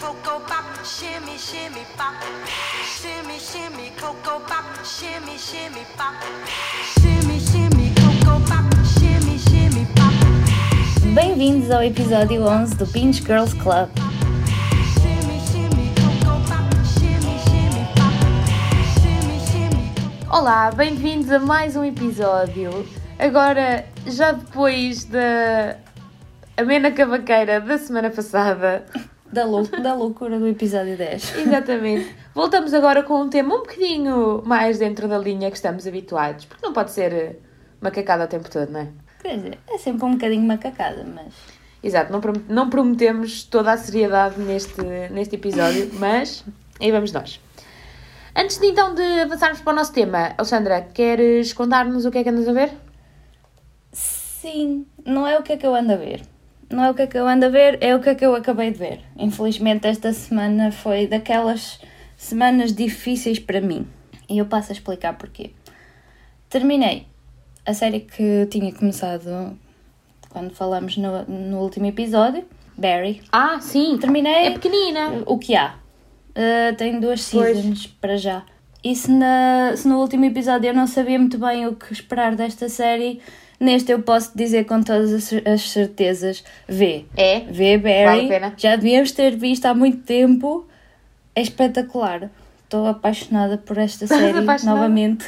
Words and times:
cocoa 0.00 0.40
pop, 0.40 0.64
shimmy, 0.82 1.36
shimmy 1.36 1.84
pop. 1.94 2.14
Shimmy, 2.86 3.38
shimmy, 3.38 3.92
cocoa 4.00 4.40
pop, 4.40 4.64
shimmy, 4.82 5.36
shimmy 5.36 5.84
pop. 5.94 6.14
Shimmy, 6.98 7.38
shimmy, 7.38 7.92
cocoa 8.00 8.40
pop, 8.48 8.64
shimmy, 8.98 9.36
shimmy 9.38 9.86
pop. 9.94 10.14
Bem-vindos 11.14 11.70
ao 11.70 11.82
episódio 11.82 12.46
11 12.46 12.76
do 12.76 12.86
Pinch 12.86 13.20
Girls 13.20 13.52
Club. 13.52 13.90
Shimmy, 14.94 15.38
shimmy, 15.50 15.92
cocoa 16.00 16.40
pop, 16.48 16.64
shimmy, 16.94 17.36
shimmy 17.44 17.84
pop. 17.94 18.14
Shimmy, 19.02 19.38
shimmy, 19.50 19.92
cocoa 20.24 20.38
Olá, 20.40 20.70
bem-vindos 20.70 21.30
a 21.30 21.38
mais 21.38 21.76
um 21.76 21.84
episódio. 21.84 22.88
Agora, 23.18 23.84
já 24.06 24.32
depois 24.32 25.04
da 25.04 25.76
amena 26.56 26.90
cavaqueira 26.90 27.60
da 27.60 27.76
semana 27.76 28.08
passada, 28.08 28.86
Da, 29.32 29.44
lou 29.44 29.62
da 29.62 29.94
loucura 29.94 30.38
do 30.40 30.46
episódio 30.48 30.96
10. 30.96 31.36
exatamente, 31.46 32.14
voltamos 32.34 32.74
agora 32.74 33.02
com 33.04 33.20
um 33.22 33.28
tema 33.28 33.54
um 33.54 33.58
bocadinho 33.60 34.42
mais 34.44 34.78
dentro 34.78 35.06
da 35.06 35.18
linha 35.18 35.50
que 35.50 35.56
estamos 35.56 35.86
habituados, 35.86 36.46
porque 36.46 36.64
não 36.66 36.72
pode 36.72 36.90
ser 36.90 37.12
eh, 37.12 37.36
macacada 37.80 38.24
o 38.24 38.26
tempo 38.26 38.50
todo, 38.50 38.70
não 38.70 38.80
é? 38.80 38.88
Quer 39.22 39.36
dizer, 39.36 39.58
é 39.68 39.78
sempre 39.78 40.04
um 40.04 40.12
bocadinho 40.12 40.42
macacada, 40.42 41.04
mas. 41.04 41.32
Exato, 41.82 42.12
não, 42.12 42.20
prom- 42.20 42.42
não 42.48 42.68
prometemos 42.68 43.44
toda 43.44 43.72
a 43.72 43.76
seriedade 43.76 44.38
neste, 44.40 44.82
neste 45.10 45.36
episódio, 45.36 45.90
mas 46.00 46.44
aí 46.80 46.90
vamos 46.90 47.12
nós. 47.12 47.40
Antes 48.36 48.58
de 48.58 48.66
então 48.66 48.94
de 48.94 49.02
avançarmos 49.20 49.60
para 49.60 49.72
o 49.72 49.76
nosso 49.76 49.92
tema, 49.92 50.32
Alexandra, 50.36 50.80
queres 50.92 51.52
contar-nos 51.52 52.04
o 52.04 52.10
que 52.10 52.18
é 52.18 52.22
que 52.24 52.28
andas 52.30 52.48
a 52.48 52.52
ver? 52.52 52.72
Sim, 53.92 54.86
não 55.04 55.26
é 55.26 55.38
o 55.38 55.42
que 55.42 55.52
é 55.52 55.56
que 55.56 55.66
eu 55.66 55.74
ando 55.74 55.92
a 55.92 55.96
ver. 55.96 56.22
Não 56.70 56.84
é 56.84 56.90
o 56.90 56.94
que 56.94 57.02
é 57.02 57.06
que 57.06 57.18
eu 57.18 57.26
ando 57.26 57.46
a 57.46 57.48
ver, 57.48 57.78
é 57.80 57.94
o 57.96 58.00
que 58.00 58.08
é 58.10 58.14
que 58.14 58.24
eu 58.24 58.34
acabei 58.34 58.70
de 58.70 58.78
ver. 58.78 59.00
Infelizmente, 59.18 59.86
esta 59.86 60.12
semana 60.12 60.70
foi 60.70 61.06
daquelas 61.08 61.80
semanas 62.16 62.72
difíceis 62.72 63.38
para 63.40 63.60
mim. 63.60 63.86
E 64.28 64.38
eu 64.38 64.46
passo 64.46 64.70
a 64.70 64.74
explicar 64.74 65.14
porquê. 65.18 65.50
Terminei 66.48 67.06
a 67.66 67.74
série 67.74 68.00
que 68.00 68.46
tinha 68.50 68.72
começado 68.72 69.58
quando 70.28 70.50
falamos 70.54 70.96
no, 70.96 71.24
no 71.24 71.58
último 71.60 71.86
episódio, 71.86 72.44
Barry. 72.76 73.20
Ah, 73.32 73.58
sim, 73.60 73.98
Terminei. 73.98 74.46
é 74.46 74.50
pequenina. 74.52 75.22
O 75.26 75.38
que 75.38 75.54
há? 75.56 75.74
Uh, 76.30 76.74
tem 76.76 77.00
duas 77.00 77.28
Pois. 77.30 77.56
seasons 77.56 77.86
para 77.86 78.16
já. 78.16 78.44
E 78.82 78.94
se, 78.94 79.10
na- 79.10 79.72
se 79.76 79.86
no 79.86 79.98
último 80.00 80.24
episódio 80.24 80.68
eu 80.68 80.74
não 80.74 80.86
sabia 80.86 81.18
muito 81.18 81.36
bem 81.38 81.66
o 81.66 81.74
que 81.74 81.92
esperar 81.92 82.34
desta 82.34 82.68
série, 82.68 83.20
neste 83.60 83.92
eu 83.92 84.00
posso 84.02 84.36
dizer 84.36 84.64
com 84.64 84.82
todas 84.82 85.12
as, 85.12 85.24
cer- 85.24 85.46
as 85.46 85.70
certezas: 85.70 86.42
vê. 86.66 87.04
É? 87.16 87.40
Vê, 87.40 87.76
Vale 87.78 88.04
Barry. 88.04 88.28
pena. 88.28 88.54
Já 88.56 88.74
devíamos 88.74 89.12
ter 89.12 89.36
visto 89.36 89.66
há 89.66 89.74
muito 89.74 89.98
tempo. 89.98 90.66
É 91.36 91.42
espetacular. 91.42 92.28
Estou 92.64 92.86
apaixonada 92.86 93.58
por 93.58 93.78
esta 93.78 94.06
série 94.08 94.40
novamente. 94.64 95.26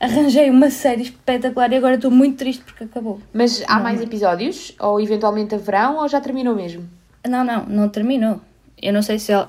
Arranjei 0.00 0.50
uma 0.50 0.70
série 0.70 1.02
espetacular 1.02 1.72
e 1.72 1.76
agora 1.76 1.94
estou 1.94 2.10
muito 2.10 2.36
triste 2.38 2.62
porque 2.64 2.84
acabou. 2.84 3.20
Mas 3.32 3.62
há 3.68 3.78
mais 3.80 4.00
episódios? 4.00 4.74
Ou 4.80 5.00
eventualmente 5.00 5.54
haverão? 5.54 5.98
Ou 5.98 6.08
já 6.08 6.20
terminou 6.20 6.54
mesmo? 6.54 6.88
Não, 7.26 7.44
não, 7.44 7.64
não 7.66 7.88
terminou. 7.88 8.40
Eu 8.82 8.92
não 8.92 9.00
sei 9.02 9.18
se 9.18 9.32
ela. 9.32 9.48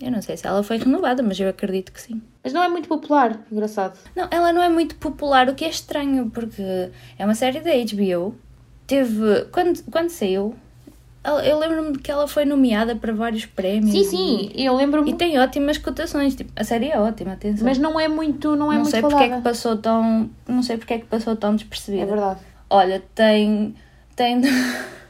Eu 0.00 0.10
não 0.10 0.20
sei 0.20 0.36
se 0.36 0.46
ela 0.46 0.62
foi 0.62 0.76
renovada, 0.78 1.22
mas 1.22 1.38
eu 1.38 1.48
acredito 1.48 1.92
que 1.92 2.00
sim. 2.00 2.20
Mas 2.42 2.52
não 2.52 2.62
é 2.62 2.68
muito 2.68 2.88
popular, 2.88 3.40
engraçado. 3.50 3.98
Não, 4.14 4.26
ela 4.30 4.52
não 4.52 4.62
é 4.62 4.68
muito 4.68 4.96
popular, 4.96 5.48
o 5.48 5.54
que 5.54 5.64
é 5.64 5.68
estranho, 5.68 6.30
porque 6.32 6.90
é 7.18 7.24
uma 7.24 7.34
série 7.34 7.60
da 7.60 7.70
HBO. 7.70 8.34
Teve. 8.86 9.46
Quando, 9.50 9.82
quando 9.90 10.10
saiu, 10.10 10.54
eu 11.44 11.58
lembro-me 11.58 11.96
que 11.98 12.10
ela 12.10 12.28
foi 12.28 12.44
nomeada 12.44 12.94
para 12.94 13.12
vários 13.14 13.46
prémios. 13.46 13.92
Sim, 13.92 14.04
sim, 14.04 14.50
eu 14.54 14.74
E, 14.74 14.76
lembro-me. 14.76 15.10
e 15.10 15.14
tem 15.14 15.38
ótimas 15.38 15.78
cotações. 15.78 16.34
Tipo, 16.34 16.52
a 16.54 16.64
série 16.64 16.88
é 16.90 16.98
ótima, 17.00 17.32
atenção. 17.32 17.64
Mas 17.66 17.78
não 17.78 17.98
é 17.98 18.08
muito, 18.08 18.54
não 18.56 18.70
é 18.70 18.74
não 18.76 18.82
muito 18.82 18.90
sei 18.90 19.00
porque 19.00 19.22
é 19.22 19.28
que 19.36 19.40
passou 19.40 19.76
tão. 19.78 20.28
Não 20.46 20.62
sei 20.62 20.76
porque 20.76 20.92
é 20.94 20.98
que 20.98 21.06
passou 21.06 21.34
tão 21.34 21.52
É 21.54 21.56
despercebida. 21.56 22.04
verdade. 22.06 22.40
Olha, 22.68 23.02
tem. 23.14 23.74
Tem. 24.14 24.42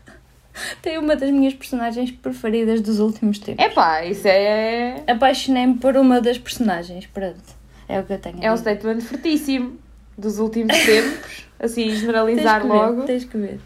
tem 0.82 0.98
uma 0.98 1.16
das 1.16 1.30
minhas 1.30 1.54
personagens 1.54 2.10
preferidas 2.10 2.80
dos 2.80 3.00
últimos 3.00 3.38
tempos. 3.38 3.64
Epá, 3.64 4.04
isso 4.04 4.26
é... 4.26 5.02
Apaixonei-me 5.06 5.74
por 5.74 5.96
uma 5.96 6.20
das 6.20 6.38
personagens. 6.38 7.06
Pronto. 7.06 7.42
É 7.88 8.00
o 8.00 8.04
que 8.04 8.12
eu 8.12 8.18
tenho. 8.18 8.38
É 8.40 8.52
um 8.52 8.56
statement 8.56 9.00
fortíssimo 9.00 9.78
dos 10.16 10.38
últimos 10.38 10.76
tempos. 10.84 11.46
Assim, 11.58 11.90
generalizar 11.90 12.60
Tens 12.60 12.70
que 12.70 12.76
logo. 12.76 13.00
Ver, 13.00 13.06
tens 13.06 13.24
que 13.24 13.36
ver. 13.38 13.60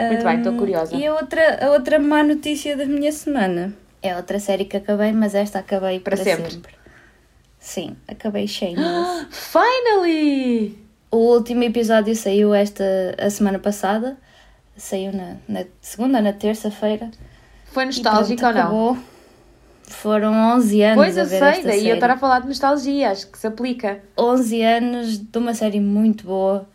Muito 0.00 0.24
bem, 0.24 0.38
estou 0.38 0.52
curiosa. 0.54 0.94
E 0.94 1.06
a 1.06 1.14
outra, 1.14 1.66
a 1.66 1.70
outra 1.72 1.98
má 1.98 2.22
notícia 2.22 2.76
da 2.76 2.86
minha 2.86 3.10
semana 3.10 3.74
é 4.00 4.16
outra 4.16 4.38
série 4.38 4.64
que 4.64 4.76
acabei, 4.76 5.12
mas 5.12 5.34
esta 5.34 5.58
acabei 5.58 5.98
Para 5.98 6.16
para, 6.16 6.24
sempre. 6.24 6.52
sempre. 6.52 6.74
Sim, 7.58 7.96
acabei 8.06 8.46
Shameless. 8.46 9.26
Finally! 9.30 10.88
o 11.10 11.16
último 11.16 11.64
episódio 11.64 12.14
saiu 12.14 12.54
esta 12.54 12.84
a 13.18 13.30
semana 13.30 13.58
passada. 13.58 14.16
Saiu 14.78 15.12
na, 15.12 15.36
na 15.48 15.64
segunda, 15.80 16.20
na 16.22 16.32
terça-feira. 16.32 17.10
Foi 17.66 17.84
nostálgico 17.84 18.46
ou 18.46 18.52
não? 18.52 18.60
acabou. 18.60 18.98
Foram 19.82 20.32
11 20.56 20.82
anos 20.82 20.96
Pois 20.96 21.18
a 21.18 21.22
eu 21.22 21.26
sei, 21.26 21.40
daí 21.40 21.62
série. 21.62 21.88
eu 21.88 21.94
estar 21.94 22.10
a 22.10 22.16
falar 22.18 22.40
de 22.40 22.48
nostalgia, 22.48 23.10
acho 23.10 23.26
que 23.26 23.38
se 23.38 23.46
aplica. 23.46 24.00
11 24.18 24.62
anos 24.62 25.18
de 25.18 25.38
uma 25.38 25.54
série 25.54 25.80
muito 25.80 26.24
boa 26.24 26.68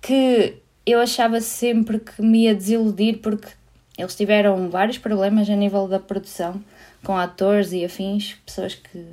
que 0.00 0.56
eu 0.84 1.00
achava 1.00 1.40
sempre 1.40 1.98
que 1.98 2.20
me 2.20 2.44
ia 2.44 2.54
desiludir 2.54 3.18
porque 3.18 3.48
eles 3.96 4.14
tiveram 4.14 4.68
vários 4.68 4.98
problemas 4.98 5.48
a 5.48 5.56
nível 5.56 5.88
da 5.88 5.98
produção 5.98 6.62
com 7.04 7.16
atores 7.16 7.72
e 7.72 7.84
afins, 7.84 8.36
pessoas 8.44 8.74
que 8.74 9.04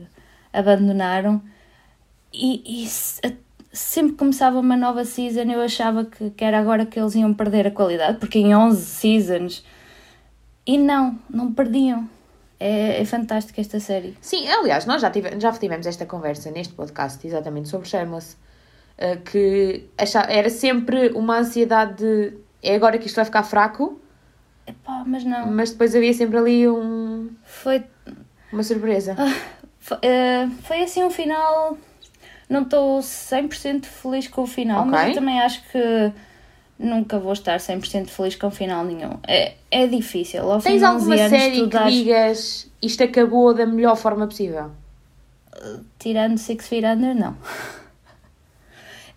abandonaram 0.51 1.41
e, 2.34 2.84
e 2.84 2.88
sempre 3.72 4.13
que 4.13 4.18
começava 4.18 4.59
uma 4.59 4.75
nova 4.75 5.06
season 5.06 5.41
eu 5.52 5.62
achava 5.62 6.06
que, 6.06 6.30
que 6.31 6.44
era 6.44 6.59
agora 6.59 6.85
que 6.85 7.00
eles 7.00 7.16
iam 7.16 7.34
perder 7.34 7.68
a 7.68 7.72
qualidade 7.72 8.18
porque 8.18 8.40
em 8.40 8.56
11 8.56 8.81
seasons 8.85 9.63
e 10.66 10.78
não, 10.78 11.18
não 11.30 11.52
perdiam. 11.53 12.07
É, 12.59 13.02
é 13.02 13.06
fantástica 13.06 13.62
esta 13.62 13.80
série. 13.80 14.18
Sim, 14.19 14.46
aliás, 14.50 14.85
nós 14.85 15.02
já 15.02 15.09
tivemos, 15.09 15.41
já 15.41 15.50
tivemos 15.53 15.88
esta 15.88 16.06
conversa 16.06 16.52
neste 16.52 16.74
podcast 16.74 17.25
exatamente 17.25 17.69
sobre 17.69 17.88
Shameless. 17.88 18.35
eh, 18.97 19.16
que 19.16 19.86
acha- 19.97 20.28
era 20.30 20.50
sempre 20.50 21.09
uma 21.16 21.38
ansiedade 21.40 21.96
de 22.03 22.34
é 22.62 22.75
agora 22.75 22.97
que 22.97 23.07
isto 23.07 23.16
vai 23.16 23.24
ficar 23.24 23.44
fraco, 23.44 23.97
Epá, 24.68 25.03
mas 25.07 25.24
não. 25.24 25.47
mas 25.50 25.72
depois 25.72 25.96
havia 25.96 26.13
sempre 26.13 26.38
ali 26.38 26.68
um, 26.68 27.30
Foi 27.46 27.81
uma 28.51 28.62
surpresa. 28.63 29.16
Foi, 29.80 29.97
eh, 30.01 30.47
foi 30.63 30.81
assim 30.84 31.01
um 31.01 31.09
final. 31.09 31.78
Não 32.50 32.64
estou 32.64 33.00
100% 33.00 33.86
feliz 33.86 34.28
com 34.28 34.42
o 34.42 34.48
final, 34.48 34.80
Ok. 34.80 34.92
mas 34.92 35.10
eu 35.10 35.14
também 35.16 35.40
acho 35.40 35.62
que 35.72 36.12
nunca 36.80 37.20
vou 37.20 37.34
estar 37.34 37.60
100% 37.60 38.08
feliz 38.10 38.36
com 38.36 38.48
o 38.48 38.52
final 38.52 38.84
nenhum. 38.84 39.18
É, 39.28 39.54
é 39.70 39.86
difícil. 39.86 40.50
Ao 40.52 40.60
Tens 40.60 40.80
de 40.80 40.86
11 40.86 40.86
alguma 40.86 41.16
anos, 41.16 41.30
série 41.30 41.62
que 41.62 41.68
dás- 41.68 41.94
digas 41.94 42.72
isto 42.82 43.04
acabou 43.04 43.54
da 43.54 43.66
melhor 43.68 43.96
forma 43.96 44.26
possível? 44.26 44.72
Tirando 46.00 46.38
Six 46.38 46.68
Feet 46.68 46.86
Under, 46.86 47.14
não. 47.16 47.36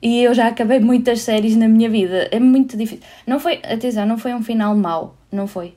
E 0.00 0.22
eu 0.24 0.34
já 0.34 0.48
acabei 0.48 0.80
muitas 0.80 1.20
séries 1.22 1.56
na 1.56 1.68
minha 1.68 1.88
vida. 1.88 2.28
É 2.32 2.40
muito 2.40 2.76
difícil. 2.76 3.04
Não 3.26 3.38
foi, 3.38 3.60
atenção, 3.64 4.04
não 4.04 4.18
foi 4.18 4.34
um 4.34 4.42
final 4.42 4.74
mau. 4.76 5.14
Não 5.30 5.46
foi. 5.46 5.74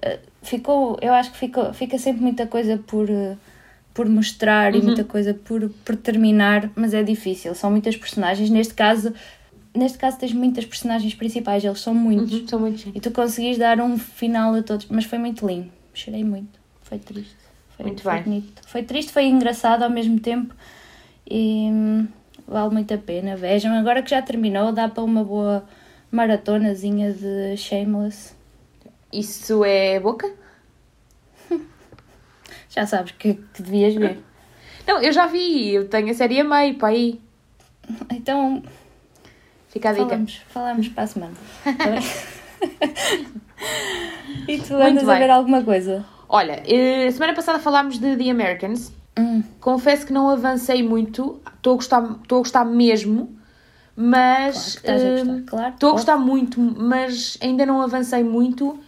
Eh, 0.00 0.20
Ficou, 0.42 0.96
eu 1.02 1.12
acho 1.12 1.32
que 1.32 1.36
ficou, 1.38 1.74
fica 1.74 1.98
sempre 1.98 2.22
muita 2.22 2.46
coisa 2.46 2.78
por, 2.86 3.10
eh, 3.10 3.36
por 3.92 4.08
mostrar 4.08 4.74
e 4.74 4.80
muita 4.82 5.04
coisa 5.04 5.34
por, 5.34 5.68
por 5.84 5.96
terminar, 5.96 6.70
mas 6.76 6.94
é 6.94 7.02
difícil. 7.02 7.54
São 7.54 7.70
muitas 7.70 7.96
personagens. 7.96 8.48
Neste 8.50 8.74
caso, 8.74 9.12
neste 9.74 9.98
caso 9.98 10.18
tens 10.18 10.32
muitas 10.32 10.64
personagens 10.64 11.14
principais, 11.14 11.64
eles 11.64 11.80
são 11.80 11.94
muitos. 11.94 12.32
Uhum, 12.32 12.48
são 12.48 12.60
muito 12.60 12.88
E 12.94 13.00
tu 13.00 13.10
conseguis 13.10 13.58
dar 13.58 13.80
um 13.80 13.98
final 13.98 14.54
a 14.54 14.62
todos, 14.62 14.86
mas 14.88 15.04
foi 15.04 15.18
muito 15.18 15.46
lindo. 15.46 15.70
Chorei 15.92 16.24
muito. 16.24 16.58
Foi 16.82 16.98
triste. 16.98 17.36
Foi, 17.76 17.86
Muito 17.86 18.02
foi 18.02 18.12
bem. 18.14 18.22
bonito. 18.22 18.62
Foi 18.66 18.82
triste, 18.82 19.12
foi 19.12 19.24
engraçado 19.26 19.82
ao 19.82 19.90
mesmo 19.90 20.20
tempo. 20.20 20.54
E 21.28 21.68
hum, 21.70 22.06
vale 22.46 22.72
muito 22.72 22.92
a 22.92 22.98
pena. 22.98 23.36
Vejam, 23.36 23.72
agora 23.74 24.02
que 24.02 24.10
já 24.10 24.20
terminou, 24.20 24.72
dá 24.72 24.88
para 24.88 25.02
uma 25.02 25.24
boa 25.24 25.64
maratonazinha 26.12 27.12
de 27.12 27.56
Shameless. 27.56 28.34
Isso 29.12 29.64
é 29.64 29.98
boca? 29.98 30.30
Já 32.70 32.86
sabes 32.86 33.12
que, 33.12 33.34
que 33.34 33.62
devias 33.62 33.94
ver. 33.94 34.18
Não, 34.86 35.02
eu 35.02 35.12
já 35.12 35.26
vi, 35.26 35.74
eu 35.74 35.88
tenho 35.88 36.10
a 36.10 36.14
série 36.14 36.40
a 36.40 36.44
meio 36.44 36.76
para 36.76 36.88
aí. 36.88 37.20
Então, 38.10 38.62
Fica 39.68 39.90
a 39.90 39.92
dica. 39.92 40.06
falamos, 40.06 40.40
falamos 40.48 40.88
para 40.88 41.02
a 41.02 41.06
semana. 41.06 41.34
Tá 41.64 42.00
e 44.48 44.58
tu 44.58 44.74
andas 44.74 45.08
a 45.08 45.18
ver 45.18 45.30
alguma 45.30 45.62
coisa? 45.62 46.04
Olha, 46.28 46.62
eh, 46.66 47.10
semana 47.10 47.34
passada 47.34 47.58
falámos 47.58 47.98
de 47.98 48.16
The 48.16 48.30
Americans. 48.30 48.92
Hum, 49.18 49.42
Confesso 49.60 50.06
que 50.06 50.12
não 50.12 50.30
avancei 50.30 50.82
muito, 50.82 51.40
estou 51.56 51.72
a 51.72 51.76
gostar, 51.76 52.02
estou 52.22 52.38
a 52.38 52.42
gostar 52.42 52.64
mesmo, 52.64 53.36
mas 53.96 54.76
claro 54.76 55.00
que 55.00 55.02
estás 55.02 55.02
a 55.02 55.06
eh, 55.06 55.24
gostar, 55.24 55.42
claro. 55.50 55.74
estou 55.74 55.88
a 55.88 55.92
gostar 55.92 56.16
muito, 56.16 56.60
mas 56.60 57.36
ainda 57.42 57.66
não 57.66 57.82
avancei 57.82 58.22
muito, 58.22 58.78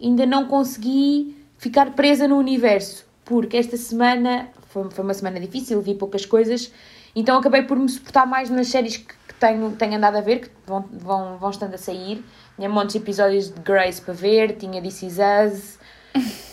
ainda 0.00 0.24
não 0.24 0.46
consegui 0.46 1.36
ficar 1.58 1.90
presa 1.92 2.26
no 2.28 2.36
universo, 2.36 3.04
porque 3.24 3.56
esta 3.56 3.76
semana 3.76 4.48
foi, 4.68 4.90
foi 4.90 5.04
uma 5.04 5.14
semana 5.14 5.38
difícil, 5.38 5.80
vi 5.80 5.94
poucas 5.94 6.26
coisas, 6.26 6.72
então 7.14 7.38
acabei 7.38 7.62
por 7.62 7.78
me 7.78 7.88
suportar 7.88 8.26
mais 8.26 8.48
nas 8.50 8.68
séries 8.68 8.96
que, 8.96 9.06
que 9.06 9.34
tenho, 9.38 9.72
tenho 9.72 9.96
andado 9.96 10.16
a 10.16 10.20
ver, 10.20 10.40
que 10.40 10.50
vão, 10.66 10.84
vão, 10.92 11.38
vão 11.38 11.50
estando 11.50 11.74
a 11.74 11.78
sair. 11.78 12.24
Tinha 12.56 12.68
montes 12.68 12.94
de 12.94 12.98
episódios 12.98 13.50
de 13.50 13.60
Grace 13.60 14.00
para 14.00 14.14
ver, 14.14 14.56
tinha 14.56 14.80
This 14.80 15.02
Is 15.02 15.18
Us 15.18 15.78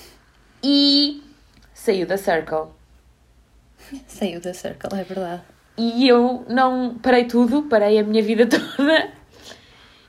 e 0.64 1.24
saiu 1.74 2.06
da 2.06 2.18
Circle. 2.18 2.68
Saiu 4.08 4.40
da 4.40 4.54
Circle, 4.54 5.00
é 5.00 5.04
verdade. 5.04 5.42
E 5.78 6.08
eu 6.08 6.46
não 6.50 6.96
parei 7.02 7.26
tudo, 7.26 7.64
parei 7.64 7.98
a 7.98 8.04
minha 8.04 8.22
vida 8.22 8.46
toda 8.50 9.12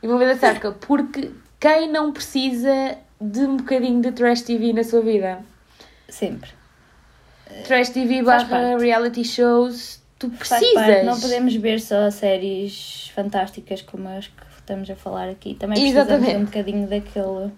e 0.02 0.06
vou 0.06 0.18
ver 0.18 0.34
da 0.34 0.36
Circle, 0.36 0.74
porque 0.80 1.30
quem 1.58 1.90
não 1.90 2.12
precisa 2.12 2.98
de 3.20 3.40
um 3.40 3.58
bocadinho 3.58 4.00
de 4.00 4.12
trash 4.12 4.42
TV 4.42 4.72
na 4.72 4.82
sua 4.82 5.02
vida? 5.02 5.44
Sempre. 6.10 6.50
Trash 7.64 7.90
TV 7.90 8.22
Faz 8.22 8.44
barra 8.44 8.70
parte. 8.70 8.82
reality 8.82 9.24
shows, 9.24 10.00
tu 10.18 10.30
Faz 10.30 10.48
precisas. 10.48 10.74
parte, 10.74 11.02
não 11.04 11.18
podemos 11.20 11.54
ver 11.56 11.80
só 11.80 12.10
séries 12.10 13.10
fantásticas 13.14 13.82
como 13.82 14.08
as 14.08 14.28
que 14.28 14.42
estamos 14.58 14.88
a 14.88 14.94
falar 14.96 15.28
aqui. 15.28 15.54
Também 15.54 15.78
precisamos 15.78 16.10
Exatamente. 16.10 16.36
um 16.36 16.44
bocadinho 16.44 16.88
daquele. 16.88 17.52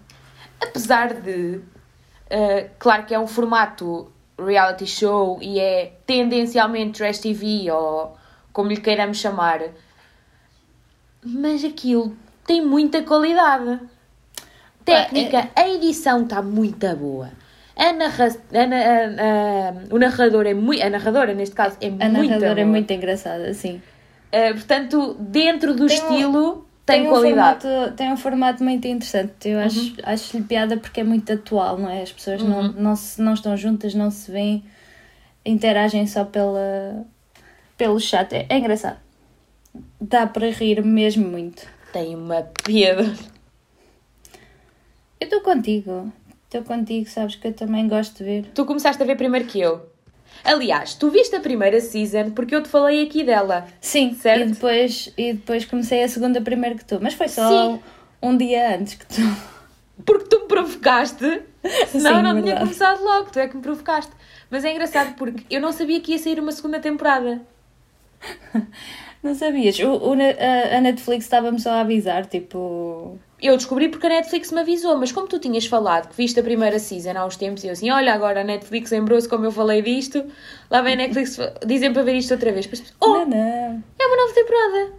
Apesar 0.60 1.14
de, 1.14 1.56
uh, 1.56 2.70
claro 2.78 3.04
que 3.04 3.14
é 3.14 3.18
um 3.18 3.26
formato 3.26 4.10
reality 4.38 4.86
show 4.86 5.38
e 5.42 5.58
é 5.58 5.92
tendencialmente 6.06 6.98
trash 6.98 7.18
TV 7.18 7.70
ou 7.70 8.16
como 8.52 8.68
lhe 8.70 8.76
queiramos 8.76 9.18
chamar, 9.18 9.60
mas 11.22 11.64
aquilo 11.64 12.16
tem 12.46 12.64
muita 12.64 13.02
qualidade. 13.02 13.80
Técnica, 14.84 15.48
a 15.54 15.68
edição 15.68 16.22
está 16.22 16.42
muito 16.42 16.96
boa. 16.96 17.30
A 17.76 17.92
narra 17.92 18.28
a 18.52 18.66
na- 18.66 18.76
a- 18.76 19.68
a- 19.70 19.74
o 19.94 19.98
narrador 19.98 20.46
é 20.46 20.54
muito. 20.54 20.82
A 20.82 20.90
narradora, 20.90 21.32
neste 21.34 21.54
caso, 21.54 21.76
é 21.80 21.86
A 21.86 21.90
muito 21.90 22.12
narradora 22.12 22.60
é 22.60 22.64
muito 22.64 22.90
engraçada, 22.92 23.52
sim. 23.54 23.80
Uh, 24.32 24.54
portanto, 24.54 25.16
dentro 25.18 25.74
do 25.74 25.86
Tem 25.86 26.00
um- 26.02 26.10
estilo, 26.10 26.66
tem, 26.86 27.06
um 27.06 27.10
qualidade. 27.10 27.66
Uhum. 27.66 27.72
formato, 27.72 27.96
tem 27.96 28.12
um 28.12 28.16
formato 28.16 28.64
muito 28.64 28.86
interessante. 28.86 29.48
Eu 29.48 29.58
acho, 29.60 29.94
acho-lhe 30.02 30.42
piada 30.42 30.76
porque 30.76 31.00
é 31.00 31.04
muito 31.04 31.32
atual, 31.32 31.78
não 31.78 31.88
é? 31.90 32.02
As 32.02 32.12
pessoas 32.12 32.42
não, 32.42 32.60
Uhum. 32.60 32.72
não, 32.76 32.96
se, 32.96 33.20
não 33.22 33.34
estão 33.34 33.56
juntas, 33.56 33.94
não 33.94 34.10
se 34.10 34.30
veem, 34.30 34.64
interagem 35.44 36.06
só 36.06 36.24
pela, 36.24 37.04
pelo 37.76 37.98
chat. 38.00 38.32
É, 38.34 38.46
é 38.48 38.58
engraçado. 38.58 38.98
Dá 40.00 40.26
para 40.26 40.50
rir 40.50 40.82
mesmo 40.84 41.26
muito. 41.26 41.66
Tem 41.92 42.14
uma 42.14 42.42
piada. 42.64 43.02
Eu 45.20 45.24
estou 45.26 45.40
contigo. 45.40 46.12
Estou 46.52 46.64
contigo, 46.64 47.08
sabes 47.08 47.34
que 47.34 47.48
eu 47.48 47.52
também 47.54 47.88
gosto 47.88 48.18
de 48.18 48.24
ver. 48.24 48.46
Tu 48.54 48.66
começaste 48.66 49.02
a 49.02 49.06
ver 49.06 49.16
primeiro 49.16 49.46
que 49.46 49.58
eu. 49.58 49.86
Aliás, 50.44 50.92
tu 50.94 51.08
viste 51.08 51.34
a 51.34 51.40
primeira 51.40 51.80
season 51.80 52.32
porque 52.32 52.54
eu 52.54 52.62
te 52.62 52.68
falei 52.68 53.02
aqui 53.02 53.24
dela. 53.24 53.66
Sim, 53.80 54.14
Certo? 54.14 54.42
E, 54.42 54.52
depois, 54.52 55.12
e 55.16 55.32
depois 55.32 55.64
comecei 55.64 56.02
a 56.02 56.08
segunda 56.08 56.42
primeiro 56.42 56.76
que 56.76 56.84
tu. 56.84 56.98
Mas 57.00 57.14
foi 57.14 57.28
só 57.28 57.48
Sim. 57.48 57.80
um 58.20 58.36
dia 58.36 58.76
antes 58.76 58.96
que 58.96 59.06
tu. 59.06 59.22
Porque 60.04 60.26
tu 60.26 60.40
me 60.40 60.46
provocaste. 60.46 61.42
Senão 61.88 62.16
Sim, 62.16 62.22
não 62.22 62.30
tinha 62.32 62.42
verdade. 62.42 62.60
começado 62.60 63.02
logo. 63.02 63.30
Tu 63.30 63.38
é 63.38 63.48
que 63.48 63.56
me 63.56 63.62
provocaste. 63.62 64.12
Mas 64.50 64.62
é 64.62 64.72
engraçado 64.72 65.14
porque 65.14 65.46
eu 65.48 65.58
não 65.60 65.72
sabia 65.72 66.00
que 66.02 66.12
ia 66.12 66.18
sair 66.18 66.38
uma 66.38 66.52
segunda 66.52 66.80
temporada. 66.80 67.40
Não 69.22 69.36
sabias? 69.36 69.78
O, 69.78 69.92
o 69.92 70.12
a 70.14 70.80
Netflix 70.80 71.24
estava-me 71.24 71.60
só 71.60 71.70
a 71.70 71.80
avisar, 71.82 72.26
tipo. 72.26 73.16
Eu 73.42 73.56
descobri 73.56 73.88
porque 73.88 74.06
a 74.06 74.10
Netflix 74.10 74.52
me 74.52 74.60
avisou, 74.60 74.96
mas 74.96 75.10
como 75.10 75.26
tu 75.26 75.38
tinhas 75.38 75.66
falado 75.66 76.08
que 76.08 76.16
viste 76.16 76.38
a 76.38 76.42
primeira 76.42 76.78
season 76.78 77.10
há 77.16 77.26
uns 77.26 77.36
tempos, 77.36 77.64
e 77.64 77.66
eu 77.66 77.72
assim, 77.72 77.90
olha, 77.90 78.14
agora 78.14 78.42
a 78.42 78.44
Netflix 78.44 78.90
lembrou-se 78.92 79.28
como 79.28 79.44
eu 79.44 79.50
falei 79.50 79.82
disto, 79.82 80.24
lá 80.70 80.80
vem 80.80 80.92
a 80.92 80.96
Netflix 80.96 81.38
dizem 81.66 81.92
para 81.92 82.02
ver 82.04 82.14
isto 82.14 82.32
outra 82.32 82.52
vez. 82.52 82.70
Oh, 83.00 83.08
Não, 83.08 83.26
não. 83.26 83.82
é 83.98 84.06
uma 84.06 84.16
nova 84.16 84.32
temporada. 84.32 84.92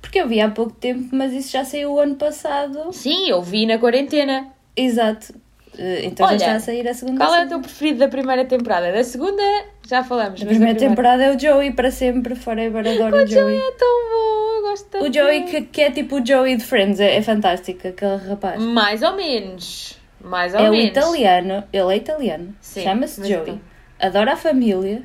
Porque 0.00 0.20
eu 0.20 0.28
vi 0.28 0.40
há 0.40 0.50
pouco 0.50 0.72
tempo, 0.72 1.08
mas 1.12 1.32
isso 1.32 1.50
já 1.52 1.64
saiu 1.64 1.92
o 1.92 1.98
ano 1.98 2.16
passado. 2.16 2.92
Sim, 2.92 3.30
eu 3.30 3.40
vi 3.42 3.64
na 3.66 3.78
quarentena. 3.78 4.48
Exato. 4.76 5.34
Eh, 5.78 6.04
Então 6.04 6.26
Olha, 6.26 6.38
já 6.38 6.44
está 6.46 6.56
a 6.56 6.60
sair 6.60 6.86
a 6.88 6.94
segunda 6.94 7.24
Qual 7.24 7.34
é 7.34 7.44
o 7.44 7.48
teu 7.48 7.60
preferido 7.60 7.98
da 8.00 8.08
primeira 8.08 8.44
temporada? 8.44 8.92
Da 8.92 9.02
segunda, 9.04 9.42
já 9.88 10.04
falamos. 10.04 10.40
A 10.40 10.44
da 10.44 10.50
primeira 10.50 10.78
temporada 10.78 11.22
é 11.24 11.34
o 11.34 11.38
Joey 11.38 11.72
para 11.72 11.90
sempre, 11.90 12.34
forever 12.34 12.86
adoro 12.86 13.16
o 13.24 13.26
Joey. 13.26 13.56
é 13.56 13.70
tão 13.72 13.98
bom, 14.10 14.45
gosto 14.70 14.88
tanto. 14.90 15.04
O 15.08 15.12
Joey 15.12 15.44
que, 15.44 15.62
que 15.62 15.80
é 15.82 15.90
tipo 15.90 16.20
o 16.20 16.26
Joey 16.26 16.56
de 16.56 16.64
Friends, 16.64 17.00
é, 17.00 17.16
é 17.16 17.22
fantástico, 17.22 17.86
aquele 17.88 18.16
rapaz. 18.16 18.62
Mais 18.62 19.02
ou 19.02 19.16
menos. 19.16 19.98
Mais 20.20 20.54
ou 20.54 20.60
É 20.60 20.68
o 20.68 20.72
menos. 20.72 20.88
italiano, 20.88 21.64
ele 21.72 21.92
é 21.92 21.96
italiano, 21.96 22.54
chama-se 22.62 23.20
mas 23.20 23.28
Joey, 23.28 23.40
então. 23.42 23.60
adora 24.00 24.32
a 24.32 24.36
família, 24.36 25.02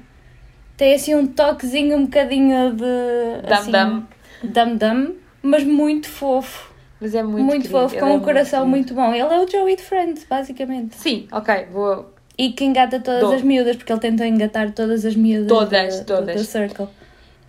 tem 0.77 0.93
assim 0.95 1.13
um 1.13 1.27
toquezinho 1.27 1.95
um 1.97 2.05
bocadinho 2.05 2.71
de... 2.71 3.47
Dum 3.47 3.53
assim, 3.53 4.77
dum. 4.77 5.15
mas 5.43 5.63
muito 5.63 6.09
fofo, 6.09 6.71
Mas 6.99 7.13
é 7.13 7.21
muito 7.21 7.43
muito, 7.45 7.61
querido, 7.63 7.79
fofo, 7.79 7.93
ele 7.95 8.01
com 8.01 8.07
é 8.09 8.13
um 8.13 8.19
coração 8.19 8.59
querido. 8.61 8.69
muito 8.77 8.93
bom. 8.95 9.13
Ele 9.13 9.21
é 9.21 9.39
o 9.39 9.47
Joey 9.47 9.75
de 9.75 9.83
Friends, 9.83 10.25
basicamente. 10.27 10.95
Sim, 10.95 11.27
ok, 11.31 11.67
vou. 11.71 12.11
E 12.37 12.53
que 12.53 12.63
engata 12.63 12.99
todas 12.99 13.29
as 13.31 13.41
miúdas, 13.43 13.75
porque 13.75 13.91
ele 13.91 13.99
tentou 13.99 14.25
engatar 14.25 14.71
todas 14.71 15.05
as 15.05 15.15
miúdas 15.15 15.47
Todas, 15.47 15.99
da, 15.99 16.05
todas. 16.05 16.35
da 16.35 16.43
Circle. 16.43 16.87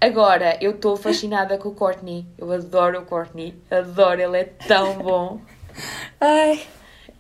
Agora, 0.03 0.59
eu 0.61 0.73
estou 0.73 0.97
fascinada 0.97 1.57
com 1.59 1.69
o 1.69 1.75
Courtney. 1.77 2.27
Eu 2.37 2.51
adoro 2.51 3.03
o 3.03 3.07
Courtney. 3.07 3.55
Adoro, 3.71 4.21
ele 4.21 4.37
é 4.37 4.45
tão 4.67 4.99
bom. 4.99 5.41
Ai, 6.21 6.61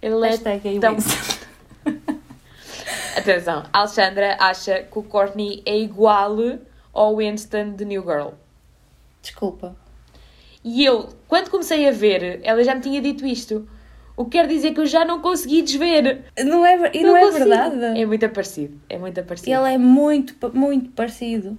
Ele 0.03 0.27
é 0.27 0.37
tão. 0.81 0.97
Atenção, 3.17 3.63
a 3.73 3.79
Alexandra 3.79 4.37
acha 4.41 4.83
que 4.83 4.99
o 4.99 5.05
Courtney 5.05 5.63
é 5.65 5.79
igual 5.79 6.37
ao 6.93 7.19
Winston 7.19 7.71
de 7.71 7.85
New 7.85 8.03
Girl. 8.03 8.31
Desculpa. 9.23 9.77
E 10.65 10.85
eu, 10.85 11.11
quando 11.29 11.51
comecei 11.51 11.89
a 11.89 11.93
ver, 11.93 12.41
ela 12.43 12.65
já 12.65 12.75
me 12.75 12.81
tinha 12.81 13.01
dito 13.01 13.25
isto. 13.25 13.69
O 14.17 14.25
que 14.25 14.33
quer 14.33 14.49
dizer 14.49 14.75
que 14.75 14.81
eu 14.81 14.87
já 14.87 15.05
não 15.05 15.23
consegui 15.23 15.63
desver. 15.63 16.25
Não 16.45 16.67
é, 16.67 16.91
e 16.93 17.05
não, 17.05 17.17
é 17.17 17.21
consigo. 17.21 17.45
verdade. 17.45 18.01
É 18.01 18.05
muito 18.05 18.29
parecido. 18.29 18.81
É 18.89 18.99
muito 18.99 19.23
parecido. 19.23 19.57
Ele 19.57 19.75
é 19.75 19.79
muito, 19.79 20.35
muito 20.53 20.91
parecido 20.91 21.57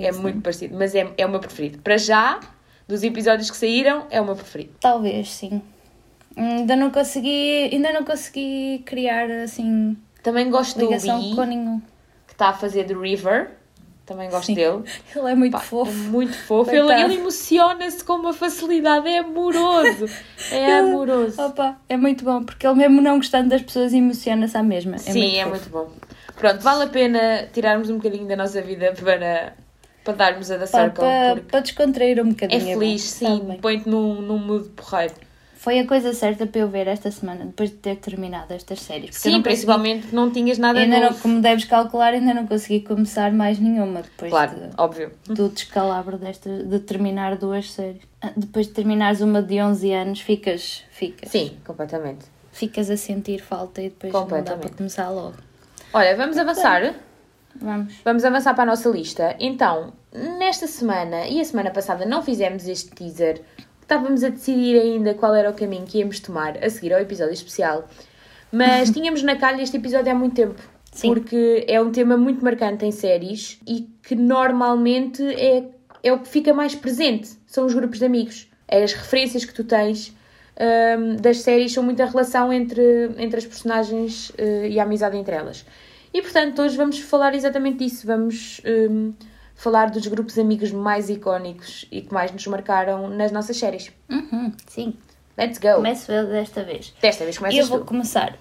É 0.00 0.12
muito 0.12 0.40
parecido. 0.40 0.76
Mas 0.78 0.94
é, 0.94 1.10
é 1.16 1.26
o 1.26 1.28
meu 1.28 1.40
preferido. 1.40 1.78
Para 1.78 1.96
já, 1.96 2.40
dos 2.88 3.02
episódios 3.02 3.50
que 3.50 3.56
saíram, 3.56 4.06
é 4.10 4.20
o 4.20 4.24
meu 4.24 4.34
preferido. 4.34 4.72
Talvez, 4.80 5.30
sim. 5.30 5.62
Ainda 6.36 6.74
não 6.74 6.90
consegui, 6.90 7.70
ainda 7.72 7.92
não 7.92 8.04
consegui 8.04 8.82
criar 8.84 9.30
assim 9.30 9.96
Também 10.22 10.50
gosto 10.50 10.78
do 10.80 10.88
com 11.36 11.44
nenhum. 11.44 11.80
que 12.26 12.32
está 12.32 12.48
a 12.48 12.52
fazer 12.52 12.84
de 12.84 12.94
River. 12.94 13.50
Também 14.06 14.28
gosto 14.28 14.46
Sim. 14.46 14.54
dele. 14.54 14.82
Ele 15.16 15.30
é 15.30 15.34
muito 15.34 15.52
Pá, 15.52 15.60
fofo. 15.60 15.90
É 15.90 16.08
muito 16.08 16.36
fofo. 16.36 16.70
Ele, 16.70 16.92
ele 16.92 17.14
emociona-se 17.14 18.04
com 18.04 18.14
uma 18.14 18.34
facilidade. 18.34 19.08
É 19.08 19.20
amoroso. 19.20 20.06
É 20.50 20.78
amoroso. 20.78 21.40
Opa, 21.40 21.80
é 21.88 21.96
muito 21.96 22.22
bom, 22.22 22.44
porque 22.44 22.66
ele 22.66 22.74
mesmo 22.74 23.00
não 23.00 23.16
gostando 23.16 23.48
das 23.48 23.62
pessoas 23.62 23.94
emociona-se 23.94 24.56
à 24.58 24.62
mesma. 24.62 24.96
É 24.96 24.98
Sim, 24.98 25.20
muito 25.20 25.36
é 25.36 25.44
fofo. 25.44 25.50
muito 25.50 25.70
bom. 25.70 25.90
Pronto, 26.36 26.60
vale 26.60 26.84
a 26.84 26.86
pena 26.88 27.48
tirarmos 27.52 27.88
um 27.88 27.96
bocadinho 27.96 28.26
da 28.26 28.36
nossa 28.36 28.60
vida 28.60 28.92
para, 28.92 29.54
para 30.04 30.14
darmos 30.14 30.50
a 30.50 30.56
da 30.58 30.66
Pá, 30.66 30.80
Circle. 30.82 30.94
Para, 31.04 31.40
para 31.50 31.60
descontrair 31.60 32.18
um 32.22 32.28
é 32.28 32.30
bocadinho. 32.30 32.78
feliz, 32.78 33.18
bom, 33.20 33.26
sabe 33.38 33.52
sim. 33.52 33.58
Põe-te 33.60 33.88
num, 33.88 34.20
num 34.20 34.38
mood 34.38 34.68
porreiro. 34.70 35.14
Foi 35.56 35.78
a 35.78 35.86
coisa 35.86 36.12
certa 36.12 36.46
para 36.46 36.60
eu 36.60 36.68
ver 36.68 36.86
esta 36.88 37.10
semana, 37.10 37.46
depois 37.46 37.70
de 37.70 37.76
ter 37.76 37.96
terminado 37.96 38.52
estas 38.52 38.80
séries. 38.80 39.16
Sim, 39.16 39.30
não 39.30 39.38
consegui- 39.38 39.42
principalmente 39.44 40.00
porque 40.02 40.14
não 40.16 40.30
tinhas 40.30 40.58
nada 40.58 40.78
Ainda 40.78 41.00
não, 41.00 41.08
novo. 41.08 41.22
como 41.22 41.40
deves 41.40 41.64
calcular, 41.64 42.12
ainda 42.12 42.34
não 42.34 42.46
consegui 42.46 42.80
começar 42.80 43.32
mais 43.32 43.58
nenhuma 43.58 44.02
depois 44.02 44.30
Claro, 44.30 44.54
de- 44.54 44.70
óbvio. 44.76 45.10
do 45.24 45.48
descalabro 45.48 46.18
desta, 46.18 46.50
de 46.64 46.78
terminar 46.80 47.38
duas 47.38 47.72
séries. 47.72 48.02
Ah, 48.20 48.30
Depois 48.36 48.66
de 48.66 48.74
terminares 48.74 49.22
uma 49.22 49.40
de 49.42 49.58
11 49.58 49.90
anos, 49.90 50.20
ficas, 50.20 50.84
ficas, 50.90 51.30
Sim, 51.30 51.56
completamente. 51.64 52.26
ficas 52.52 52.90
a 52.90 52.96
sentir 52.98 53.40
falta 53.40 53.80
e 53.80 53.88
depois 53.88 54.12
não 54.12 54.42
dá 54.42 54.56
para 54.58 54.68
começar 54.68 55.08
logo. 55.08 55.36
Olha, 55.94 56.14
vamos 56.14 56.36
avançar. 56.36 56.94
Vamos. 57.56 57.94
Vamos 58.04 58.24
avançar 58.24 58.54
para 58.54 58.64
a 58.64 58.66
nossa 58.66 58.88
lista. 58.88 59.36
Então, 59.38 59.92
nesta 60.38 60.66
semana 60.66 61.26
e 61.26 61.40
a 61.40 61.44
semana 61.44 61.70
passada 61.70 62.04
não 62.04 62.22
fizemos 62.22 62.66
este 62.66 62.90
teaser. 62.90 63.40
Estávamos 63.80 64.24
a 64.24 64.28
decidir 64.28 64.80
ainda 64.80 65.14
qual 65.14 65.34
era 65.34 65.50
o 65.50 65.54
caminho 65.54 65.84
que 65.84 65.98
íamos 65.98 66.20
tomar 66.20 66.62
a 66.62 66.70
seguir 66.70 66.92
ao 66.92 67.00
episódio 67.00 67.34
especial. 67.34 67.88
Mas 68.50 68.90
tínhamos 68.92 69.22
na 69.22 69.36
calha 69.36 69.62
este 69.62 69.76
episódio 69.76 70.10
há 70.10 70.14
muito 70.14 70.34
tempo. 70.34 70.60
Sim. 70.92 71.08
Porque 71.08 71.64
é 71.68 71.80
um 71.80 71.90
tema 71.90 72.16
muito 72.16 72.42
marcante 72.44 72.84
em 72.84 72.92
séries 72.92 73.60
e 73.66 73.88
que 74.02 74.14
normalmente 74.14 75.22
é, 75.22 75.64
é 76.02 76.12
o 76.12 76.20
que 76.20 76.28
fica 76.28 76.54
mais 76.54 76.74
presente. 76.74 77.30
São 77.46 77.66
os 77.66 77.74
grupos 77.74 77.98
de 77.98 78.04
amigos. 78.04 78.48
É 78.68 78.82
as 78.82 78.92
referências 78.92 79.44
que 79.44 79.52
tu 79.52 79.64
tens 79.64 80.14
hum, 80.98 81.16
das 81.16 81.40
séries 81.40 81.72
são 81.72 81.82
muita 81.82 82.04
relação 82.06 82.52
entre, 82.52 83.10
entre 83.18 83.38
as 83.38 83.44
personagens 83.44 84.32
eh, 84.38 84.68
e 84.70 84.80
a 84.80 84.84
amizade 84.84 85.16
entre 85.16 85.34
elas. 85.34 85.66
E 86.14 86.22
portanto, 86.22 86.62
hoje 86.62 86.76
vamos 86.76 87.00
falar 87.00 87.34
exatamente 87.34 87.78
disso. 87.78 88.06
Vamos 88.06 88.60
hum, 88.64 89.12
falar 89.56 89.90
dos 89.90 90.06
grupos 90.06 90.34
de 90.34 90.40
amigos 90.40 90.70
mais 90.70 91.10
icónicos 91.10 91.86
e 91.90 92.02
que 92.02 92.14
mais 92.14 92.30
nos 92.30 92.46
marcaram 92.46 93.08
nas 93.08 93.32
nossas 93.32 93.56
séries. 93.56 93.90
Uhum, 94.08 94.52
sim. 94.68 94.94
Let's 95.36 95.58
go! 95.58 95.74
Começo 95.74 96.12
eu 96.12 96.28
desta 96.28 96.62
vez. 96.62 96.94
Desta 97.02 97.24
vez 97.24 97.34
E 97.34 97.38
começas 97.40 97.58
eu 97.58 97.66
vou 97.66 97.80
tu. 97.80 97.84
começar 97.86 98.38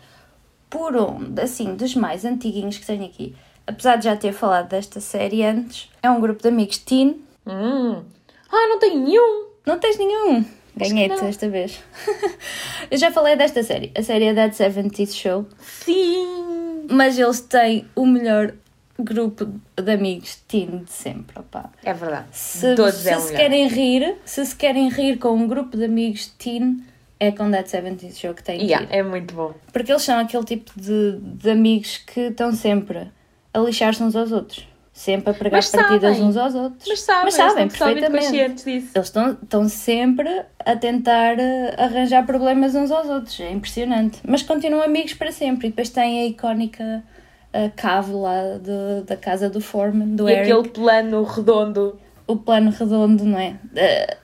por 0.70 0.96
um, 0.96 1.34
assim, 1.42 1.76
dos 1.76 1.96
mais 1.96 2.24
antiguinhos 2.24 2.78
que 2.78 2.86
tenho 2.86 3.06
aqui, 3.06 3.36
apesar 3.66 3.96
de 3.96 4.06
já 4.06 4.16
ter 4.16 4.34
falado 4.34 4.70
desta 4.70 5.00
série 5.00 5.44
antes, 5.44 5.90
é 6.04 6.10
um 6.12 6.22
grupo 6.22 6.44
de 6.44 6.50
amigos 6.50 6.78
teen. 6.78 7.24
Hum. 7.48 8.04
Ah, 8.52 8.68
não 8.68 8.78
tenho 8.78 9.00
nenhum. 9.04 9.48
Não 9.66 9.80
tens 9.80 9.98
nenhum? 9.98 10.46
Ganhei-te 10.78 11.16
não. 11.16 11.28
esta 11.28 11.50
vez. 11.50 11.80
Eu 12.92 12.98
já 13.00 13.12
falei 13.12 13.36
desta 13.36 13.64
série. 13.64 13.92
A 13.98 14.04
série 14.04 14.26
é 14.26 14.34
That 14.36 14.56
70 14.56 15.06
Show. 15.08 15.48
Sim. 15.60 16.53
Mas 16.90 17.18
eles 17.18 17.42
têm 17.42 17.86
o 17.96 18.06
melhor 18.06 18.54
grupo 19.00 19.46
de 19.76 19.92
amigos 19.92 20.36
teen 20.48 20.84
de 20.84 20.92
sempre, 20.92 21.40
opá. 21.40 21.70
É 21.84 21.94
verdade. 21.94 22.28
Se, 22.32 22.76
Todos 22.76 22.96
se 22.96 23.10
é 23.10 23.20
se 23.20 23.34
querem 23.34 23.68
rir, 23.68 24.16
se 24.26 24.46
se 24.46 24.56
querem 24.56 24.90
rir 24.90 25.18
com 25.18 25.30
um 25.30 25.48
grupo 25.48 25.76
de 25.76 25.86
amigos 25.86 26.28
teen, 26.38 26.84
é 27.20 27.32
com 27.32 27.50
That 27.50 27.70
70 27.70 28.12
Show 28.12 28.34
que 28.34 28.44
que 28.44 28.52
Yeah, 28.52 28.86
ir. 28.86 29.00
é 29.00 29.04
muito 29.04 29.34
bom. 29.34 29.54
Porque 29.72 29.92
eles 29.92 30.04
são 30.04 30.20
aquele 30.20 30.44
tipo 30.44 30.72
de, 30.80 31.20
de 31.20 31.50
amigos 31.50 31.98
que 31.98 32.20
estão 32.22 32.52
sempre 32.54 33.08
a 33.54 33.60
lixar-se 33.60 34.04
uns 34.04 34.16
aos 34.16 34.32
outros. 34.32 34.68
Sempre 34.96 35.32
a 35.32 35.34
pregar 35.34 35.58
Mas 35.58 35.72
partidas 35.72 36.14
sabem. 36.18 36.30
uns 36.30 36.38
aos 36.38 36.54
outros. 36.54 36.88
Mas 36.88 37.02
sabem, 37.02 37.24
Mas 37.26 37.34
sabem 37.34 37.68
totalmente 37.68 38.02
perfeitamente. 38.12 38.64
disso. 38.64 38.92
Eles 38.94 39.08
estão, 39.08 39.32
estão 39.42 39.68
sempre 39.68 40.30
a 40.64 40.76
tentar 40.76 41.40
eh, 41.40 41.76
arranjar 41.80 42.24
problemas 42.28 42.76
uns 42.76 42.92
aos 42.92 43.10
outros. 43.10 43.40
É 43.40 43.50
impressionante. 43.52 44.20
Mas 44.24 44.44
continuam 44.44 44.84
amigos 44.84 45.16
para 45.16 45.32
sempre. 45.32 45.68
E 45.68 45.70
depois 45.72 45.90
tem 45.90 46.22
a 46.22 46.26
icónica 46.28 47.04
eh, 47.52 47.72
cave 47.76 48.12
lá 48.14 48.40
de- 48.62 49.04
da 49.08 49.18
casa 49.18 49.50
do 49.50 49.60
Foreman, 49.60 50.16
do 50.16 50.30
E 50.30 50.34
Eric. 50.34 50.52
aquele 50.52 50.70
plano 50.70 51.24
redondo. 51.24 52.00
O 52.28 52.36
plano 52.36 52.70
redondo, 52.70 53.26
não 53.26 53.40
é? 53.40 53.56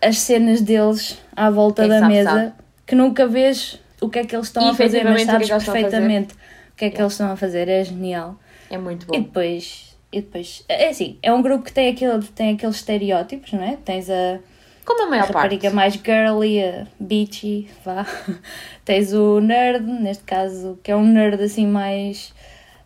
As 0.04 0.20
cenas 0.20 0.62
deles 0.62 1.18
à 1.36 1.50
volta 1.50 1.82
Quem 1.82 1.90
da 1.90 2.00
sabe, 2.00 2.14
mesa. 2.14 2.30
sabe. 2.30 2.54
Que 2.86 2.94
nunca 2.94 3.26
vês 3.28 3.80
o 4.00 4.08
que 4.08 4.20
é 4.20 4.24
que 4.24 4.36
eles 4.36 4.46
estão 4.46 4.68
E 4.68 4.70
a 4.70 4.74
fazer, 4.76 5.04
mas 5.04 5.16
efetivamente 5.24 5.24
o 5.24 5.26
que 5.26 5.30
é 5.30 5.32
sabes 5.34 5.48
que 5.48 5.54
eles 5.54 5.64
perfeitamente 5.66 6.34
o 6.34 6.76
que 6.80 6.86
é 6.86 6.90
que 6.92 7.02
eles 7.02 7.12
estão 7.14 7.32
a 7.32 7.36
fazer. 7.36 7.68
É 7.68 7.84
genial. 7.84 8.36
É 8.70 8.78
muito 8.78 9.04
E 9.06 9.18
bom. 9.18 9.22
depois... 9.24 9.89
E 10.12 10.22
depois, 10.22 10.64
é 10.68 10.90
assim, 10.90 11.18
é 11.22 11.32
um 11.32 11.42
grupo 11.42 11.64
que 11.66 11.72
tem, 11.74 11.90
aquele, 11.90 12.24
tem 12.36 12.56
aqueles 12.56 12.78
estereótipos, 12.78 13.54
não 13.54 13.62
é? 13.64 13.78
Tens 13.86 14.10
a, 14.10 14.40
Como 14.84 15.04
a 15.04 15.06
a 15.06 15.10
maior 15.10 15.22
parte. 15.24 15.36
rapariga 15.36 15.70
mais 15.70 15.94
girly, 15.94 16.64
a 16.64 16.88
beachy, 17.00 17.70
vá. 17.86 18.06
Tens 18.84 19.14
o 19.14 19.40
nerd, 19.40 19.86
neste 19.86 20.24
caso, 20.24 20.80
que 20.84 20.92
é 20.92 20.96
um 20.96 21.06
nerd 21.06 21.42
assim 21.44 21.68
mais 21.68 22.34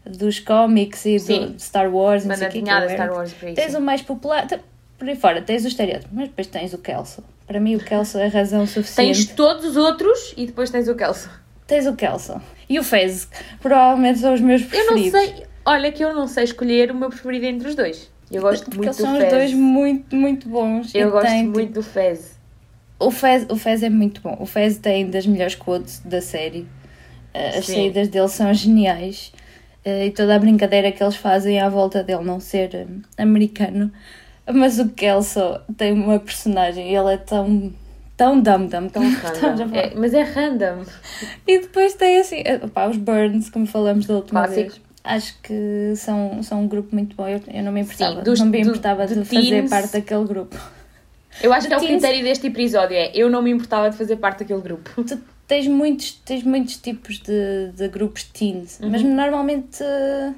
dos 0.05 0.39
cómics 0.39 1.05
e 1.05 1.17
do 1.17 1.57
Star 1.59 1.89
Wars, 1.93 2.25
não 2.25 2.35
sei 2.35 2.47
o 2.47 2.51
que, 2.51 2.61
que 2.61 2.69
é 2.69 2.89
Star. 2.89 3.09
Wars. 3.13 3.33
Tens 3.55 3.73
o 3.73 3.79
mais 3.79 4.01
popular, 4.01 4.45
por 4.99 5.07
aí 5.07 5.15
fora, 5.15 5.41
tens 5.41 5.63
o 5.63 5.69
estereótipo, 5.69 6.09
mas 6.13 6.27
depois 6.27 6.47
tens 6.47 6.73
o 6.73 6.77
Kelso. 6.77 7.23
Para 7.47 7.59
mim, 7.59 7.75
o 7.75 7.79
Kelso 7.79 8.17
é 8.17 8.27
razão 8.27 8.67
suficiente. 8.67 9.25
Tens 9.27 9.35
todos 9.35 9.63
os 9.65 9.77
outros 9.77 10.33
e 10.35 10.45
depois 10.45 10.69
tens 10.69 10.89
o 10.89 10.95
Kelso. 10.95 11.29
Tens 11.65 11.87
o 11.87 11.95
Kelso. 11.95 12.41
E 12.69 12.77
o 12.79 12.83
Fez, 12.83 13.25
que 13.25 13.37
provavelmente 13.61 14.19
são 14.19 14.33
os 14.33 14.41
meus 14.41 14.61
Eu 14.63 14.67
preferidos. 14.67 15.13
não 15.13 15.21
sei. 15.21 15.52
Olha 15.65 15.91
que 15.91 16.03
eu 16.03 16.13
não 16.13 16.27
sei 16.27 16.43
escolher 16.43 16.91
o 16.91 16.95
meu 16.95 17.09
preferido 17.09 17.45
entre 17.45 17.67
os 17.69 17.75
dois. 17.75 18.11
Eu 18.31 18.41
gosto 18.41 18.63
Porque 18.65 18.77
muito 18.77 18.89
do 18.97 19.01
são 19.01 19.11
os 19.13 19.17
Fez. 19.19 19.31
dois 19.33 19.53
muito, 19.53 20.15
muito 20.15 20.49
bons. 20.49 20.93
Eu 20.95 21.11
gosto 21.11 21.27
tem, 21.27 21.47
muito 21.47 21.73
do 21.73 21.83
Fez. 21.83 22.37
O 22.99 23.11
Fez, 23.11 23.45
o 23.49 23.55
Fez 23.55 23.83
é 23.83 23.89
muito 23.89 24.21
bom. 24.21 24.35
O 24.39 24.45
Fez 24.45 24.77
tem 24.77 25.09
das 25.09 25.25
melhores 25.25 25.55
quotes 25.55 25.99
da 25.99 26.21
série. 26.21 26.61
Uh, 27.33 27.57
As 27.59 27.65
Sim. 27.65 27.73
saídas 27.75 28.07
dele 28.07 28.27
são 28.27 28.53
geniais. 28.53 29.31
Uh, 29.85 30.05
E 30.05 30.11
toda 30.11 30.35
a 30.35 30.39
brincadeira 30.39 30.91
que 30.91 31.03
eles 31.03 31.15
fazem 31.15 31.59
à 31.59 31.69
volta 31.69 32.03
dele 32.03 32.23
não 32.23 32.39
ser 32.39 32.87
um, 32.89 33.01
americano. 33.17 33.91
Mas 34.51 34.79
o 34.79 34.89
Kelso 34.89 35.59
tem 35.77 35.93
uma 35.93 36.19
personagem. 36.19 36.93
Ele 36.93 37.13
é 37.13 37.17
tão. 37.17 37.71
tão 38.17 38.39
dum-dum. 38.41 38.87
Tão 38.89 39.03
a 39.03 39.07
random. 39.09 39.75
É, 39.75 39.93
mas 39.95 40.13
é 40.13 40.21
random. 40.23 40.83
E 41.47 41.59
depois 41.59 41.93
tem 41.93 42.19
assim. 42.19 42.41
uh, 42.41 42.67
Pá, 42.69 42.87
os 42.87 42.97
Burns, 42.97 43.49
como 43.49 43.65
falamos 43.65 44.05
da 44.05 44.15
última 44.15 44.41
Clássico. 44.45 44.71
vez. 44.71 44.81
Acho 45.03 45.35
que 45.41 45.93
são, 45.97 46.41
são 46.43 46.61
um 46.61 46.67
grupo 46.67 46.95
muito 46.95 47.15
bom. 47.15 47.27
Eu, 47.27 47.41
eu 47.53 47.61
não 47.63 47.71
me 47.71 47.81
importava. 47.81 48.21
dos- 48.21 48.39
não 48.39 48.45
me 48.47 48.61
do- 48.61 48.69
importava 48.69 49.05
de 49.05 49.15
de, 49.15 49.25
fazer 49.25 49.49
teens. 49.49 49.69
parte 49.69 49.91
daquele 49.93 50.23
grupo. 50.25 50.57
Eu 51.41 51.51
acho 51.51 51.67
que 51.67 51.73
é 51.73 51.77
o 51.77 51.81
critério 51.81 52.23
deste 52.23 52.47
episódio. 52.47 52.95
É 52.95 53.11
eu 53.13 53.29
não 53.29 53.41
me 53.41 53.51
importava 53.51 53.89
de 53.89 53.97
fazer 53.97 54.15
parte 54.17 54.39
daquele 54.39 54.61
grupo. 54.61 54.89
tu 55.03 55.19
tens 55.47 55.67
muitos, 55.67 56.13
tens 56.25 56.43
muitos 56.43 56.77
tipos 56.77 57.19
de, 57.19 57.71
de 57.75 57.87
grupos 57.89 58.23
teens, 58.23 58.79
Uhum. 58.81 58.89
mas 58.89 59.03
normalmente 59.03 59.83
uh, 59.83 60.33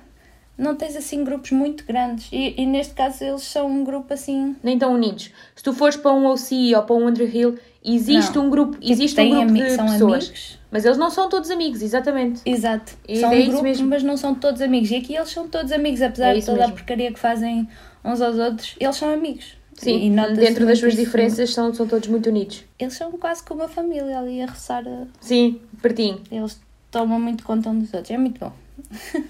não 0.57 0.73
tens 0.75 0.95
assim 0.95 1.23
grupos 1.23 1.51
muito 1.51 1.85
grandes. 1.85 2.27
E, 2.31 2.55
e 2.59 2.65
neste 2.65 2.93
caso 2.95 3.23
eles 3.23 3.43
são 3.43 3.67
um 3.67 3.83
grupo 3.83 4.13
assim. 4.13 4.55
Nem 4.63 4.79
tão 4.79 4.93
unidos. 4.93 5.29
Se 5.55 5.61
tu 5.63 5.73
fores 5.73 5.95
para 5.97 6.11
um 6.13 6.25
OC 6.25 6.73
ou 6.75 6.81
para 6.83 6.95
um 6.95 7.07
Underhill, 7.07 7.59
existe 7.83 8.35
Não. 8.35 8.45
um 8.47 8.49
grupo, 8.49 8.71
tipo, 8.79 8.91
existe 8.91 9.13
um 9.13 9.23
têm 9.23 9.31
grupo 9.47 9.53
de 9.53 9.69
são 9.75 9.85
pessoas. 9.85 10.23
amigos. 10.25 10.59
Mas 10.75 10.83
eles 10.83 10.97
não 10.97 11.09
são 11.09 11.29
todos 11.29 11.49
amigos, 11.49 11.81
exatamente. 11.81 12.41
Exato. 12.45 12.91
E 13.07 13.17
são 13.17 13.31
é 13.31 13.35
um 13.35 13.39
isso 13.39 13.49
grupo, 13.51 13.63
mesmo. 13.63 13.87
mas 13.87 14.03
não 14.03 14.17
são 14.17 14.35
todos 14.35 14.61
amigos. 14.61 14.91
E 14.91 14.97
aqui 14.97 15.15
eles 15.15 15.29
são 15.29 15.47
todos 15.47 15.71
amigos, 15.71 16.01
apesar 16.01 16.35
É 16.35 16.39
de 16.39 16.45
toda 16.45 16.57
a 16.57 16.59
mesmo. 16.63 16.73
porcaria 16.73 17.13
que 17.13 17.17
fazem 17.19 17.65
uns 18.03 18.19
aos 18.19 18.37
outros, 18.37 18.75
eles 18.77 18.93
são 18.97 19.09
amigos. 19.09 19.55
Sim, 19.73 20.13
dentro 20.35 20.65
das 20.65 20.77
suas 20.79 20.93
diferenças 20.97 21.53
são, 21.53 21.73
são 21.73 21.87
todos 21.87 22.09
muito 22.09 22.27
unidos. 22.29 22.65
Eles 22.77 22.93
são 22.93 23.09
quase 23.13 23.41
como 23.41 23.61
uma 23.61 23.69
família 23.69 24.19
ali 24.19 24.41
a 24.41 24.47
roçar. 24.47 24.85
a- 24.85 25.05
Sim, 25.21 25.61
pertinho. 25.81 26.21
Eles 26.29 26.59
tomam 26.91 27.21
muito 27.21 27.45
conta 27.45 27.69
uns 27.69 27.83
dos 27.83 27.93
outros. 27.93 28.11
É 28.11 28.17
muito 28.17 28.37
bom. 28.37 28.51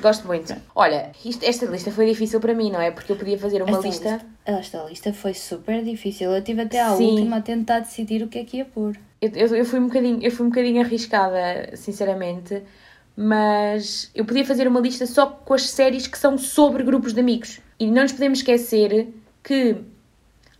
Gosto 0.00 0.26
muito. 0.26 0.54
Olha, 0.74 1.12
isto- 1.22 1.44
esta 1.44 1.66
lista 1.66 1.90
foi 1.90 2.06
difícil 2.06 2.40
para 2.40 2.54
mim, 2.54 2.70
não 2.72 2.80
é? 2.80 2.90
Porque 2.90 3.12
eu 3.12 3.16
podia 3.16 3.36
fazer 3.38 3.60
uma 3.62 3.72
Esta 3.76 3.86
lista. 3.88 4.20
Esta 4.46 4.84
lista 4.88 5.12
foi 5.12 5.34
super 5.34 5.84
difícil. 5.84 6.30
Eu 6.32 6.42
tive 6.42 6.62
até 6.62 6.80
à 6.80 6.96
Sim. 6.96 7.10
última 7.10 7.36
a 7.36 7.40
tentar 7.42 7.80
decidir 7.80 8.22
o 8.22 8.28
que 8.28 8.38
é 8.38 8.44
que 8.44 8.56
ia 8.56 8.64
pôr. 8.64 8.96
Eu, 9.22 9.30
eu, 9.34 9.56
eu 9.58 9.64
fui 9.64 9.78
um 9.78 9.86
bocadinho, 9.86 10.18
eu 10.20 10.30
fui 10.32 10.44
um 10.44 10.48
bocadinho 10.48 10.82
arriscada, 10.82 11.76
sinceramente, 11.76 12.60
mas 13.16 14.10
eu 14.16 14.24
podia 14.24 14.44
fazer 14.44 14.66
uma 14.66 14.80
lista 14.80 15.06
só 15.06 15.26
com 15.26 15.54
as 15.54 15.70
séries 15.70 16.08
que 16.08 16.18
são 16.18 16.36
sobre 16.36 16.82
grupos 16.82 17.12
de 17.12 17.20
amigos. 17.20 17.60
E 17.78 17.86
não 17.86 18.02
nos 18.02 18.10
podemos 18.10 18.40
esquecer 18.40 19.14
que 19.44 19.76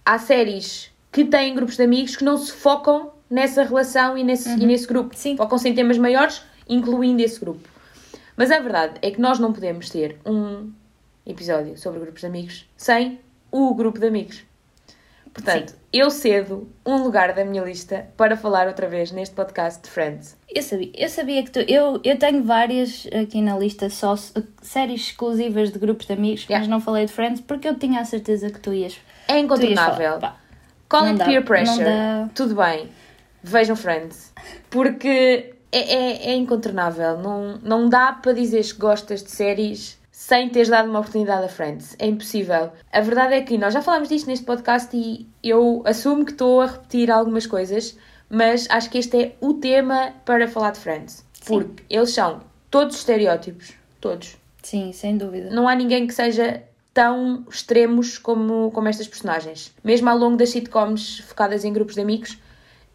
há 0.04 0.16
séries 0.16 0.92
que 1.11 1.25
têm 1.25 1.57
grupos 1.57 1.76
de 1.76 1.83
amigos 1.83 2.14
que 2.14 2.23
não 2.23 2.38
se 2.38 2.52
focam 2.52 3.12
nessa 3.28 3.64
relação 3.64 4.16
e 4.16 4.23
nesse, 4.23 4.49
e 4.49 4.64
nesse 4.64 4.87
grupo. 4.87 5.16
Sim. 5.16 5.37
Focam-se 5.37 5.69
em 5.69 5.75
temas 5.75 5.99
maiores, 5.99 6.42
incluindo 6.69 7.21
esse 7.21 7.40
grupo. 7.40 7.69
Mas 8.37 8.52
a 8.52 8.61
verdade 8.61 8.95
é 9.02 9.11
que 9.11 9.21
nós 9.21 9.40
não 9.40 9.52
podemos 9.52 9.90
ter 9.90 10.19
um 10.25 10.71
episódio 11.26 11.76
sobre 11.76 11.99
grupos 11.99 12.21
de 12.21 12.26
amigos 12.28 12.69
sem 12.76 13.19
o 13.50 13.75
grupo 13.75 13.99
de 13.99 14.07
amigos. 14.07 14.51
Portanto, 15.32 15.74
eu 15.92 16.10
cedo 16.10 16.70
um 16.84 17.02
lugar 17.02 17.32
da 17.32 17.44
minha 17.44 17.62
lista 17.62 18.06
para 18.16 18.36
falar 18.36 18.66
outra 18.66 18.86
vez 18.86 19.10
neste 19.10 19.34
podcast 19.34 19.82
de 19.82 19.88
Friends. 19.88 20.36
Eu 20.54 20.62
sabia, 20.62 20.90
eu 20.94 21.08
sabia 21.08 21.42
que 21.42 21.50
tu. 21.50 21.60
Eu, 21.60 22.00
eu 22.04 22.18
tenho 22.18 22.44
várias 22.44 23.06
aqui 23.22 23.40
na 23.40 23.58
lista 23.58 23.88
só 23.88 24.14
séries 24.60 25.00
exclusivas 25.08 25.72
de 25.72 25.78
grupos 25.78 26.06
de 26.06 26.12
amigos, 26.12 26.42
Yeah. 26.44 26.60
mas 26.60 26.68
não 26.68 26.80
falei 26.80 27.06
de 27.06 27.12
Friends 27.12 27.40
porque 27.40 27.66
eu 27.66 27.78
tinha 27.78 28.00
a 28.00 28.04
certeza 28.04 28.50
que 28.50 28.60
tu 28.60 28.72
ias. 28.72 28.96
É 29.26 29.38
incontornável. 29.38 30.18
Call 30.88 31.14
dá, 31.14 31.24
peer 31.24 31.42
pressure. 31.44 31.84
Tudo 32.34 32.54
bem. 32.54 32.90
Vejam 33.42 33.74
Friends. 33.74 34.32
Porque 34.68 35.54
é, 35.72 35.78
é, 35.78 36.30
é 36.32 36.34
incontornável. 36.34 37.18
Não, 37.18 37.58
não 37.62 37.88
dá 37.88 38.12
para 38.12 38.34
dizeres 38.34 38.72
que 38.72 38.78
gostas 38.80 39.22
de 39.22 39.30
séries 39.30 39.98
sem 40.32 40.48
teres 40.48 40.70
dado 40.70 40.88
uma 40.88 41.00
oportunidade 41.00 41.44
a 41.44 41.48
Friends. 41.48 41.94
É 41.98 42.06
impossível. 42.06 42.72
A 42.90 43.00
verdade 43.02 43.34
é 43.34 43.42
que 43.42 43.58
nós 43.58 43.74
já 43.74 43.82
falámos 43.82 44.08
disto 44.08 44.28
neste 44.28 44.46
podcast 44.46 44.96
e 44.96 45.28
eu 45.42 45.82
assumo 45.84 46.24
que 46.24 46.32
estou 46.32 46.62
a 46.62 46.68
repetir 46.68 47.10
algumas 47.10 47.46
coisas, 47.46 47.98
mas 48.30 48.66
acho 48.70 48.88
que 48.88 48.96
este 48.96 49.14
é 49.14 49.36
o 49.42 49.52
tema 49.52 50.14
para 50.24 50.48
falar 50.48 50.70
de 50.70 50.78
Friends. 50.78 51.22
Porque 51.44 51.82
eles 51.90 52.14
são 52.14 52.40
todos 52.70 52.96
estereótipos. 52.96 53.74
Todos. 54.00 54.38
Sim, 54.62 54.90
sem 54.94 55.18
dúvida. 55.18 55.50
Não 55.50 55.68
há 55.68 55.74
ninguém 55.74 56.06
que 56.06 56.14
seja 56.14 56.62
tão 56.94 57.44
extremos 57.50 58.16
como, 58.16 58.70
como 58.70 58.88
estas 58.88 59.06
personagens. 59.06 59.70
Mesmo 59.84 60.08
ao 60.08 60.16
longo 60.16 60.38
das 60.38 60.48
sitcoms 60.48 61.18
focadas 61.18 61.62
em 61.62 61.74
grupos 61.74 61.94
de 61.94 62.00
amigos, 62.00 62.38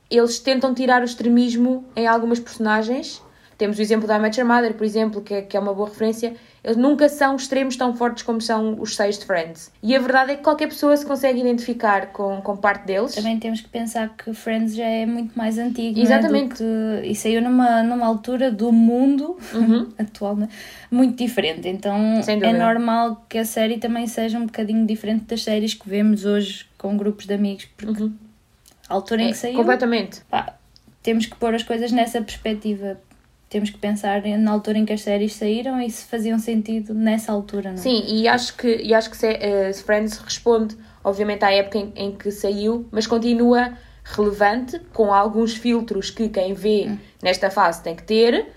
eles 0.10 0.39
tentam 0.39 0.74
tirar 0.74 1.03
o 1.03 1.06
extremismo 1.06 1.86
em 1.96 2.08
algumas 2.08 2.39
personagens. 2.39 3.22
Temos 3.58 3.80
o 3.80 3.82
exemplo 3.82 4.08
da 4.08 4.18
Your 4.18 4.46
Mother, 4.46 4.74
por 4.76 4.84
exemplo, 4.84 5.22
que 5.22 5.34
é, 5.34 5.42
que 5.42 5.58
é 5.58 5.60
uma 5.60 5.74
boa 5.74 5.90
referência. 5.90 6.36
Eles 6.64 6.78
nunca 6.78 7.08
são 7.10 7.36
extremos 7.36 7.76
tão 7.76 7.96
fortes 7.96 8.24
como 8.24 8.42
são 8.42 8.80
os 8.80 8.96
seis 8.96 9.18
de 9.18 9.26
Friends. 9.26 9.72
E 9.82 9.96
a 9.96 10.00
verdade 10.00 10.34
é 10.34 10.36
que 10.36 10.44
qualquer 10.44 10.68
pessoa 10.68 10.96
se 10.98 11.06
consegue 11.06 11.40
identificar 11.40 12.08
com, 12.08 12.42
com 12.42 12.58
parte 12.58 12.86
deles. 12.86 13.16
Também 13.16 13.40
temos 13.40 13.62
que 13.62 13.70
pensar 13.70 14.14
que 14.18 14.34
Friends 14.34 14.76
já 14.76 14.86
é 14.86 15.06
muito 15.06 15.36
mais 15.38 15.58
antigo. 15.58 16.00
Exatamente. 16.00 16.62
É? 16.62 16.66
Do 16.98 17.02
que, 17.02 17.08
e 17.08 17.16
saiu 17.16 17.42
numa, 17.42 17.82
numa 17.84 18.06
altura 18.06 18.52
do 18.52 18.72
mundo 18.72 19.38
Uhum. 19.54 19.90
atual 19.98 20.36
né? 20.36 20.50
muito 20.92 21.18
diferente. 21.18 21.68
Então 21.68 21.96
é 22.28 22.54
normal 22.54 23.26
que 23.30 23.38
a 23.38 23.46
série 23.46 23.78
também 23.78 24.06
seja 24.06 24.38
um 24.38 24.46
bocadinho 24.46 24.86
diferente 24.86 25.24
das 25.26 25.44
séries 25.44 25.74
que 25.74 25.88
vemos 25.90 26.26
hoje 26.26 26.66
com 26.78 26.96
grupos 26.98 27.26
de 27.26 27.34
amigos. 27.34 27.68
Porque 27.78 28.10
a 28.90 28.94
altura 28.94 29.22
em 29.22 29.26
Uhum. 29.26 29.30
É, 29.30 29.34
que 29.34 29.38
saiu, 29.40 29.56
completamente. 29.56 30.22
pá, 30.30 30.54
temos 31.02 31.26
que 31.26 31.36
pôr 31.38 31.56
as 31.56 31.64
coisas 31.64 31.92
nessa 31.92 32.22
perspectiva. 32.22 33.00
Temos 33.50 33.70
que 33.70 33.77
pensar 33.77 34.22
na 34.24 34.51
altura 34.51 34.77
em 34.77 34.86
que 34.86 34.92
as 34.92 35.01
séries 35.01 35.34
saíram 35.34 35.80
e 35.80 35.89
se 35.89 36.06
faziam 36.06 36.38
sentido 36.38 36.94
nessa 36.94 37.32
altura, 37.32 37.70
não 37.70 37.77
é? 37.77 37.82
Sim, 37.82 38.04
e 38.06 38.27
acho 38.27 38.58
que, 38.58 38.68
e 38.68 38.94
acho 38.94 39.10
que 39.10 39.16
se, 39.16 39.27
se 39.74 39.84
Friends 39.84 40.18
responde, 40.18 40.75
obviamente, 41.04 41.46
à 41.46 41.51
época 41.51 41.77
em, 41.77 41.94
em 41.96 42.12
que 42.12 42.30
saiu, 42.30 42.86
mas 42.92 43.08
continua 43.08 43.77
relevante, 44.04 44.80
com 44.94 45.13
alguns 45.13 45.56
filtros 45.56 46.10
que 46.10 46.30
quem 46.30 46.54
vê 46.54 46.89
nesta 47.22 47.50
fase 47.50 47.82
tem 47.84 47.96
que 47.96 48.04
ter, 48.04 48.48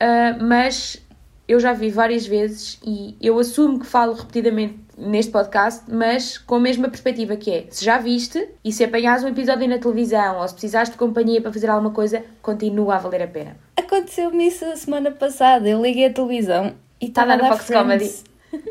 ah, 0.00 0.36
mas 0.40 1.00
eu 1.46 1.58
já 1.58 1.72
vi 1.72 1.90
várias 1.90 2.26
vezes 2.26 2.78
e 2.84 3.16
eu 3.20 3.38
assumo 3.38 3.80
que 3.80 3.86
falo 3.86 4.12
repetidamente 4.12 4.78
neste 4.98 5.30
podcast, 5.30 5.82
mas 5.88 6.36
com 6.38 6.56
a 6.56 6.60
mesma 6.60 6.88
perspectiva 6.88 7.36
que 7.36 7.50
é, 7.50 7.64
se 7.70 7.84
já 7.84 7.98
viste 7.98 8.48
e 8.64 8.72
se 8.72 8.82
apanhares 8.84 9.22
um 9.22 9.28
episódio 9.28 9.68
na 9.68 9.78
televisão 9.78 10.38
ou 10.40 10.48
se 10.48 10.54
precisares 10.54 10.90
de 10.90 10.96
companhia 10.96 11.40
para 11.40 11.52
fazer 11.52 11.70
alguma 11.70 11.92
coisa, 11.92 12.22
continua 12.42 12.96
a 12.96 12.98
valer 12.98 13.22
a 13.22 13.26
pena. 13.28 13.56
Aconteceu-me 13.76 14.46
isso 14.48 14.64
a 14.64 14.76
semana 14.76 15.10
passada. 15.10 15.68
Eu 15.68 15.80
liguei 15.80 16.06
a 16.06 16.12
televisão 16.12 16.74
e 17.00 17.06
estava 17.06 17.32
a 17.34 17.36
na 17.36 17.42
dar 17.44 17.52
Fox 17.56 17.66
Comedy. 17.70 18.04
Friends. 18.08 18.24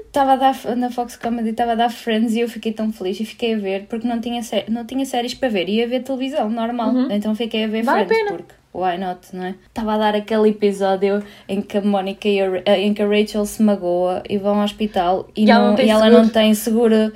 Estava 0.07 0.33
a 0.33 0.35
dar 0.35 0.75
na 0.75 0.89
Fox 0.89 1.15
Comedy, 1.15 1.49
estava 1.49 1.73
a 1.73 1.75
dar 1.75 1.89
Friends 1.91 2.33
e 2.33 2.39
eu 2.39 2.49
fiquei 2.49 2.73
tão 2.73 2.91
feliz 2.91 3.19
e 3.19 3.25
fiquei 3.25 3.53
a 3.53 3.57
ver 3.57 3.85
porque 3.87 4.07
não 4.07 4.19
tinha, 4.19 4.41
não 4.69 4.83
tinha 4.85 5.05
séries 5.05 5.33
para 5.35 5.49
ver. 5.49 5.69
Ia 5.69 5.87
ver 5.87 6.01
televisão 6.03 6.49
normal. 6.49 6.93
Então 7.11 7.35
fiquei 7.35 7.63
a 7.63 7.67
ver 7.67 7.79
Uhum. 7.79 7.83
Vale 7.85 8.01
a 8.01 8.05
Friends 8.07 8.25
pena. 8.25 8.37
porque 8.37 8.53
why 8.77 8.97
not, 8.97 9.19
não 9.33 9.43
é? 9.45 9.55
Estava 9.67 9.93
a 9.95 9.97
dar 9.97 10.15
aquele 10.15 10.49
episódio 10.49 11.23
em 11.49 11.61
que 11.61 11.77
a 11.77 11.81
Mónica 11.81 12.27
e 12.27 12.39
a, 12.39 12.61
eh, 12.65 12.81
em 12.81 12.93
que 12.93 13.01
a 13.01 13.07
Rachel 13.07 13.45
se 13.45 13.61
magoa 13.63 14.21
e 14.29 14.37
vão 14.37 14.57
ao 14.59 14.63
hospital 14.63 15.27
e, 15.35 15.45
E 15.45 15.51
ela 15.51 15.61
não, 15.63 15.69
não 15.69 15.75
tem 15.75 15.85
e 15.87 15.89
ela 15.89 16.03
seguro. 16.05 16.21
não 16.23 16.29
tem 16.29 16.53
seguro 16.53 17.13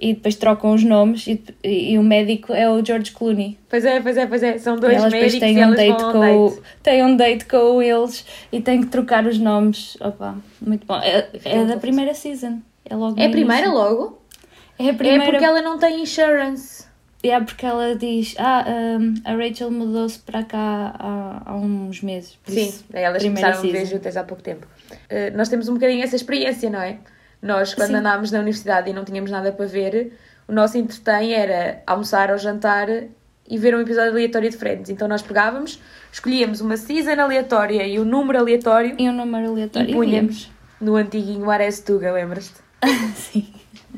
e 0.00 0.14
depois 0.14 0.36
trocam 0.36 0.74
os 0.74 0.84
nomes 0.84 1.26
e, 1.26 1.42
e, 1.64 1.92
e 1.94 1.98
o 1.98 2.02
médico 2.04 2.52
é 2.52 2.70
o 2.70 2.84
George 2.84 3.10
Clooney. 3.10 3.58
Pois 3.68 3.84
é, 3.84 4.00
pois 4.00 4.16
é, 4.16 4.26
pois 4.26 4.42
é. 4.42 4.58
São 4.58 4.76
E 4.76 4.80
dois 4.80 4.94
elas 4.94 5.12
depois 5.12 5.32
médicos 5.34 5.40
têm 5.40 5.54
e 5.56 5.58
um 5.58 5.62
elas 5.64 5.76
date 5.76 6.02
com 6.12 6.18
um 6.18 6.44
o, 6.46 6.50
date. 6.50 6.62
têm 6.84 7.04
um 7.04 7.16
date 7.16 7.44
com 7.46 7.82
eles 7.82 8.24
e 8.52 8.60
têm 8.60 8.80
que 8.82 8.86
trocar 8.88 9.26
os 9.26 9.38
nomes. 9.38 9.96
Opa, 10.00 10.36
muito 10.60 10.86
bom. 10.86 10.98
É, 11.00 11.28
é 11.44 11.64
da 11.64 11.76
primeira 11.78 12.14
season. 12.14 12.60
É 12.84 12.94
logo 12.94 13.18
É 13.20 13.26
a 13.26 13.30
primeira 13.30 13.66
início. 13.66 13.74
logo? 13.82 14.18
É 14.78 14.90
a 14.90 14.94
primeira. 14.94 15.24
É 15.24 15.30
porque 15.30 15.44
ela 15.44 15.60
não 15.62 15.78
tem 15.78 16.00
insurance. 16.02 16.86
É 17.22 17.40
porque 17.40 17.66
ela 17.66 17.96
diz: 17.96 18.34
Ah, 18.38 18.64
um, 19.00 19.14
a 19.24 19.34
Rachel 19.34 19.70
mudou-se 19.70 20.18
para 20.20 20.44
cá 20.44 20.94
há, 20.98 21.42
há 21.46 21.56
uns 21.56 22.00
meses. 22.00 22.38
Por 22.44 22.52
Sim, 22.52 22.68
isso, 22.68 22.84
elas 22.92 23.22
primeira 23.22 23.48
começaram 23.48 23.68
a 23.68 23.72
ver 23.72 23.78
season. 23.80 23.96
juntas 23.96 24.16
há 24.16 24.22
pouco 24.24 24.42
tempo. 24.42 24.66
Uh, 24.92 25.36
nós 25.36 25.48
temos 25.48 25.68
um 25.68 25.74
bocadinho 25.74 26.02
essa 26.04 26.16
experiência, 26.16 26.70
não 26.70 26.80
é? 26.80 26.98
Nós, 27.42 27.74
quando 27.74 27.88
Sim. 27.88 27.96
andámos 27.96 28.30
na 28.30 28.38
universidade 28.38 28.90
e 28.90 28.92
não 28.92 29.04
tínhamos 29.04 29.30
nada 29.30 29.50
para 29.52 29.66
ver, 29.66 30.12
o 30.46 30.52
nosso 30.52 30.78
entretém 30.78 31.34
era 31.34 31.82
almoçar 31.86 32.30
ou 32.30 32.38
jantar 32.38 32.88
e 33.50 33.58
ver 33.58 33.74
um 33.74 33.80
episódio 33.80 34.12
aleatório 34.12 34.50
de 34.50 34.56
Friends. 34.56 34.90
Então 34.90 35.08
nós 35.08 35.22
pegávamos, 35.22 35.80
escolhíamos 36.12 36.60
uma 36.60 36.76
season 36.76 37.20
aleatória 37.20 37.86
e 37.86 37.98
um 37.98 38.04
número 38.04 38.38
aleatório 38.38 38.94
E 38.98 39.08
um 39.08 39.12
número 39.12 39.48
aleatório. 39.50 39.90
e 39.90 39.92
punhamos 39.94 40.50
no 40.80 40.96
antiguinho 40.96 41.50
Ares 41.50 41.80
Tuga, 41.80 42.12
lembras-te? 42.12 42.60
Sim. 43.16 43.46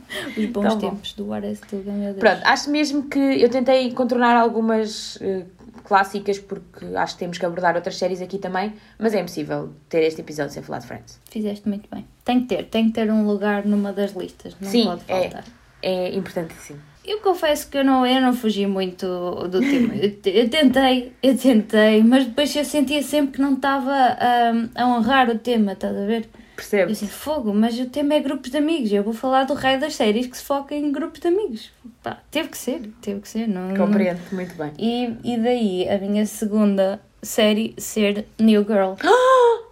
Os 0.36 0.46
bons 0.46 0.62
Tão 0.62 0.78
bom. 0.78 0.90
tempos 0.90 1.12
do 1.14 1.32
Ares 1.32 1.60
Tuga, 1.60 1.92
meu 1.92 2.14
Deus. 2.14 2.18
Pronto, 2.18 2.40
acho 2.44 2.70
mesmo 2.70 3.08
que 3.08 3.18
eu 3.18 3.48
tentei 3.48 3.92
contornar 3.92 4.36
algumas 4.36 5.18
eh, 5.20 5.44
clássicas 5.84 6.38
porque 6.38 6.84
acho 6.96 7.14
que 7.14 7.18
temos 7.20 7.38
que 7.38 7.44
abordar 7.46 7.74
outras 7.76 7.96
séries 7.96 8.20
aqui 8.22 8.38
também, 8.38 8.72
mas 8.98 9.14
é 9.14 9.20
impossível 9.20 9.70
ter 9.88 10.02
este 10.04 10.20
episódio 10.20 10.52
sem 10.52 10.62
falar 10.62 10.78
de 10.78 10.86
Friends. 10.86 11.20
Fizeste 11.30 11.68
muito 11.68 11.88
bem. 11.92 12.06
Tem 12.24 12.40
que 12.40 12.46
ter, 12.46 12.64
tem 12.64 12.86
que 12.86 12.92
ter 12.92 13.10
um 13.10 13.26
lugar 13.26 13.64
numa 13.64 13.92
das 13.92 14.12
listas. 14.12 14.56
Não 14.60 14.70
Sim, 14.70 14.84
pode 14.84 15.02
é. 15.08 15.22
faltar. 15.22 15.44
É 15.82 16.14
importantíssimo. 16.14 16.78
Eu 17.04 17.20
confesso 17.20 17.68
que 17.68 17.78
eu 17.78 17.84
não, 17.84 18.06
eu 18.06 18.20
não 18.20 18.34
fugi 18.34 18.66
muito 18.66 19.06
do 19.48 19.58
tema. 19.60 19.94
Eu, 19.96 20.12
eu 20.32 20.48
tentei, 20.50 21.12
eu 21.22 21.36
tentei, 21.36 22.02
mas 22.02 22.26
depois 22.26 22.54
eu 22.54 22.64
sentia 22.64 23.02
sempre 23.02 23.32
que 23.32 23.42
não 23.42 23.54
estava 23.54 23.90
a, 23.90 24.52
a 24.74 24.86
honrar 24.86 25.30
o 25.30 25.38
tema, 25.38 25.72
estás 25.72 25.96
a 25.96 26.04
ver? 26.04 26.28
Eu 26.60 26.68
Percebo? 26.68 26.92
assim, 26.92 27.06
fogo, 27.08 27.54
mas 27.54 27.78
o 27.78 27.86
tema 27.86 28.14
é 28.14 28.20
grupos 28.20 28.50
de 28.50 28.58
amigos. 28.58 28.92
Eu 28.92 29.02
vou 29.02 29.12
falar 29.12 29.44
do 29.44 29.54
raio 29.54 29.80
das 29.80 29.94
séries 29.94 30.26
que 30.26 30.36
se 30.36 30.44
foca 30.44 30.74
em 30.74 30.92
grupos 30.92 31.20
de 31.20 31.28
amigos. 31.28 31.70
Pá, 32.02 32.18
teve 32.30 32.48
que 32.48 32.58
ser, 32.58 32.90
teve 33.00 33.20
que 33.20 33.28
ser. 33.28 33.48
Não, 33.48 33.74
Compreendo 33.76 34.20
muito 34.32 34.54
bem. 34.54 34.72
E, 34.78 35.16
e 35.24 35.38
daí 35.38 35.88
a 35.88 35.98
minha 35.98 36.26
segunda 36.26 37.00
série 37.22 37.74
ser 37.78 38.26
New 38.38 38.62
Girl. 38.64 38.94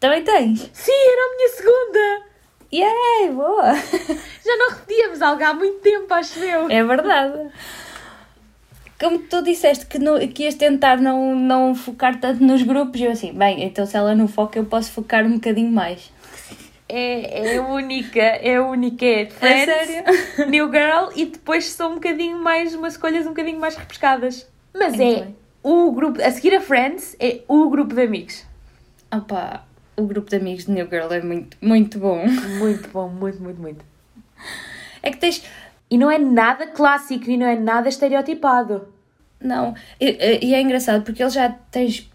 Também 0.00 0.24
tens? 0.24 0.70
Sim, 0.72 0.92
era 0.92 1.22
a 1.22 1.36
minha 1.36 1.48
segunda! 1.50 2.32
Yay, 2.72 3.30
boa! 3.34 3.74
Já 4.44 4.56
não 4.56 4.70
repetíamos 4.70 5.22
algo 5.22 5.44
há 5.44 5.54
muito 5.54 5.78
tempo, 5.80 6.12
acho 6.14 6.38
eu. 6.40 6.70
É 6.70 6.82
verdade. 6.82 7.50
Como 9.02 9.18
tu 9.18 9.42
disseste 9.42 9.86
que, 9.86 9.98
no, 9.98 10.16
que 10.28 10.44
ias 10.44 10.54
tentar 10.54 10.98
não, 10.98 11.34
não 11.34 11.74
focar 11.74 12.20
tanto 12.20 12.44
nos 12.44 12.62
grupos, 12.62 13.00
eu 13.00 13.10
assim, 13.10 13.32
bem, 13.32 13.64
então 13.64 13.84
se 13.84 13.96
ela 13.96 14.14
não 14.14 14.28
foca, 14.28 14.58
eu 14.58 14.64
posso 14.64 14.92
focar 14.92 15.26
um 15.26 15.34
bocadinho 15.34 15.72
mais. 15.72 16.12
É, 16.88 17.54
é 17.54 17.56
a 17.56 17.66
única, 17.66 18.20
é 18.20 18.56
a 18.56 18.62
única. 18.62 19.04
É 19.04 19.26
Friends, 19.26 19.64
sério? 19.64 20.04
New 20.48 20.70
Girl 20.70 21.10
e 21.16 21.24
depois 21.24 21.64
são 21.70 21.92
um 21.92 21.94
bocadinho 21.94 22.38
mais, 22.38 22.74
umas 22.74 22.92
escolhas 22.92 23.26
um 23.26 23.30
bocadinho 23.30 23.58
mais 23.58 23.74
repescadas. 23.76 24.46
Mas 24.72 24.94
é 24.94 24.96
bem. 24.98 25.36
o 25.62 25.90
grupo, 25.90 26.22
a 26.22 26.30
seguir 26.30 26.54
a 26.54 26.60
Friends, 26.60 27.16
é 27.18 27.40
o 27.48 27.68
grupo 27.70 27.94
de 27.94 28.02
amigos. 28.02 28.44
Opa, 29.10 29.64
o 29.96 30.02
grupo 30.02 30.30
de 30.30 30.36
amigos 30.36 30.66
de 30.66 30.70
New 30.70 30.86
Girl 30.88 31.12
é 31.12 31.20
muito, 31.20 31.56
muito 31.60 31.98
bom. 31.98 32.24
Muito 32.58 32.88
bom, 32.90 33.08
muito, 33.08 33.42
muito, 33.42 33.60
muito. 33.60 33.84
É 35.02 35.10
que 35.10 35.16
tens. 35.16 35.42
E 35.92 35.98
não 35.98 36.10
é 36.10 36.18
nada 36.18 36.66
clássico 36.66 37.30
e 37.30 37.36
não 37.36 37.46
é 37.46 37.54
nada 37.54 37.88
estereotipado. 37.88 38.88
Não, 39.38 39.74
e, 40.00 40.38
e 40.46 40.54
é 40.54 40.60
engraçado 40.62 41.02
porque 41.04 41.22
eles 41.22 41.34
já 41.34 41.50
tens 41.70 42.08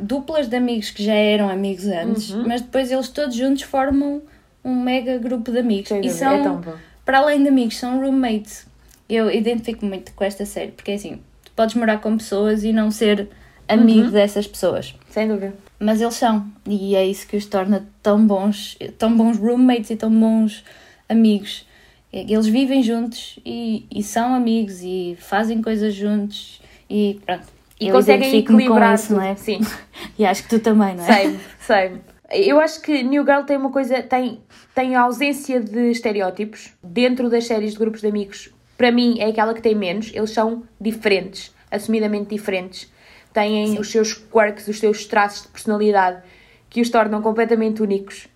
duplas 0.00 0.48
de 0.48 0.56
amigos 0.56 0.90
que 0.90 1.02
já 1.04 1.14
eram 1.14 1.48
amigos 1.48 1.86
antes, 1.86 2.30
Uhum. 2.30 2.46
mas 2.46 2.60
depois 2.60 2.90
eles 2.90 3.08
todos 3.08 3.34
juntos 3.34 3.62
formam 3.62 4.22
um 4.64 4.74
mega 4.82 5.16
grupo 5.18 5.50
de 5.52 5.58
amigos. 5.58 5.90
E 5.90 5.94
dúvida, 5.94 6.12
são, 6.14 6.60
é 6.66 6.72
para 7.04 7.18
além 7.18 7.42
de 7.42 7.48
amigos, 7.48 7.76
são 7.78 8.00
roommates. 8.00 8.66
Eu 9.08 9.30
identifico 9.30 9.86
muito 9.86 10.12
com 10.12 10.24
esta 10.24 10.44
série, 10.44 10.72
porque 10.72 10.90
é 10.90 10.94
assim, 10.94 11.20
tu 11.44 11.52
podes 11.56 11.74
morar 11.76 11.98
com 12.00 12.16
pessoas 12.16 12.62
e 12.64 12.72
não 12.72 12.90
ser 12.90 13.28
amigo 13.66 14.06
Uhum. 14.06 14.10
dessas 14.10 14.46
pessoas. 14.46 14.94
Sem 15.10 15.28
dúvida. 15.28 15.54
Mas 15.78 16.00
eles 16.00 16.14
são, 16.14 16.46
e 16.66 16.94
é 16.96 17.06
isso 17.06 17.26
que 17.26 17.36
os 17.36 17.46
torna 17.46 17.86
tão 18.02 18.26
bons, 18.26 18.76
tão 18.98 19.16
bons 19.16 19.38
roommates 19.38 19.90
e 19.90 19.96
tão 19.96 20.10
bons 20.10 20.64
amigos. 21.08 21.66
Eles 22.12 22.46
vivem 22.46 22.82
juntos 22.82 23.38
e, 23.44 23.86
e 23.90 24.02
são 24.02 24.34
amigos 24.34 24.80
e 24.82 25.16
fazem 25.20 25.60
coisas 25.60 25.94
juntos 25.94 26.60
e 26.88 27.20
pronto. 27.24 27.46
E 27.80 27.88
Eu 27.88 27.94
conseguem 27.94 28.38
equilibrar 28.38 28.94
isso, 28.94 29.14
não 29.14 29.22
é? 29.22 29.36
Sim. 29.36 29.60
E 30.18 30.24
acho 30.24 30.44
que 30.44 30.48
tu 30.48 30.58
também, 30.58 30.96
não 30.96 31.04
é? 31.04 31.12
Sei, 31.12 31.40
sei. 31.60 31.92
Eu 32.30 32.60
acho 32.60 32.80
que 32.82 33.02
New 33.02 33.24
Girl 33.24 33.42
tem 33.42 33.56
uma 33.56 33.70
coisa, 33.70 34.02
tem, 34.02 34.40
tem 34.74 34.94
a 34.96 35.02
ausência 35.02 35.60
de 35.60 35.90
estereótipos 35.90 36.72
dentro 36.82 37.28
das 37.30 37.46
séries 37.46 37.72
de 37.72 37.78
grupos 37.78 38.00
de 38.00 38.08
amigos. 38.08 38.50
Para 38.76 38.92
mim, 38.92 39.18
é 39.18 39.26
aquela 39.26 39.54
que 39.54 39.62
tem 39.62 39.74
menos. 39.74 40.10
Eles 40.14 40.30
são 40.30 40.62
diferentes, 40.80 41.52
assumidamente 41.70 42.30
diferentes. 42.30 42.92
Têm 43.32 43.78
os 43.78 43.90
seus 43.90 44.12
quirks, 44.12 44.68
os 44.68 44.78
seus 44.78 45.04
traços 45.04 45.42
de 45.42 45.48
personalidade 45.48 46.22
que 46.68 46.80
os 46.80 46.90
tornam 46.90 47.22
completamente 47.22 47.82
únicos. 47.82 48.28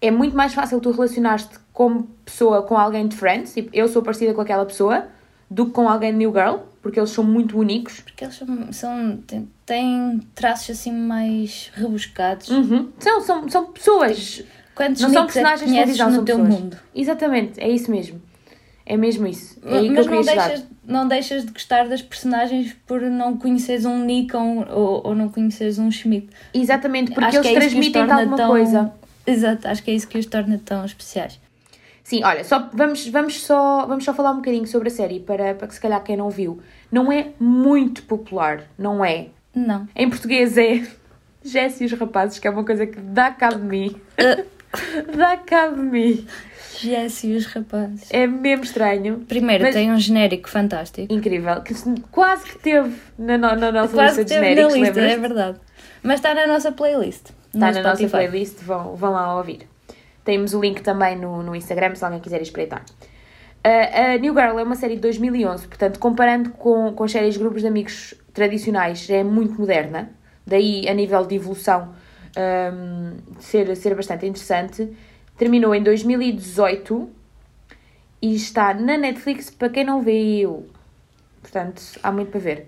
É 0.00 0.10
muito 0.10 0.36
mais 0.36 0.54
fácil 0.54 0.80
tu 0.80 0.90
relacionar-te 0.90 1.58
como 1.76 2.04
pessoa 2.24 2.62
com 2.62 2.74
alguém 2.74 3.06
de 3.06 3.14
Friends, 3.14 3.52
tipo, 3.52 3.68
eu 3.70 3.86
sou 3.86 4.00
parecida 4.00 4.32
com 4.32 4.40
aquela 4.40 4.64
pessoa, 4.64 5.08
do 5.50 5.66
que 5.66 5.72
com 5.72 5.86
alguém 5.86 6.10
de 6.10 6.16
New 6.16 6.32
Girl, 6.32 6.56
porque 6.80 6.98
eles 6.98 7.10
são 7.10 7.22
muito 7.22 7.58
únicos. 7.58 8.00
Porque 8.00 8.24
eles 8.24 8.34
são, 8.34 8.72
são 8.72 9.16
têm, 9.26 9.46
têm 9.66 10.20
traços 10.34 10.70
assim 10.70 10.90
mais 10.90 11.70
rebuscados. 11.74 12.48
Uhum. 12.48 12.88
São, 12.98 13.20
são, 13.20 13.48
são 13.48 13.66
pessoas 13.66 14.42
Quantos 14.74 15.02
Não 15.02 15.10
são 15.10 15.22
é 15.24 15.26
que 15.26 15.32
personagens 15.34 15.70
conheces 15.70 15.96
televisão, 15.96 16.08
no 16.08 16.14
são 16.16 16.24
teu 16.24 16.38
pessoas. 16.38 16.60
mundo? 16.62 16.76
Exatamente, 16.94 17.60
é 17.60 17.68
isso 17.68 17.90
mesmo. 17.90 18.22
É 18.86 18.96
mesmo 18.96 19.26
isso. 19.26 19.58
É 19.64 19.76
aí 19.78 19.90
que 19.90 19.98
eu 19.98 20.04
Mas 20.04 20.06
não 20.06 20.22
deixas, 20.22 20.64
não 20.86 21.08
deixas 21.08 21.44
de 21.46 21.52
gostar 21.52 21.88
das 21.88 22.00
personagens 22.00 22.74
por 22.86 23.02
não 23.02 23.36
conheceres 23.36 23.84
um 23.84 24.02
Nick 24.04 24.34
ou, 24.34 24.66
ou, 24.70 25.06
ou 25.08 25.14
não 25.14 25.28
conheceres 25.28 25.78
um 25.78 25.90
Schmidt. 25.90 26.28
Exatamente, 26.54 27.12
porque 27.12 27.36
Acho 27.36 27.40
que 27.42 27.48
eles 27.48 27.56
é 27.64 27.68
que 27.68 27.70
transmitem 27.74 28.02
alguma 28.02 28.36
tão- 28.36 28.48
coisa. 28.48 28.92
Exato, 29.26 29.66
acho 29.66 29.82
que 29.82 29.90
é 29.90 29.94
isso 29.94 30.06
que 30.06 30.16
os 30.18 30.26
torna 30.26 30.58
tão 30.64 30.84
especiais. 30.84 31.40
Sim, 32.06 32.22
olha, 32.22 32.44
só, 32.44 32.70
vamos, 32.72 33.04
vamos, 33.08 33.42
só, 33.44 33.84
vamos 33.84 34.04
só 34.04 34.14
falar 34.14 34.30
um 34.30 34.36
bocadinho 34.36 34.64
sobre 34.64 34.86
a 34.86 34.90
série 34.92 35.18
para, 35.18 35.54
para 35.56 35.66
que 35.66 35.74
se 35.74 35.80
calhar 35.80 36.00
quem 36.04 36.16
não 36.16 36.30
viu. 36.30 36.60
Não 36.90 37.10
é 37.10 37.30
muito 37.40 38.04
popular, 38.04 38.62
não 38.78 39.04
é? 39.04 39.26
Não. 39.52 39.88
Em 39.96 40.08
português 40.08 40.56
é 40.56 40.86
Jesse 41.44 41.82
e 41.82 41.86
os 41.86 41.92
rapazes, 41.98 42.38
que 42.38 42.46
é 42.46 42.50
uma 42.50 42.62
coisa 42.64 42.86
que 42.86 43.00
dá 43.00 43.32
cabo 43.32 43.56
de 43.56 43.64
mim. 43.64 43.96
dá 45.16 45.36
cabo 45.36 45.74
de 45.76 45.82
mim. 45.82 46.26
Jesse 46.78 47.26
e 47.26 47.36
os 47.36 47.46
rapazes. 47.46 48.06
É 48.12 48.24
mesmo 48.24 48.62
estranho. 48.62 49.24
Primeiro, 49.26 49.64
Mas- 49.64 49.74
tem 49.74 49.90
um 49.90 49.98
genérico 49.98 50.48
fantástico. 50.48 51.12
Incrível. 51.12 51.60
Que 51.62 51.74
se- 51.74 51.92
quase 52.12 52.44
que 52.44 52.58
teve 52.60 52.94
na, 53.18 53.36
no- 53.36 53.56
na 53.56 53.72
nossa 53.72 53.92
Quase 53.94 54.20
lista 54.20 54.34
que 54.34 54.40
de 54.40 54.46
genéricos, 54.46 54.74
lista, 54.74 55.00
é 55.00 55.16
verdade. 55.16 55.58
Mas 56.04 56.20
está 56.20 56.32
na 56.34 56.46
nossa 56.46 56.70
playlist. 56.70 57.30
Está 57.52 57.72
na 57.72 57.82
nossa 57.82 57.96
Spotify. 57.96 58.10
playlist, 58.10 58.58
vão, 58.62 58.94
vão 58.94 59.10
lá 59.12 59.36
ouvir. 59.36 59.66
Temos 60.26 60.52
o 60.52 60.60
link 60.60 60.82
também 60.82 61.16
no, 61.16 61.40
no 61.40 61.54
Instagram, 61.54 61.94
se 61.94 62.04
alguém 62.04 62.20
quiser 62.20 62.42
espreitar. 62.42 62.84
Uh, 63.64 64.14
a 64.14 64.18
New 64.18 64.34
Girl 64.34 64.58
é 64.58 64.62
uma 64.62 64.74
série 64.74 64.96
de 64.96 65.00
2011, 65.00 65.68
portanto, 65.68 65.98
comparando 66.00 66.50
com, 66.50 66.92
com 66.92 67.08
séries 67.08 67.34
de 67.34 67.40
grupos 67.40 67.62
de 67.62 67.68
amigos 67.68 68.12
tradicionais, 68.34 69.08
é 69.08 69.22
muito 69.22 69.58
moderna. 69.58 70.10
Daí, 70.44 70.88
a 70.88 70.94
nível 70.94 71.24
de 71.24 71.36
evolução, 71.36 71.94
um, 72.36 73.16
ser, 73.40 73.74
ser 73.76 73.94
bastante 73.94 74.26
interessante. 74.26 74.96
Terminou 75.38 75.74
em 75.74 75.82
2018 75.82 77.08
e 78.20 78.34
está 78.34 78.74
na 78.74 78.96
Netflix 78.96 79.48
para 79.48 79.68
quem 79.68 79.84
não 79.84 80.02
viu. 80.02 80.66
Portanto, 81.40 81.82
há 82.02 82.10
muito 82.10 82.32
para 82.32 82.40
ver. 82.40 82.66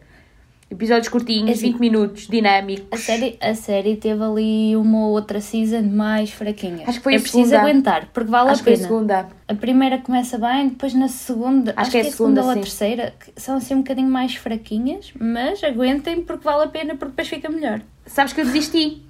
Episódios 0.70 1.08
curtinhos, 1.08 1.48
É 1.48 1.52
assim, 1.52 1.72
20 1.72 1.80
minutos, 1.80 2.26
dinâmicos. 2.28 2.86
A 2.92 2.96
série, 2.98 3.38
a 3.40 3.54
série 3.54 3.96
teve 3.96 4.22
ali 4.22 4.76
uma 4.76 5.06
ou 5.06 5.12
outra 5.12 5.40
season 5.40 5.82
mais 5.82 6.30
fraquinha. 6.30 6.84
Acho 6.86 6.98
que 6.98 7.04
foi 7.04 7.14
é 7.14 7.16
a 7.16 7.20
preciso 7.20 7.44
segunda. 7.50 7.60
aguentar, 7.62 8.08
porque 8.12 8.30
vale 8.30 8.50
Acho 8.50 8.60
a 8.60 8.64
que 8.64 8.64
foi 8.64 8.72
a 8.72 8.76
pena. 8.76 8.88
segunda. 8.88 9.28
A 9.48 9.54
primeira 9.54 9.98
começa 9.98 10.36
bem, 10.36 10.68
depois 10.68 10.92
na 10.92 11.08
segunda, 11.08 11.72
acho, 11.74 11.90
que 11.90 11.96
é 11.96 12.00
que 12.02 12.06
é 12.06 12.10
a 12.10 12.12
segunda, 12.12 12.42
segunda, 12.42 12.42
ou 12.42 12.50
a 12.50 12.62
terceira, 12.62 13.14
são 13.34 13.56
assim 13.56 13.74
um 13.74 13.78
bocadinho 13.78 14.08
mais 14.10 14.34
fraquinhas, 14.34 15.10
mas 15.18 15.64
aguentem 15.64 16.20
porque 16.22 16.44
vale 16.44 16.64
a 16.64 16.68
pena, 16.68 16.94
porque 16.96 17.12
depois 17.12 17.28
fica 17.28 17.48
melhor. 17.48 17.80
Sabes 18.04 18.34
que 18.34 18.40
eu 18.42 18.44
desisti. 18.44 19.02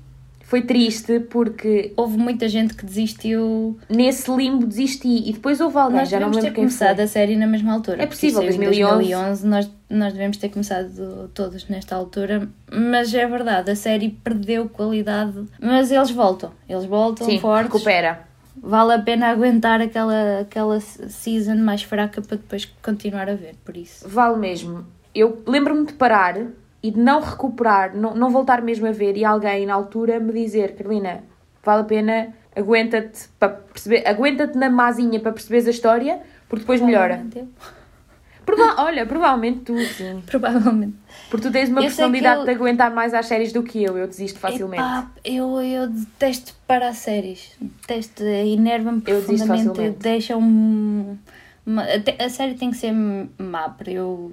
Foi 0.49 0.63
triste 0.63 1.21
porque 1.21 1.93
Houve 1.95 2.17
muita 2.17 2.49
gente 2.49 2.73
que 2.73 2.87
desistiu. 2.87 3.79
nesse 3.87 4.35
limbo 4.35 4.67
desisti 4.67 5.29
e 5.29 5.33
depois 5.35 5.61
houve 5.61 5.77
alguém, 5.77 5.99
Nós 5.99 6.09
já 6.09 6.19
não 6.19 6.31
ter 6.31 6.37
lembro 6.37 6.53
quem 6.55 6.65
começado 6.65 6.97
foi. 6.97 7.05
a 7.05 7.07
série 7.07 7.37
na 7.37 7.47
mesma 7.47 7.75
altura. 7.75 8.03
É 8.03 8.07
possível, 8.07 8.41
isso 8.43 8.53
saiu 8.53 8.63
em 8.63 8.65
2011. 8.65 8.95
2011 8.97 9.47
nós, 9.47 9.71
nós 9.91 10.13
devemos 10.15 10.39
ter 10.39 10.49
começado 10.49 11.31
todos 11.35 11.69
nesta 11.69 11.95
altura, 11.95 12.49
mas 12.73 13.13
é 13.13 13.27
verdade, 13.27 13.71
a 13.71 13.77
série 13.77 14.09
perdeu 14.09 14.71
qualidade, 14.71 15.39
mas 15.61 15.93
eles 15.93 16.11
voltam, 16.11 16.51
eles 16.67 16.87
voltam 16.87 17.27
Sim, 17.27 17.39
fortes. 17.39 17.71
recupera. 17.71 18.27
Vale 18.61 18.95
a 18.95 18.99
pena 18.99 19.27
aguentar 19.29 19.83
aquela, 19.83 20.41
aquela 20.41 20.81
season 20.81 21.57
mais 21.57 21.83
fraca 21.83 22.23
para 22.23 22.39
depois 22.39 22.65
continuar 22.83 23.29
a 23.29 23.35
ver, 23.35 23.55
por 23.65 23.77
isso. 23.77 24.09
Vale 24.09 24.39
mesmo. 24.39 24.87
Eu 25.15 25.43
lembro-me 25.47 25.85
de 25.87 25.93
parar 25.93 26.39
e 26.83 26.91
de 26.91 26.99
não 27.01 27.21
recuperar, 27.21 27.97
não, 27.97 28.15
não 28.15 28.31
voltar 28.31 28.63
mesmo 28.63 28.87
a 28.87 28.93
ver 28.93 29.17
e 29.17 29.25
alguém 29.25 29.67
na 29.67 29.75
altura 29.75 30.21
me 30.21 30.33
dizer, 30.33 30.77
Carolina, 30.77 31.25
vale 31.65 31.83
a 31.83 31.85
pena, 31.85 32.35
aguenta-te 32.55 33.29
para 33.39 33.49
perceber, 33.51 34.07
aguenta-te 34.07 34.57
na 34.57 34.71
mazinha 34.71 35.19
para 35.21 35.33
perceberes 35.33 35.67
a 35.67 35.71
história, 35.71 36.21
porque 36.49 36.61
depois 36.63 36.81
melhora. 36.81 37.25
Prova 38.47 38.83
olha, 38.83 39.05
provavelmente 39.05 39.61
tu, 39.61 39.79
sim. 39.79 40.23
Provavelmente. 40.25 40.95
Porque 41.29 41.47
tu 41.47 41.53
tens 41.53 41.69
uma 41.69 41.81
Eu 41.81 41.85
personalidade 41.85 42.41
eu- 42.41 42.45
de 42.47 42.51
aguentar 42.53 42.91
mais 42.91 43.13
às 43.13 43.27
séries 43.27 43.53
do 43.53 43.63
que 43.63 43.83
eu, 43.85 43.99
eu 43.99 44.07
desisto 44.07 44.39
facilmente. 44.39 44.83
Epá, 44.83 45.07
eu, 45.23 45.61
eu 45.61 45.87
detesto 45.89 46.55
parar 46.67 46.95
séries. 46.95 47.51
Detesto, 47.61 48.23
enerva-me 48.25 49.03
Eu 49.07 49.21
desisto 49.21 49.47
profundamente. 49.47 49.99
Deixa-me. 49.99 51.19
uma- 51.67 51.83
até- 51.83 52.17
A 52.25 52.31
série 52.31 52.55
tem 52.55 52.71
que 52.71 52.79
ser 52.79 52.93
má 53.39 53.69
para 53.69 53.91
eu, 53.91 54.33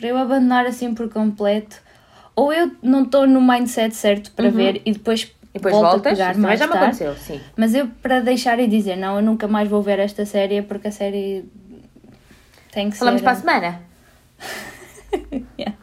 para 0.00 0.08
eu 0.08 0.16
abandonar 0.16 0.64
assim 0.64 0.94
por 0.94 1.10
completo. 1.10 1.76
Ou 2.34 2.52
eu 2.52 2.70
não 2.82 3.02
estou 3.02 3.26
no 3.26 3.40
mindset 3.42 3.94
certo 3.94 4.30
para 4.32 4.48
ver 4.50 4.80
e 4.86 4.92
depois, 4.92 5.24
Uhum. 5.24 5.30
E 5.52 5.58
depois 5.58 5.74
volto 5.74 5.86
a 5.86 5.90
voltas, 5.90 6.12
pegar 6.12 6.30
isso 6.30 6.34
também 6.40 6.46
mais 6.46 6.58
já 6.60 6.66
me 6.66 6.72
tarde. 6.72 6.86
aconteceu, 7.04 7.14
sim. 7.16 7.40
Mas 7.56 7.74
eu, 7.74 7.88
para 8.00 8.20
deixar 8.20 8.58
e 8.60 8.66
dizer, 8.68 8.96
não, 8.96 9.16
eu 9.16 9.22
nunca 9.22 9.48
mais 9.48 9.68
vou 9.68 9.82
ver 9.82 9.98
esta 9.98 10.24
série 10.24 10.62
porque 10.62 10.88
a 10.88 10.92
série 10.92 11.44
tem 12.72 12.88
que 12.88 12.96
Falamos 12.96 13.20
ser. 13.20 13.24
para 13.24 13.32
a 13.32 13.36
semana? 13.36 13.80
Yeah. 15.58 15.76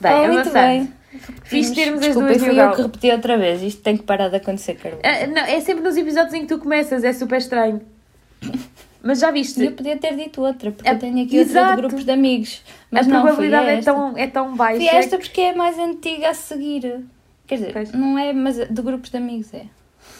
Bem, 0.00 0.12
Oh, 0.30 0.32
muito 0.32 0.50
bem. 0.50 0.92
Fiz 1.44 1.70
termos 1.72 2.00
as 2.00 2.06
Desculpa, 2.06 2.28
duas 2.28 2.42
fui 2.42 2.60
eu 2.60 2.70
que 2.72 2.82
repeti 2.82 3.10
outra 3.10 3.36
vez. 3.36 3.62
Isto 3.62 3.82
tem 3.82 3.96
que 3.96 4.04
parar 4.04 4.28
de 4.28 4.36
acontecer, 4.36 4.74
Carol. 4.76 5.00
Ah, 5.04 5.26
não, 5.26 5.42
é 5.42 5.60
sempre 5.60 5.82
nos 5.84 5.96
episódios 5.96 6.32
em 6.34 6.42
que 6.42 6.46
tu 6.46 6.58
começas, 6.58 7.02
é 7.04 7.12
super 7.12 7.38
estranho. 7.38 7.82
Mas 9.02 9.18
já 9.18 9.30
viste? 9.30 9.60
E 9.60 9.66
eu 9.66 9.72
podia 9.72 9.96
ter 9.96 10.16
dito 10.16 10.40
outra, 10.42 10.70
porque 10.70 10.88
É, 10.88 10.92
eu 10.94 10.98
tenho 10.98 11.24
aqui 11.24 11.38
outra 11.40 11.52
exato. 11.60 11.74
de 11.76 11.80
grupos 11.82 12.04
de 12.04 12.10
amigos. 12.12 12.62
Mas 12.90 13.06
a 13.06 13.10
não, 13.10 13.22
probabilidade 13.22 13.68
é 13.68 13.80
tão, 13.82 14.16
é 14.18 14.26
tão 14.28 14.56
baixa. 14.56 14.76
Fui 14.78 14.86
esta 14.88 15.18
porque 15.18 15.40
é 15.40 15.50
a 15.50 15.56
mais 15.56 15.78
antiga 15.78 16.30
a 16.30 16.34
seguir. 16.34 17.00
Quer 17.46 17.56
dizer, 17.56 17.72
Pois. 17.72 17.92
não 17.92 18.16
é, 18.18 18.32
mas 18.32 18.56
de 18.56 18.82
grupos 18.82 19.10
de 19.10 19.16
amigos 19.16 19.52
é. 19.52 19.66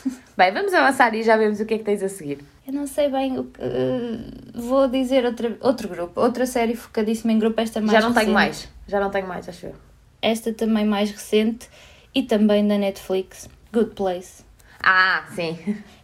Bem, 0.36 0.52
vamos 0.52 0.74
avançar 0.74 1.14
e 1.14 1.22
já 1.22 1.36
vemos 1.36 1.60
o 1.60 1.64
que 1.66 1.74
é 1.74 1.78
que 1.78 1.84
tens 1.84 2.02
a 2.02 2.08
seguir. 2.08 2.38
Eu 2.66 2.72
não 2.72 2.86
sei 2.86 3.08
bem 3.08 3.38
o 3.38 3.44
que. 3.44 3.60
eh, 3.60 4.18
vou 4.54 4.88
dizer 4.88 5.24
outra, 5.24 5.56
outro 5.60 5.88
grupo, 5.88 6.20
outra 6.20 6.46
série 6.46 6.74
focadíssima 6.74 7.32
em 7.32 7.38
grupo, 7.38 7.60
esta 7.60 7.80
mais 7.80 7.92
já 7.92 8.00
não 8.00 8.12
tenho 8.12 8.26
recente. 8.26 8.32
mais. 8.34 8.68
Já 8.88 9.00
não 9.00 9.10
tenho 9.10 9.26
mais, 9.28 9.48
acho 9.48 9.66
eu. 9.66 9.74
Esta 10.20 10.52
também 10.52 10.84
mais 10.84 11.10
recente 11.10 11.68
e 12.14 12.22
também 12.22 12.66
da 12.66 12.78
Netflix, 12.78 13.48
Good 13.72 13.94
Place. 13.94 14.41
Ah, 14.82 15.24
sim. 15.34 15.56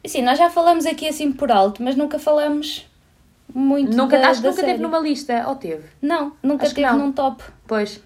Assim, 0.05 0.23
nós 0.23 0.39
já 0.39 0.49
falamos 0.49 0.87
aqui 0.87 1.09
assim 1.09 1.33
por 1.33 1.51
alto, 1.51 1.83
mas 1.83 1.97
nunca 1.97 2.19
falamos 2.19 2.87
muito 3.55 3.97
Nunca, 3.97 4.19
da, 4.19 4.29
acho 4.29 4.41
que 4.41 4.47
nunca 4.47 4.61
série. 4.61 4.73
teve 4.73 4.83
numa 4.83 4.99
lista. 5.01 5.45
Ou 5.49 5.57
teve? 5.57 5.85
Não, 6.01 6.33
nunca 6.43 6.67
Acho 6.67 6.75
teve 6.75 6.87
não. 6.87 6.99
num 6.99 7.13
top. 7.13 7.43
Pois. 7.67 8.01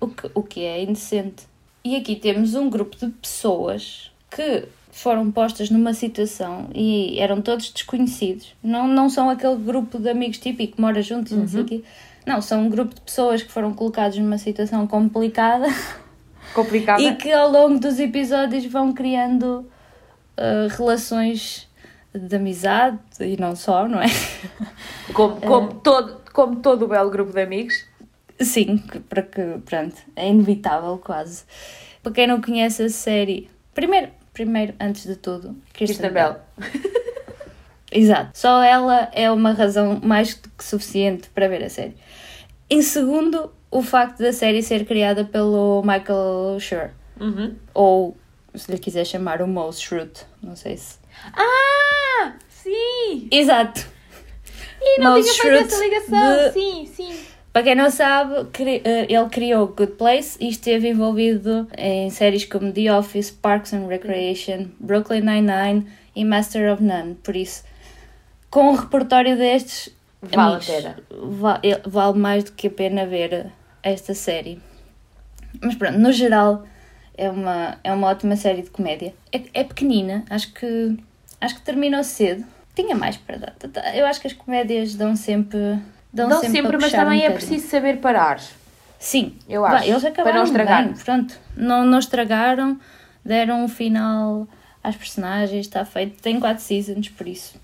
O 0.00 0.08
que, 0.08 0.30
o 0.34 0.42
que 0.42 0.60
é 0.64 0.82
indecente. 0.82 1.44
E 1.82 1.96
aqui 1.96 2.16
temos 2.16 2.54
um 2.54 2.68
grupo 2.68 2.96
de 2.96 3.08
pessoas 3.08 4.10
que 4.30 4.64
foram 4.90 5.30
postas 5.30 5.70
numa 5.70 5.94
situação 5.94 6.68
e 6.74 7.18
eram 7.18 7.40
todos 7.40 7.70
desconhecidos. 7.70 8.54
Não, 8.62 8.86
não 8.86 9.08
são 9.08 9.30
aquele 9.30 9.56
grupo 9.56 9.98
de 9.98 10.08
amigos 10.08 10.38
típico 10.38 10.76
que 10.76 10.80
mora 10.80 11.00
juntos, 11.02 11.32
e 11.32 11.36
não 11.36 11.48
sei 11.48 11.60
o 11.60 11.64
quê. 11.64 11.84
Não, 12.26 12.42
são 12.42 12.62
um 12.62 12.68
grupo 12.68 12.94
de 12.94 13.00
pessoas 13.00 13.42
que 13.42 13.52
foram 13.52 13.72
colocados 13.72 14.18
numa 14.18 14.36
situação 14.38 14.86
complicada 14.86 15.68
Complicada. 16.52 17.00
e 17.02 17.14
que 17.14 17.30
ao 17.30 17.50
longo 17.50 17.78
dos 17.78 18.00
episódios 18.00 18.64
vão 18.66 18.92
criando 18.92 19.64
ah, 20.36 20.68
relações 20.76 21.68
de 22.14 22.34
amizade 22.36 22.98
e 23.20 23.36
não 23.38 23.54
só, 23.54 23.86
não 23.86 24.00
é? 24.00 24.06
Como, 25.12 25.40
como, 25.40 25.74
todo, 25.74 26.20
como 26.32 26.56
todo 26.56 26.84
o 26.84 26.88
belo 26.88 27.10
grupo 27.10 27.32
de 27.32 27.42
amigos. 27.42 27.84
Sim, 28.40 28.78
para 29.08 29.22
que, 29.22 29.42
pronto, 29.64 29.96
é 30.14 30.28
inevitável 30.28 30.98
quase. 30.98 31.44
Para 32.02 32.12
quem 32.12 32.26
não 32.26 32.40
conhece 32.40 32.82
a 32.84 32.88
série, 32.88 33.50
primeiro, 33.74 34.08
primeiro 34.32 34.74
antes 34.80 35.06
de 35.06 35.16
tudo, 35.16 35.56
Kristen 35.72 36.10
Bell. 36.10 36.36
Exato. 37.90 38.30
Só 38.34 38.62
ela 38.62 39.08
é 39.12 39.30
uma 39.30 39.52
razão 39.52 40.00
mais 40.02 40.34
do 40.34 40.48
que 40.50 40.64
suficiente 40.64 41.30
para 41.30 41.48
ver 41.48 41.62
a 41.64 41.70
série. 41.70 41.96
Em 42.68 42.82
segundo, 42.82 43.52
o 43.70 43.82
facto 43.82 44.18
da 44.18 44.32
série 44.32 44.62
ser 44.62 44.84
criada 44.84 45.24
pelo 45.24 45.82
Michael 45.82 46.58
Schur, 46.60 46.90
Uhum. 47.18 47.54
ou 47.72 48.16
se 48.58 48.70
lhe 48.70 48.78
quiser 48.78 49.04
chamar 49.04 49.42
o 49.42 49.46
Mouse 49.46 49.80
Schrute, 49.80 50.24
não 50.42 50.56
sei 50.56 50.76
se. 50.76 50.98
Ah! 51.34 52.32
Sim! 52.48 53.28
Exato. 53.30 53.86
E 54.80 55.00
não 55.00 55.12
Mouse 55.12 55.30
tinha 55.32 55.42
feito 55.42 55.74
essa 55.74 55.84
ligação. 55.84 56.36
de- 56.36 56.52
Sim, 56.52 56.86
sim. 56.86 57.18
Para 57.52 57.62
quem 57.62 57.74
não 57.74 57.90
sabe, 57.90 58.34
eh, 58.84 59.06
ele 59.08 59.28
criou 59.30 59.66
Good 59.68 59.92
Place 59.92 60.36
e 60.38 60.48
esteve 60.50 60.88
envolvido 60.90 61.66
em 61.78 62.10
séries 62.10 62.44
como 62.44 62.70
The 62.72 62.92
Office, 62.92 63.30
Parks 63.30 63.72
and 63.72 63.86
Recreation, 63.86 64.66
Brooklyn 64.78 65.22
Nine-Nine 65.22 65.86
e 66.14 66.24
Master 66.24 66.70
of 66.72 66.82
None. 66.82 67.14
Por 67.14 67.34
isso, 67.34 67.64
com 68.50 68.72
um 68.72 68.74
repertório 68.74 69.36
destes, 69.38 69.88
Vale 70.20 70.36
a 70.36 70.46
amigos, 70.56 70.66
pena. 70.66 70.96
va- 71.10 71.60
eh, 71.62 71.80
vale 71.86 72.18
mais 72.18 72.44
do 72.44 72.52
que 72.52 72.66
a 72.66 72.70
pena 72.70 73.06
ver 73.06 73.46
esta 73.82 74.12
série. 74.12 74.60
Mas 75.62 75.74
pronto, 75.76 75.98
no 75.98 76.12
geral, 76.12 76.64
é 77.16 77.30
uma, 77.30 77.78
é 77.82 77.92
uma 77.92 78.08
ótima 78.08 78.36
série 78.36 78.62
de 78.62 78.70
comédia. 78.70 79.14
É, 79.32 79.40
é 79.54 79.64
pequenina, 79.64 80.24
acho 80.28 80.52
que, 80.52 80.96
acho 81.40 81.54
que 81.56 81.62
terminou 81.62 82.02
cedo. 82.04 82.44
Tinha 82.74 82.94
mais 82.94 83.16
para 83.16 83.38
dar. 83.38 83.54
Eu 83.96 84.04
acho 84.06 84.20
que 84.20 84.26
as 84.26 84.32
comédias 84.34 84.94
dão 84.94 85.16
sempre. 85.16 85.78
Dão, 86.12 86.28
Não 86.28 86.40
sempre, 86.40 86.56
sempre, 86.56 86.68
para 86.68 86.78
mas 86.78 86.90
puxar 86.90 87.02
um 87.02 87.04
também 87.04 87.24
é 87.24 87.30
preciso 87.30 87.66
saber 87.68 87.98
parar. 87.98 88.40
Sim, 88.98 89.34
Eu 89.48 89.64
acho, 89.64 89.88
eles 89.88 90.00
para 90.00 90.10
acabaram 90.10 90.36
não 90.38 90.44
estragar. 90.44 90.84
bem, 90.84 90.94
pronto. 90.94 91.38
Não, 91.56 91.84
não 91.84 91.98
estragaram, 91.98 92.78
deram 93.24 93.64
um 93.64 93.68
final 93.68 94.48
às 94.82 94.96
personagens, 94.96 95.66
está 95.66 95.84
feito. 95.84 96.22
Tem 96.22 96.40
quatro 96.40 96.62
seasons, 96.62 97.08
por 97.08 97.26
isso. 97.26 97.60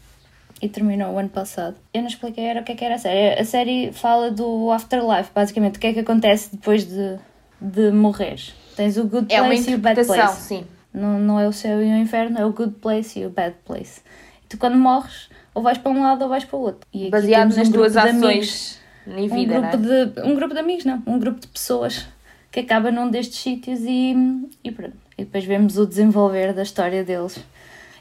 E 0.60 0.68
terminou 0.68 1.12
o 1.12 1.18
ano 1.18 1.28
passado. 1.28 1.76
Eu 1.92 2.02
não 2.02 2.08
expliquei 2.08 2.44
era 2.44 2.60
o 2.60 2.64
que 2.64 2.72
é 2.72 2.74
que 2.74 2.84
era 2.84 2.94
a 2.94 2.98
série. 2.98 3.40
A 3.40 3.44
série 3.44 3.92
fala 3.92 4.30
do 4.30 4.70
afterlife, 4.70 5.30
basicamente. 5.34 5.76
O 5.76 5.80
que 5.80 5.86
é 5.88 5.92
que 5.92 6.00
acontece 6.00 6.50
depois 6.52 6.84
de, 6.84 7.18
de 7.60 7.90
morreres. 7.90 8.54
Tens 8.76 8.96
o 8.96 9.04
good 9.04 9.32
É 9.32 9.38
place 9.38 9.70
e 9.70 9.74
o 9.74 9.78
bad 9.78 10.04
place. 10.04 10.40
sim. 10.42 10.66
Não, 10.92 11.18
não 11.18 11.40
é 11.40 11.48
o 11.48 11.52
céu 11.52 11.82
e 11.82 11.90
o 11.90 11.96
inferno, 11.96 12.38
é 12.38 12.44
o 12.44 12.52
good 12.52 12.74
place 12.74 13.18
e 13.18 13.26
o 13.26 13.30
bad 13.30 13.54
place. 13.64 14.00
E 14.44 14.48
tu 14.48 14.58
quando 14.58 14.76
morres, 14.76 15.30
ou 15.54 15.62
vais 15.62 15.78
para 15.78 15.90
um 15.90 16.02
lado 16.02 16.22
ou 16.22 16.28
vais 16.28 16.44
para 16.44 16.56
o 16.56 16.60
outro. 16.60 16.86
E 16.92 17.08
Baseado 17.10 17.54
nas 17.56 17.68
um 17.68 17.72
tuas 17.72 17.92
grupo 17.94 18.08
de 18.08 18.16
ações 18.16 18.22
amigos 18.24 18.82
em 19.06 19.30
um 19.30 19.34
vida, 19.34 19.60
grupo 19.60 19.76
é? 19.76 19.76
de 20.06 20.20
um 20.22 20.34
grupo 20.34 20.54
de 20.54 20.60
amigos 20.60 20.84
não 20.84 21.02
um 21.06 21.18
grupo 21.18 21.40
de 21.40 21.48
pessoas 21.48 22.06
que 22.52 22.60
acaba 22.60 22.92
num 22.92 23.10
destes 23.10 23.40
sítios 23.40 23.80
e 23.82 24.14
e 24.62 24.70
pronto 24.70 24.96
e 25.18 25.24
depois 25.24 25.44
vemos 25.44 25.76
o 25.76 25.84
desenvolver 25.84 26.52
da 26.52 26.62
história 26.62 27.02
deles 27.02 27.36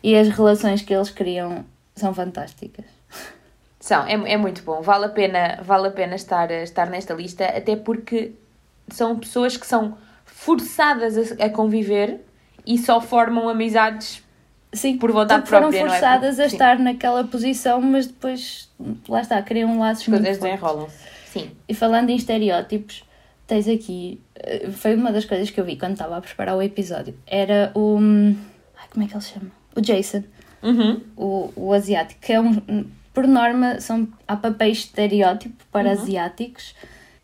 e 0.03 0.15
as 0.15 0.29
relações 0.29 0.84
que 0.84 0.93
eles 0.93 1.10
criam 1.10 1.65
são 1.95 2.13
fantásticas 2.13 2.86
São, 3.79 4.05
é, 4.05 4.13
é 4.34 4.38
muito 4.38 4.62
bom. 4.62 4.79
Vale 4.81 5.05
a 5.05 5.10
pena, 5.10 5.60
vale 5.63 5.88
a 5.88 5.91
pena 5.91 6.15
estar, 6.15 6.51
estar 6.51 6.88
nesta 6.88 7.15
lista, 7.15 7.45
até 7.45 7.75
porque 7.75 8.34
são 8.88 9.17
pessoas 9.17 9.57
que 9.57 9.65
são 9.65 9.97
forçadas 10.45 11.15
a, 11.39 11.45
a 11.45 11.49
conviver 11.49 12.21
e 12.65 12.77
só 12.77 12.99
formam 12.99 13.47
amizades 13.47 14.23
sim 14.73 14.97
Por 14.97 15.12
vontade 15.12 15.47
foram 15.47 15.69
própria, 15.69 15.82
não 15.86 15.88
é? 15.88 15.99
forçadas 15.99 16.39
a 16.39 16.47
Sim. 16.49 16.56
estar 16.56 16.80
naquela 16.80 17.23
posição 17.25 17.80
mas 17.82 18.08
depois 18.08 18.69
lá 19.08 19.21
está 19.21 19.39
criam 19.43 19.77
laços 19.80 20.04
as 20.12 20.19
coisas 20.19 20.38
desenrolam-se. 20.39 20.97
Sim. 21.27 21.51
E 21.69 21.73
falando 21.73 22.10
em 22.10 22.15
estereótipos, 22.15 23.04
tens 23.47 23.67
aqui. 23.67 24.19
eh, 24.36 24.69
Foi 24.71 24.95
uma 24.95 25.12
das 25.13 25.23
coisas 25.25 25.49
que 25.49 25.60
eu 25.62 25.63
vi 25.63 25.77
quando 25.77 25.93
estava 25.93 26.17
a 26.17 26.21
preparar 26.21 26.58
o 26.58 26.62
episódio. 26.62 27.13
Era 27.25 27.71
o. 27.73 27.95
hum, 27.97 28.36
Ai, 28.77 28.88
como 28.91 29.06
é 29.06 29.08
que 29.08 29.13
ele 29.13 29.21
chama? 29.23 29.51
O 29.75 29.80
Jason, 29.80 30.23
Uhum. 30.62 30.99
o, 31.15 31.54
o 31.56 31.73
asiático, 31.73 32.19
que 32.19 32.34
é 32.34 32.41
um. 32.41 32.86
Por 33.13 33.25
norma, 33.27 33.80
são, 33.80 34.08
há 34.27 34.36
papéis 34.36 34.80
estereótipo 34.80 35.63
para 35.71 35.88
Uhum. 35.93 36.01
asiáticos 36.01 36.75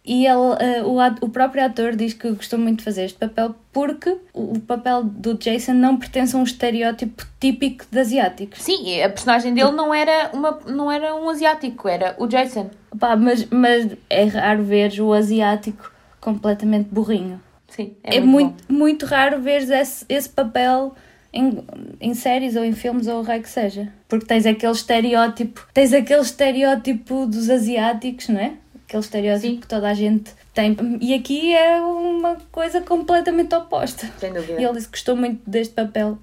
E 0.08 0.26
ele, 0.26 0.56
eh, 0.62 0.84
o, 0.84 1.00
o 1.26 1.30
próprio 1.30 1.65
ator 1.65 1.93
diz 1.93 2.13
que 2.13 2.32
gostou 2.32 2.58
muito 2.58 2.80
de 2.80 2.86
fazer 2.86 3.04
este 3.04 3.20
papel 3.20 3.54
porque 3.74 4.17
o, 4.34 4.58
papel 4.58 5.04
do 5.04 5.34
Jason 5.34 5.74
não 5.74 5.98
pertence 5.98 6.34
a 6.34 6.39
um 6.39 6.43
estereótipo 6.43 7.26
típico 7.41 7.84
de 7.91 8.00
asiáticos. 8.00 8.63
Sim, 8.63 9.02
a 9.02 9.10
personagem 9.10 9.54
dele 9.54 9.72
não 9.72 9.93
era, 9.93 10.32
uma, 10.34 10.60
não 10.65 10.89
era 10.89 11.13
um 11.13 11.30
asiático, 11.30 11.89
era 11.89 12.15
o 12.17 12.26
Jason. 12.26 12.70
Pá, 12.98 13.17
mas, 13.17 13.46
mas 13.50 13.98
é 14.10 14.24
raro 14.24 14.63
ver 14.63 14.98
o 15.02 15.12
asiático 15.12 15.91
completamente 16.22 16.88
burrinho. 16.89 17.41
Sim, 17.67 17.93
É, 18.02 18.22
muito, 18.22 18.63
muito, 18.74 19.06
raro 19.06 19.41
ver 19.41 19.70
esse, 19.70 20.06
esse 20.08 20.30
papel 20.30 20.96
em, 21.34 21.60
em 22.00 22.13
séries 22.13 22.56
ou 22.56 22.63
em 22.63 22.72
filmes 22.72 23.08
ou 23.08 23.20
o 23.20 23.24
raio 23.24 23.43
que 23.43 23.50
seja. 23.50 23.91
Porque 24.08 24.26
tens 24.26 24.46
aquele 24.46 24.72
estereótipo, 24.72 25.67
tens 25.74 25.91
aquele 25.91 26.22
estereótipo 26.22 27.26
dos 27.26 27.50
asiáticos, 27.50 28.30
não 28.30 28.39
é? 28.39 28.54
Aquele 28.88 29.04
estereótipo 29.04 29.54
Sim. 29.54 29.60
que 29.60 29.67
toda 29.67 29.89
a 29.89 29.93
gente 29.93 30.32
tem. 30.54 30.76
E 31.02 31.13
aqui 31.13 31.54
é 31.54 31.82
uma 31.82 32.38
coisa 32.52 32.80
completamente 32.80 33.54
oposta. 33.54 34.10
Sem 34.17 34.32
dúvida. 34.32 34.62
E 34.62 34.63
ele 34.63 34.73
disse 34.73 34.88
que 34.88 34.93
gostou 34.93 35.15
muito 35.17 35.41
deste 35.50 35.73
papel 35.73 36.17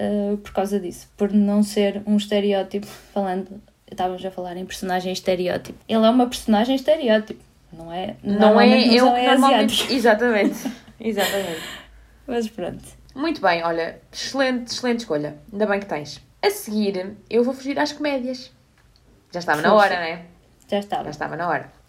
uh, 0.00 0.36
por 0.38 0.52
causa 0.52 0.80
disso, 0.80 1.08
por 1.16 1.32
não 1.32 1.62
ser 1.62 2.02
um 2.04 2.16
estereótipo, 2.16 2.86
falando, 2.86 3.62
estávamos 3.88 4.24
a 4.24 4.30
falar 4.32 4.56
em 4.56 4.66
personagem 4.66 5.12
estereótipo. 5.12 5.78
Ele 5.88 6.04
é 6.04 6.10
uma 6.10 6.26
personagem 6.26 6.74
estereótipo, 6.74 7.40
não 7.72 7.92
é? 7.92 8.16
Não 8.24 8.60
é 8.60 8.88
eu 8.88 9.04
não 9.04 9.14
que 9.14 9.20
é 9.20 9.30
normalmente. 9.30 9.94
Exatamente. 9.94 10.72
Exatamente. 10.98 11.62
Mas 12.26 12.48
pronto. 12.48 12.84
Muito 13.14 13.40
bem, 13.40 13.62
olha, 13.62 14.00
excelente, 14.12 14.72
excelente 14.72 15.00
escolha. 15.00 15.36
Ainda 15.52 15.66
bem 15.66 15.78
que 15.78 15.86
tens. 15.86 16.20
A 16.42 16.50
seguir, 16.50 17.16
eu 17.28 17.44
vou 17.44 17.54
fugir 17.54 17.78
às 17.78 17.92
comédias. 17.92 18.50
Já 19.32 19.38
estava 19.38 19.62
na 19.62 19.70
Força. 19.70 19.86
hora, 19.86 20.00
né? 20.00 20.24
Já 20.68 20.78
estava. 20.78 21.04
Já 21.04 21.10
estava 21.10 21.36
na 21.36 21.48
hora. 21.48 21.79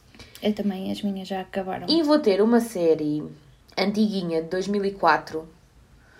Eu 0.41 0.54
também, 0.54 0.91
as 0.91 1.01
minhas 1.01 1.27
já 1.27 1.41
acabaram. 1.41 1.86
E 1.89 2.01
vou 2.04 2.19
ter 2.19 2.41
uma 2.41 2.60
série 2.60 3.23
antiguinha 3.77 4.41
de 4.41 4.47
2004 4.49 5.47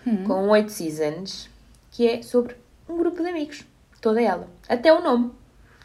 Hum. 0.06 0.24
com 0.26 0.50
oito 0.50 0.72
seasons 0.72 1.48
que 1.92 2.08
é 2.08 2.22
sobre 2.24 2.56
um 2.90 2.98
grupo 2.98 3.22
de 3.22 3.30
amigos. 3.30 3.64
Toda 4.02 4.20
ela. 4.22 4.48
Até 4.68 4.92
o 4.92 5.02
nome, 5.02 5.32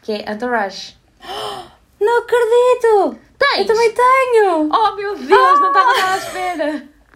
que 0.01 0.11
é 0.11 0.31
Entourage. 0.31 0.95
Não 1.99 2.19
acredito! 2.19 3.19
Tens? 3.37 3.59
Eu 3.59 3.65
também 3.65 3.91
tenho! 3.93 4.69
Oh 4.71 4.95
meu 4.95 5.15
Deus, 5.15 5.29
não 5.29 5.67
estava 5.67 5.93
nada 5.97 6.13
à 6.13 6.17
espera! 6.17 6.67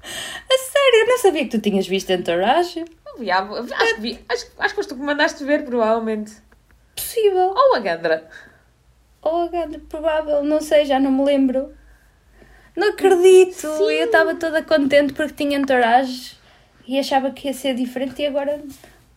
A 0.03 0.57
sério, 0.57 0.99
eu 1.01 1.07
não 1.07 1.17
sabia 1.19 1.43
que 1.45 1.51
tu 1.51 1.59
tinhas 1.61 1.87
visto 1.87 2.09
Entourage. 2.11 2.83
Vi, 3.19 3.29
Acho 3.31 3.95
que 3.95 4.01
vi. 4.01 4.19
Acho, 4.27 4.47
acho 4.57 4.69
que 4.69 4.75
foste 4.75 4.89
tu 4.89 4.95
que 4.95 5.01
me 5.01 5.05
mandaste 5.07 5.43
ver, 5.43 5.63
provavelmente. 5.63 6.33
Possível. 6.95 7.53
Ou 7.55 7.75
a 7.75 7.79
Gandra. 7.79 8.27
Oh, 9.21 9.47
ganda, 9.49 9.79
provável, 9.87 10.43
não 10.43 10.59
sei, 10.59 10.85
já 10.85 10.99
não 10.99 11.11
me 11.11 11.23
lembro. 11.23 11.73
Não 12.75 12.89
acredito! 12.89 13.67
Sim. 13.67 13.91
Eu 13.91 14.05
estava 14.05 14.35
toda 14.35 14.63
contente 14.63 15.13
porque 15.13 15.33
tinha 15.33 15.57
Entourage 15.57 16.37
e 16.87 16.97
achava 16.97 17.31
que 17.31 17.47
ia 17.47 17.53
ser 17.53 17.75
diferente 17.75 18.21
e 18.21 18.25
agora... 18.25 18.61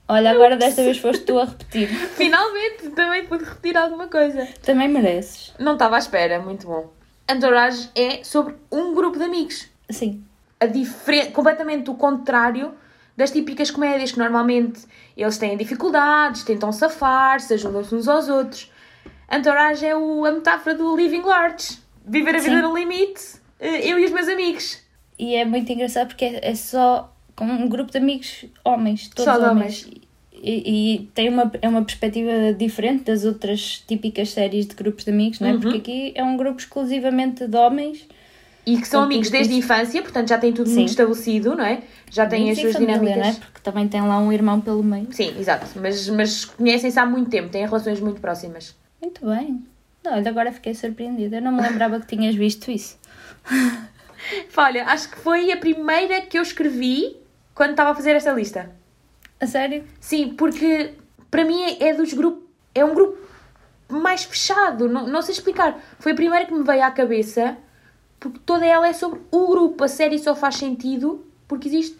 Olha, 0.07 0.33
agora 0.33 0.57
desta 0.57 0.83
vez 0.83 0.99
foste 0.99 1.25
tu 1.25 1.38
a 1.38 1.47
repetir. 1.47 1.88
Finalmente 2.14 2.90
também 2.90 3.25
pude 3.27 3.45
repetir 3.45 3.77
alguma 3.77 4.09
coisa. 4.09 4.47
Também 4.62 4.88
mereces. 4.88 5.55
Não 5.59 5.75
estava 5.75 5.97
à 5.97 5.99
espera, 5.99 6.38
muito 6.38 6.67
bom. 6.67 6.93
Entourage 7.31 7.88
é 7.95 8.23
sobre 8.23 8.55
um 8.71 8.95
grupo 8.95 9.17
de 9.17 9.25
amigos. 9.25 9.67
Sim. 9.88 10.23
A 10.61 10.67
diferen... 10.67 11.31
Completamente 11.31 11.90
o 11.90 11.95
contrário 11.95 12.75
das 13.17 13.31
típicas 13.31 13.71
comédias 13.71 14.12
que 14.12 14.19
normalmente 14.19 14.85
eles 15.17 15.38
têm 15.38 15.57
dificuldades, 15.57 16.43
tentam 16.43 16.71
safar-se, 16.73 17.55
ajudam-se 17.55 17.95
uns 17.95 18.09
aos 18.09 18.29
outros. 18.29 18.71
Entourage 19.38 19.85
é 19.85 19.97
o... 19.97 20.25
a 20.25 20.33
metáfora 20.33 20.77
do 20.77 20.97
living 20.97 21.23
large. 21.23 21.79
Viver 22.07 22.37
a 22.37 22.38
vida 22.38 22.57
Sim. 22.57 22.62
no 22.62 22.77
limite, 22.77 23.37
eh, 23.59 23.90
eu 23.90 23.99
e 23.99 24.05
os 24.05 24.11
meus 24.11 24.29
amigos. 24.29 24.79
E 25.18 25.35
é 25.35 25.44
muito 25.44 25.70
engraçado 25.73 26.09
porque 26.09 26.25
é, 26.25 26.51
é 26.51 26.55
só 26.55 27.12
com 27.35 27.44
um 27.44 27.68
grupo 27.68 27.90
de 27.90 27.99
amigos 27.99 28.44
homens, 28.64 29.09
todos 29.09 29.33
Só 29.33 29.38
de 29.38 29.49
homens. 29.49 29.88
E, 30.33 30.94
e 30.94 31.11
tem 31.14 31.29
uma, 31.29 31.51
é 31.62 31.68
uma 31.68 31.83
perspectiva 31.83 32.53
diferente 32.53 33.05
das 33.05 33.25
outras 33.25 33.83
típicas 33.87 34.31
séries 34.31 34.66
de 34.66 34.75
grupos 34.75 35.05
de 35.05 35.11
amigos, 35.11 35.40
não 35.40 35.49
é? 35.49 35.53
Uhum. 35.53 35.61
Porque 35.61 35.79
aqui 35.79 36.12
é 36.14 36.23
um 36.23 36.37
grupo 36.37 36.61
exclusivamente 36.61 37.47
de 37.47 37.57
homens. 37.57 38.07
E 38.66 38.79
que 38.79 38.88
são 38.88 39.03
amigos 39.03 39.29
desde 39.29 39.53
a 39.53 39.57
infância, 39.57 40.01
portanto 40.01 40.29
já 40.29 40.38
têm 40.38 40.53
tudo 40.53 40.68
Sim. 40.68 40.77
muito 40.77 40.88
estabelecido, 40.88 41.55
não 41.55 41.64
é? 41.64 41.83
Já 42.11 42.27
têm 42.27 42.51
as 42.51 42.59
suas 42.59 42.73
família, 42.73 42.99
dinâmicas. 42.99 43.23
não 43.23 43.33
é? 43.33 43.35
Porque 43.35 43.61
também 43.62 43.88
tem 43.88 44.01
lá 44.01 44.18
um 44.18 44.33
irmão 44.33 44.61
pelo 44.61 44.83
meio. 44.83 45.07
Sim, 45.11 45.35
exato. 45.38 45.66
Mas, 45.77 46.09
mas 46.09 46.44
conhecem-se 46.47 46.99
há 46.99 47.05
muito 47.05 47.29
tempo, 47.31 47.51
têm 47.51 47.64
relações 47.64 48.01
muito 48.01 48.20
próximas. 48.20 48.75
Muito 49.05 49.27
bem. 49.27 49.62
Olha, 50.07 50.31
agora 50.31 50.51
fiquei 50.51 50.75
surpreendida. 50.75 51.37
Eu 51.37 51.43
não 51.43 51.53
me 51.53 51.61
lembrava 51.61 52.01
que 52.01 52.07
tinhas 52.07 52.35
visto 52.35 52.71
isso. 52.71 52.99
Olha, 54.57 54.87
acho 54.87 55.11
que 55.11 55.19
foi 55.19 55.53
a 55.53 55.59
primeira 55.59 56.23
que 56.23 56.38
eu 56.38 56.43
escrevi 56.43 57.14
quando 57.55 57.73
estava 57.73 57.90
a 57.90 57.95
fazer 57.95 58.17
esta 58.17 58.33
lista. 58.33 58.71
A 59.38 59.47
sério? 59.47 59.85
Sim, 60.01 60.35
porque 60.35 60.95
para 61.31 61.45
mim 61.45 61.61
é 61.64 61.88
é 61.88 61.95
dos 61.95 62.14
grupos. 62.14 62.45
É 62.75 62.83
um 62.83 62.95
grupo 62.95 63.19
mais 63.90 64.25
fechado. 64.25 64.88
Não, 64.88 65.07
não 65.07 65.21
sei 65.21 65.35
explicar. 65.35 65.79
Foi 65.99 66.12
a 66.12 66.17
primeira 66.17 66.47
que 66.47 66.55
me 66.55 66.64
veio 66.64 66.83
à 66.83 66.90
cabeça 66.90 67.59
porque 68.19 68.40
toda 68.47 68.64
ela 68.64 68.88
é 68.88 68.95
sobre 68.95 69.21
o 69.31 69.49
grupo. 69.49 69.85
A 69.85 69.88
série 69.88 70.19
só 70.19 70.35
faz 70.35 70.57
sentido 70.57 71.27
porque 71.47 71.69
existe. 71.69 71.99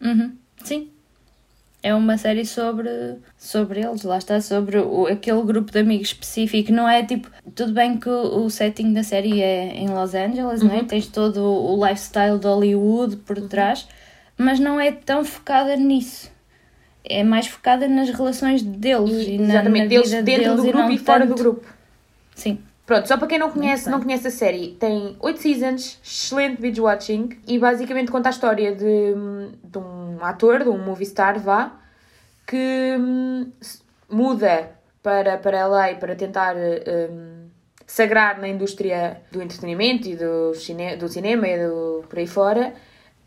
Uhum. 0.00 0.34
Sim. 0.64 0.90
É 1.86 1.94
uma 1.94 2.18
série 2.18 2.44
sobre, 2.44 2.90
sobre 3.38 3.80
eles, 3.80 4.02
lá 4.02 4.18
está, 4.18 4.40
sobre 4.40 4.76
o, 4.78 5.06
aquele 5.06 5.40
grupo 5.42 5.70
de 5.70 5.78
amigos 5.78 6.08
específico. 6.08 6.72
Não 6.72 6.88
é 6.88 7.04
tipo. 7.04 7.30
Tudo 7.54 7.72
bem 7.72 7.96
que 7.96 8.08
o, 8.08 8.44
o 8.44 8.50
setting 8.50 8.92
da 8.92 9.04
série 9.04 9.40
é 9.40 9.72
em 9.76 9.88
Los 9.88 10.12
Angeles, 10.12 10.62
não 10.62 10.74
é? 10.74 10.82
Tens 10.82 11.06
todo 11.06 11.40
o, 11.44 11.86
lifestyle 11.86 12.40
de 12.40 12.46
Hollywood 12.48 13.16
por 13.18 13.40
trás, 13.48 13.86
mas 14.36 14.58
não 14.58 14.80
é 14.80 14.90
tão 14.90 15.24
focada 15.24 15.76
nisso. 15.76 16.28
É 17.04 17.22
mais 17.22 17.46
focada 17.46 17.86
nas 17.86 18.10
relações 18.10 18.62
deles 18.62 19.24
e, 19.28 19.34
E, 19.34 19.38
na, 19.38 19.44
exatamente, 19.54 19.82
na 19.84 19.88
deles 19.88 20.10
vida 20.10 20.22
dentro 20.24 20.42
deles 20.42 20.56
do 20.56 20.62
grupo 20.64 20.78
não 20.78 20.90
e 20.90 20.98
fora 20.98 21.24
do 21.24 21.28
tanto- 21.28 21.38
grupo. 21.40 21.66
Sim. 22.34 22.58
Pronto, 22.86 23.08
só 23.08 23.16
para 23.16 23.26
quem 23.26 23.38
não 23.38 23.50
conhece, 23.50 23.90
não 23.90 24.00
conhece 24.00 24.28
a 24.28 24.30
série, 24.30 24.76
tem 24.78 25.16
8 25.18 25.40
seasons, 25.40 25.98
excelente 26.04 26.62
binge 26.62 26.80
watching 26.80 27.30
e 27.44 27.58
basicamente 27.58 28.12
conta 28.12 28.28
a 28.28 28.30
história 28.30 28.72
de, 28.76 29.12
de 29.64 29.78
um 29.78 30.18
ator, 30.22 30.62
de 30.62 30.68
um 30.68 30.78
movie 30.78 31.04
star, 31.04 31.36
vá, 31.40 31.72
que 32.46 32.94
hum, 32.96 33.50
muda 34.08 34.70
para, 35.02 35.36
para 35.36 35.66
LA 35.66 35.96
para 35.96 36.14
tentar 36.14 36.54
hum, 36.54 37.48
sagrar 37.84 38.40
na 38.40 38.46
indústria 38.46 39.20
do 39.32 39.42
entretenimento 39.42 40.08
e 40.08 40.14
do, 40.14 40.54
cine, 40.54 40.96
do 40.96 41.08
cinema 41.08 41.48
e 41.48 41.66
do, 41.66 42.04
por 42.08 42.20
aí 42.20 42.26
fora 42.28 42.72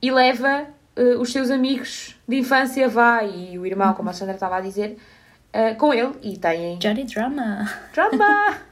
e 0.01 0.09
leva 0.09 0.67
eh, 0.95 1.15
os 1.17 1.33
seus 1.33 1.51
amigos 1.51 2.15
de 2.25 2.37
infância, 2.37 2.87
vá, 2.87 3.23
e 3.23 3.59
o 3.59 3.65
irmão, 3.65 3.93
como 3.93 4.09
a 4.09 4.13
Sandra 4.13 4.35
estava 4.35 4.55
a 4.55 4.61
dizer, 4.61 4.97
eh, 5.51 5.73
com 5.75 5.93
ele 5.93 6.13
e 6.21 6.37
têm 6.37 6.77
Johnny 6.77 7.03
Drama. 7.03 7.69
Drama! 7.93 8.57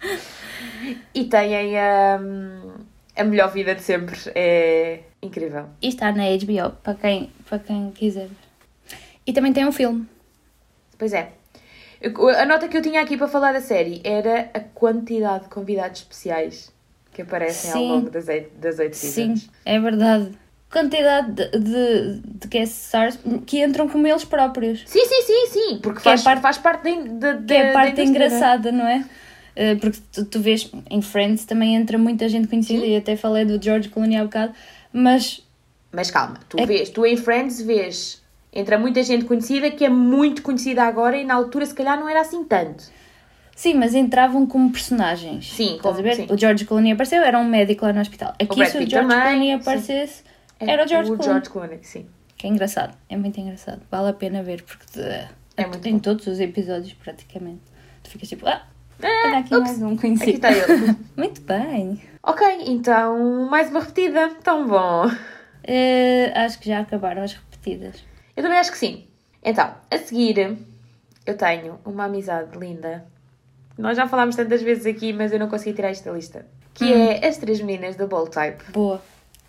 e 1.14 1.24
têm 1.24 1.74
hum, 2.20 2.72
a 3.16 3.24
melhor 3.24 3.50
vida 3.52 3.74
de 3.74 3.82
sempre. 3.82 4.18
É 4.34 5.00
incrível. 5.22 5.66
E 5.82 5.88
está 5.88 6.12
na 6.12 6.24
HBO, 6.24 6.76
para 6.82 6.94
quem, 6.94 7.30
para 7.48 7.58
quem 7.58 7.90
quiser. 7.92 8.28
E 9.26 9.32
também 9.32 9.52
tem 9.52 9.66
um 9.66 9.72
filme. 9.72 10.06
Pois 10.98 11.12
é. 11.12 11.30
A 12.38 12.46
nota 12.46 12.66
que 12.68 12.76
eu 12.76 12.82
tinha 12.82 13.02
aqui 13.02 13.16
para 13.18 13.28
falar 13.28 13.52
da 13.52 13.60
série 13.60 14.00
era 14.02 14.50
a 14.54 14.60
quantidade 14.60 15.44
de 15.44 15.50
convidados 15.50 16.00
especiais 16.00 16.72
que 17.12 17.22
aparecem 17.22 17.70
ao 17.72 17.78
Sim. 17.78 17.88
longo 17.88 18.10
das 18.10 18.26
oito, 18.28 18.50
das 18.58 18.78
oito 18.78 18.96
Sim, 18.96 19.08
seasons. 19.36 19.50
é 19.64 19.78
verdade. 19.78 20.30
Quantidade 20.72 21.32
de, 21.32 21.50
de, 21.58 22.20
de 22.24 22.48
guest 22.48 22.72
stars 22.86 23.18
que 23.44 23.62
entram 23.62 23.88
como 23.88 24.06
eles 24.06 24.24
próprios. 24.24 24.82
Sim, 24.86 25.04
sim, 25.04 25.22
sim, 25.22 25.46
sim. 25.48 25.78
Porque 25.82 26.00
Que 26.00 26.08
é 26.08 26.12
faz, 26.12 26.22
parte- 26.22 26.40
faz 26.40 26.58
parte 26.58 27.08
da, 27.08 27.36
Que 27.42 27.54
é 27.54 27.70
a 27.70 27.72
parte 27.74 28.00
é? 28.00 28.04
engraçada, 28.04 28.70
não 28.72 28.86
é? 28.86 29.04
Eh, 29.62 29.74
Porque 29.74 29.98
tu, 30.10 30.24
tu 30.24 30.40
vês 30.40 30.70
em 30.90 31.02
Friends 31.02 31.44
também 31.44 31.74
entra 31.74 31.98
muita 31.98 32.26
gente 32.30 32.48
conhecida 32.48 32.86
e 32.86 32.96
até 32.96 33.14
falei 33.14 33.44
do 33.44 33.62
George 33.62 33.90
Clooney 33.90 34.16
há 34.16 34.24
bocado, 34.24 34.54
mas 34.90 35.42
Mas 35.92 36.10
calma, 36.10 36.38
tu 36.48 36.58
É- 36.58 36.64
vês, 36.64 36.88
tu 36.88 37.04
em 37.04 37.14
Friends 37.16 37.60
vês, 37.60 38.22
entra 38.52 38.78
muita 38.78 39.02
gente 39.02 39.26
conhecida 39.26 39.70
que 39.70 39.84
é 39.84 39.90
muito 39.90 40.40
conhecida 40.40 40.84
agora 40.84 41.18
e 41.18 41.24
na 41.24 41.34
altura 41.34 41.66
se 41.66 41.74
calhar 41.74 41.98
não 42.00 42.08
era 42.08 42.20
assim 42.22 42.42
tanto. 42.44 42.84
sim, 43.54 43.74
mas 43.74 43.94
entravam 43.94 44.46
como 44.46 44.72
personagens. 44.72 45.52
Sim, 45.52 45.76
Estás 45.76 45.96
a 45.96 45.98
como- 45.98 46.02
ver? 46.02 46.14
sim. 46.16 46.26
O 46.30 46.38
George 46.38 46.64
Clooney 46.64 46.92
apareceu, 46.92 47.22
era 47.22 47.38
um 47.38 47.44
médico 47.44 47.84
lá 47.84 47.92
no 47.92 48.00
hospital. 48.00 48.32
Aqui 48.40 48.56
Brad 48.56 48.70
se 48.70 48.78
o 48.78 48.88
George 48.88 48.92
também, 49.08 49.20
Clooney 49.20 49.48
sim. 49.48 49.52
aparecesse, 49.60 50.22
É 50.58 50.70
era 50.70 50.84
o 50.86 50.88
George 50.88 51.10
o 51.10 51.16
Clooney. 51.16 51.32
George 51.34 51.50
Clooney, 51.50 51.78
sim. 51.82 52.06
Que 52.38 52.46
é 52.46 52.50
engraçado, 52.50 52.96
é 53.10 53.16
muito 53.18 53.38
engraçado. 53.38 53.82
Vale 53.90 54.08
a 54.08 54.12
pena 54.14 54.42
ver, 54.42 54.62
porque 54.62 54.98
eh, 54.98 55.28
É 55.58 55.66
muito 55.66 55.86
em 55.86 55.92
bom. 55.92 55.98
todos 55.98 56.26
os 56.26 56.40
episódios, 56.40 56.94
praticamente. 56.94 57.60
Tu 58.02 58.08
ficas 58.08 58.28
tipo, 58.30 58.46
ah, 58.46 58.62
Ah, 59.02 59.38
aqui 59.38 59.54
ups, 59.54 59.66
mais 59.68 59.82
um 59.82 59.92
Aqui 59.92 60.00
conhecido. 60.00 60.30
está 60.30 60.52
ele. 60.52 60.96
Muito 61.16 61.40
bem. 61.42 62.00
ok, 62.22 62.46
então 62.66 63.48
mais 63.48 63.70
uma 63.70 63.80
repetida. 63.80 64.30
Tão 64.42 64.66
bom. 64.66 65.10
Eh, 65.64 66.32
acho 66.34 66.58
que 66.58 66.68
já 66.68 66.80
acabaram 66.80 67.22
as 67.22 67.32
repetidas. 67.34 68.04
Eu 68.36 68.42
também 68.42 68.58
acho 68.58 68.72
que 68.72 68.78
sim. 68.78 69.04
Então, 69.42 69.72
a 69.90 69.98
seguir, 69.98 70.56
eu 71.26 71.36
tenho 71.36 71.78
uma 71.84 72.04
amizade 72.04 72.56
linda. 72.58 73.04
Nós 73.78 73.96
já 73.96 74.06
falámos 74.08 74.36
tantas 74.36 74.62
vezes 74.62 74.84
aqui, 74.86 75.12
mas 75.12 75.32
eu 75.32 75.38
não 75.38 75.48
consegui 75.48 75.74
tirar 75.74 75.88
esta 75.90 76.10
lista. 76.10 76.46
que 76.74 76.92
é 76.92 77.26
As 77.26 77.36
Três 77.36 77.60
Meninas 77.60 77.96
da 77.96 78.06
Bold 78.06 78.30
Type. 78.30 78.62
Boa. 78.72 79.02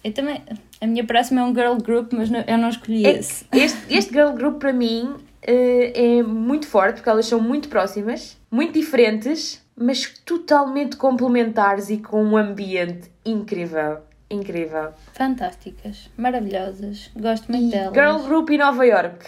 Eu 0.03 0.11
também. 0.13 0.41
A 0.81 0.87
minha 0.87 1.05
próxima 1.05 1.41
é 1.41 1.43
um 1.43 1.53
girl 1.53 1.75
group, 1.75 2.11
mas 2.13 2.29
não- 2.29 2.43
eu 2.47 2.57
não 2.57 2.69
escolhi 2.69 3.05
É- 3.05 3.11
esse. 3.19 3.45
Este, 3.53 3.93
este 3.93 4.11
girl 4.13 4.31
group 4.31 4.59
para 4.59 4.73
mim 4.73 5.15
é 5.43 6.23
muito 6.23 6.67
forte 6.67 6.95
porque 6.97 7.10
elas 7.10 7.25
são 7.25 7.39
muito 7.41 7.67
próximas, 7.69 8.38
muito 8.49 8.73
diferentes, 8.73 9.62
mas 9.75 10.08
totalmente 10.25 10.95
complementares 10.97 11.89
e 11.89 11.97
com 11.97 12.23
um 12.23 12.38
ambiente 12.38 13.12
incrível. 13.25 13.99
Incrível. 14.30 14.93
Fantásticas, 15.13 16.10
maravilhosas. 16.17 17.10
Gosto 17.15 17.51
muito 17.51 17.69
delas. 17.71 17.93
Girl 17.93 18.27
group 18.27 18.49
em 18.51 18.58
Nova 18.58 18.86
York. 18.86 19.25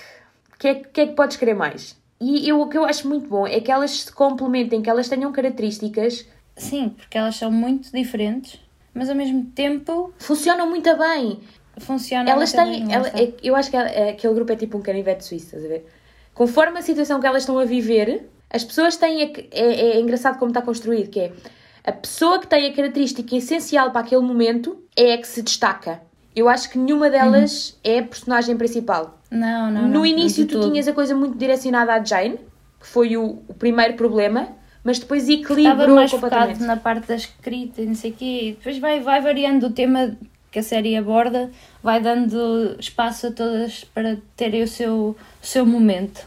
O 0.54 0.58
que, 0.60 0.68
é, 0.68 0.76
que 0.76 1.02
é 1.02 1.08
que 1.08 1.14
podes 1.14 1.36
querer 1.36 1.56
mais? 1.56 1.98
E 2.22 2.48
eu, 2.48 2.62
o 2.62 2.70
que 2.70 2.78
eu 2.78 2.86
acho 2.86 3.08
muito 3.10 3.28
bom 3.28 3.46
é 3.46 3.60
que 3.60 3.70
elas 3.70 3.92
se 3.92 4.12
complementem, 4.14 4.82
que 4.82 4.90
elas 4.90 5.10
tenham 5.10 5.32
características, 5.34 6.26
Sim, 6.56 6.90
porque 6.90 7.18
elas 7.18 7.36
são 7.36 7.52
muito 7.52 7.92
diferentes, 7.92 8.62
mas 8.94 9.10
ao 9.10 9.16
mesmo 9.16 9.44
tempo 9.56 10.14
funcionam 10.20 10.70
muito 10.70 10.96
bem. 10.98 11.40
funcionam. 11.80 12.32
Elas 12.32 12.54
até 12.54 12.64
têm. 12.64 12.80
mesmo, 12.86 12.94
ela- 12.94 13.08
é- 13.10 13.34
eu 13.44 13.56
acho 13.56 13.70
que 13.72 13.76
é- 13.76 14.12
aquele 14.12 14.34
grupo 14.36 14.54
é 14.54 14.56
tipo 14.56 14.78
um 14.78 14.82
canivete 14.82 15.26
suíço, 15.26 15.48
estás 15.48 15.66
a 15.66 15.68
ver? 15.68 15.86
Conforme 16.34 16.80
a 16.80 16.82
situação 16.82 17.20
que 17.20 17.28
elas 17.28 17.44
estão 17.44 17.60
a 17.60 17.66
viver, 17.66 18.30
as 18.50 18.64
pessoas 18.64 18.98
têm. 18.98 19.22
a- 19.24 19.32
é, 19.52 19.98
é 19.98 20.00
engraçado 20.02 20.38
como 20.40 20.50
está 20.52 20.62
construído, 20.62 21.10
que 21.10 21.20
é 21.20 21.32
a 21.84 21.92
pessoa 21.92 22.40
que 22.40 22.48
tem 22.48 22.68
a 22.68 22.74
característica 22.74 23.36
essencial 23.36 23.92
para 23.92 24.02
aquele 24.02 24.22
momento 24.22 24.78
é 24.96 25.14
a 25.14 25.18
que 25.18 25.28
se 25.28 25.42
destaca. 25.42 26.02
Eu 26.36 26.50
acho 26.50 26.70
que 26.72 26.78
nenhuma 26.80 27.10
delas 27.12 27.78
é 27.84 28.00
a 28.00 28.04
personagem 28.04 28.58
principal. 28.58 29.20
Não, 29.30 29.70
não. 29.70 29.82
no 29.84 29.88
não, 29.90 30.06
início 30.06 30.44
de 30.46 30.50
tu 30.56 30.60
todo. 30.60 30.72
tinhas 30.72 30.88
a 30.88 30.94
coisa 30.94 31.14
muito 31.14 31.38
direcionada 31.38 31.94
à 31.94 32.04
Jane, 32.04 32.40
que 32.80 32.88
foi 32.88 33.16
o, 33.18 33.44
o 33.48 33.54
primeiro 33.54 33.94
problema, 33.94 34.48
mas 34.84 34.98
depois 34.98 35.30
Estava 35.30 35.54
equilibrou 35.54 35.96
mais 35.96 36.10
completamente. 36.12 36.54
focado 36.60 36.68
na 36.68 36.78
parte 36.78 37.08
da 37.08 37.16
escrita 37.16 37.82
e 37.82 37.86
não 37.86 37.94
sei 37.96 38.12
o 38.12 38.14
quê. 38.16 38.26
E 38.26 38.52
depois 38.54 38.78
vai, 38.80 39.00
vai 39.00 39.22
variando 39.22 39.68
o 39.68 39.70
tema 39.72 40.18
que 40.54 40.60
a 40.60 40.64
série 40.64 40.96
aborda, 40.96 41.50
vai 41.82 42.00
dando 42.00 42.76
espaço 42.80 43.28
a 43.28 43.32
todas 43.32 43.84
para 43.86 44.18
terem 44.38 44.62
o 44.62 44.68
seu, 44.68 44.94
o 45.42 45.46
seu 45.46 45.66
momento. 45.66 46.26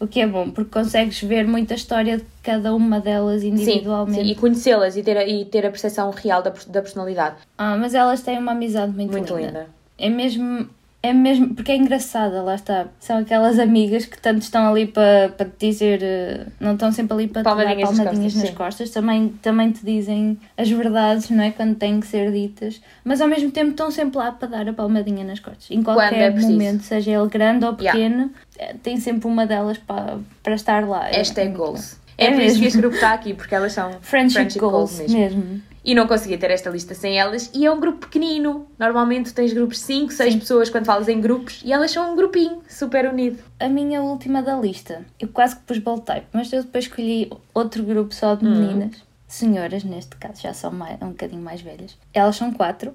O 0.00 0.06
que 0.06 0.20
é 0.20 0.26
bom, 0.26 0.50
porque 0.50 0.70
consegues 0.70 1.20
ver 1.22 1.46
muita 1.46 1.74
história 1.74 2.16
de 2.18 2.24
cada 2.42 2.74
uma 2.74 3.00
delas 3.00 3.42
Sim, 3.42 3.48
individualmente. 3.48 4.24
sim, 4.24 4.30
e 4.30 4.34
conhecê-las 4.34 4.96
e 4.96 5.02
ter, 5.02 5.16
a- 5.16 5.26
e 5.26 5.44
ter 5.44 5.64
a 5.66 5.70
percepção 5.70 6.10
real 6.10 6.42
da, 6.42 6.50
da 6.68 6.80
personalidade. 6.82 7.36
Ah, 7.56 7.76
mas 7.76 7.94
elas 7.94 8.22
têm 8.22 8.38
uma 8.38 8.52
amizade 8.52 8.92
muito, 8.92 9.12
Muito 9.12 9.34
linda. 9.36 9.46
linda. 9.48 9.66
É 9.98 10.08
mesmo, 10.10 10.68
é 11.08 11.12
mesmo, 11.12 11.54
porque 11.54 11.72
é 11.72 11.76
engraçada, 11.76 12.42
lá 12.42 12.54
está. 12.54 12.86
São 13.00 13.18
aquelas 13.18 13.58
amigas 13.58 14.04
que 14.06 14.18
tanto 14.18 14.42
estão 14.42 14.68
ali 14.68 14.86
para, 14.86 15.28
te 15.58 15.68
dizer, 15.70 16.00
eh, 16.02 16.46
não 16.60 16.74
estão 16.74 16.90
sempre 16.92 17.14
ali 17.14 17.28
para 17.28 17.42
te 17.42 17.44
Palmadinhas 17.44 17.76
dar 17.76 17.86
nas 17.88 17.96
palmadinhas 17.98 18.32
costas, 18.34 18.50
nas 18.50 18.58
costas, 18.58 18.90
também, 18.90 19.28
também 19.42 19.70
te 19.72 19.84
dizem 19.84 20.38
as 20.56 20.70
verdades, 20.70 21.30
não 21.30 21.42
é? 21.44 21.50
Quando 21.50 21.74
têm 21.76 22.00
que 22.00 22.06
ser 22.06 22.30
ditas, 22.32 22.80
mas 23.04 23.20
ao 23.20 23.28
mesmo 23.28 23.50
tempo 23.50 23.70
estão 23.70 23.90
sempre 23.90 24.18
lá 24.18 24.32
para 24.32 24.48
dar 24.48 24.68
a 24.68 24.72
palmadinha 24.72 25.24
nas 25.24 25.40
costas. 25.40 25.70
Em 25.70 25.80
é 25.80 25.82
qualquer 25.82 26.32
preciso. 26.32 26.52
momento, 26.52 26.82
seja 26.82 27.10
ele 27.12 27.28
grande 27.28 27.64
ou 27.64 27.76
Yeah. 27.78 27.92
pequeno, 27.92 28.30
eh, 28.58 28.74
tem 28.82 28.98
sempre 28.98 29.26
uma 29.28 29.46
delas 29.46 29.78
para, 29.78 30.18
para 30.42 30.54
estar 30.54 30.86
lá. 30.88 31.08
É- 31.10 31.20
é 31.20 31.44
muito 31.44 31.56
goals. 31.56 31.98
É, 32.18 32.26
É 32.26 32.30
por 32.32 32.40
isso 32.40 32.54
que 32.54 32.60
mesmo. 32.62 32.66
este 32.68 32.78
grupo 32.78 32.94
está 32.94 33.12
aqui, 33.12 33.34
porque 33.34 33.54
elas 33.54 33.72
são 33.72 33.90
Friendship, 34.00 34.58
goals, 34.58 34.98
mesmo. 35.08 35.60
E 35.86 35.94
não 35.94 36.08
conseguia 36.08 36.36
ter 36.36 36.50
esta 36.50 36.68
lista 36.68 36.94
sem 36.96 37.16
elas. 37.16 37.48
E 37.54 37.64
é 37.64 37.70
um 37.70 37.78
grupo 37.78 37.98
pequenino. 38.08 38.66
Normalmente 38.76 39.32
tens 39.32 39.52
grupos 39.52 39.78
de 39.78 39.84
5, 39.84 40.12
6 40.12 40.32
Sim. 40.32 40.38
pessoas 40.40 40.68
quando 40.68 40.84
falas 40.84 41.08
em 41.08 41.20
grupos. 41.20 41.62
E 41.64 41.72
elas 41.72 41.92
são 41.92 42.12
um 42.12 42.16
grupinho 42.16 42.60
super 42.68 43.08
unido. 43.08 43.38
A 43.60 43.68
minha 43.68 44.02
última 44.02 44.42
da 44.42 44.56
lista, 44.58 45.06
eu 45.20 45.28
quase 45.28 45.54
que 45.54 45.62
pus 45.62 45.78
Bold 45.78 46.02
Type, 46.02 46.26
mas 46.32 46.52
eu 46.52 46.64
depois 46.64 46.86
escolhi 46.86 47.30
outro 47.54 47.84
grupo 47.84 48.12
só 48.12 48.34
de 48.34 48.44
Hum. 48.44 48.50
meninas. 48.58 48.96
Senhoras, 49.28 49.84
neste 49.84 50.16
caso, 50.16 50.42
já 50.42 50.52
são 50.52 50.72
mais, 50.72 51.00
um 51.00 51.10
bocadinho 51.10 51.40
mais 51.42 51.60
velhas. 51.60 51.96
Elas 52.12 52.34
são 52.34 52.52
quatro, 52.52 52.92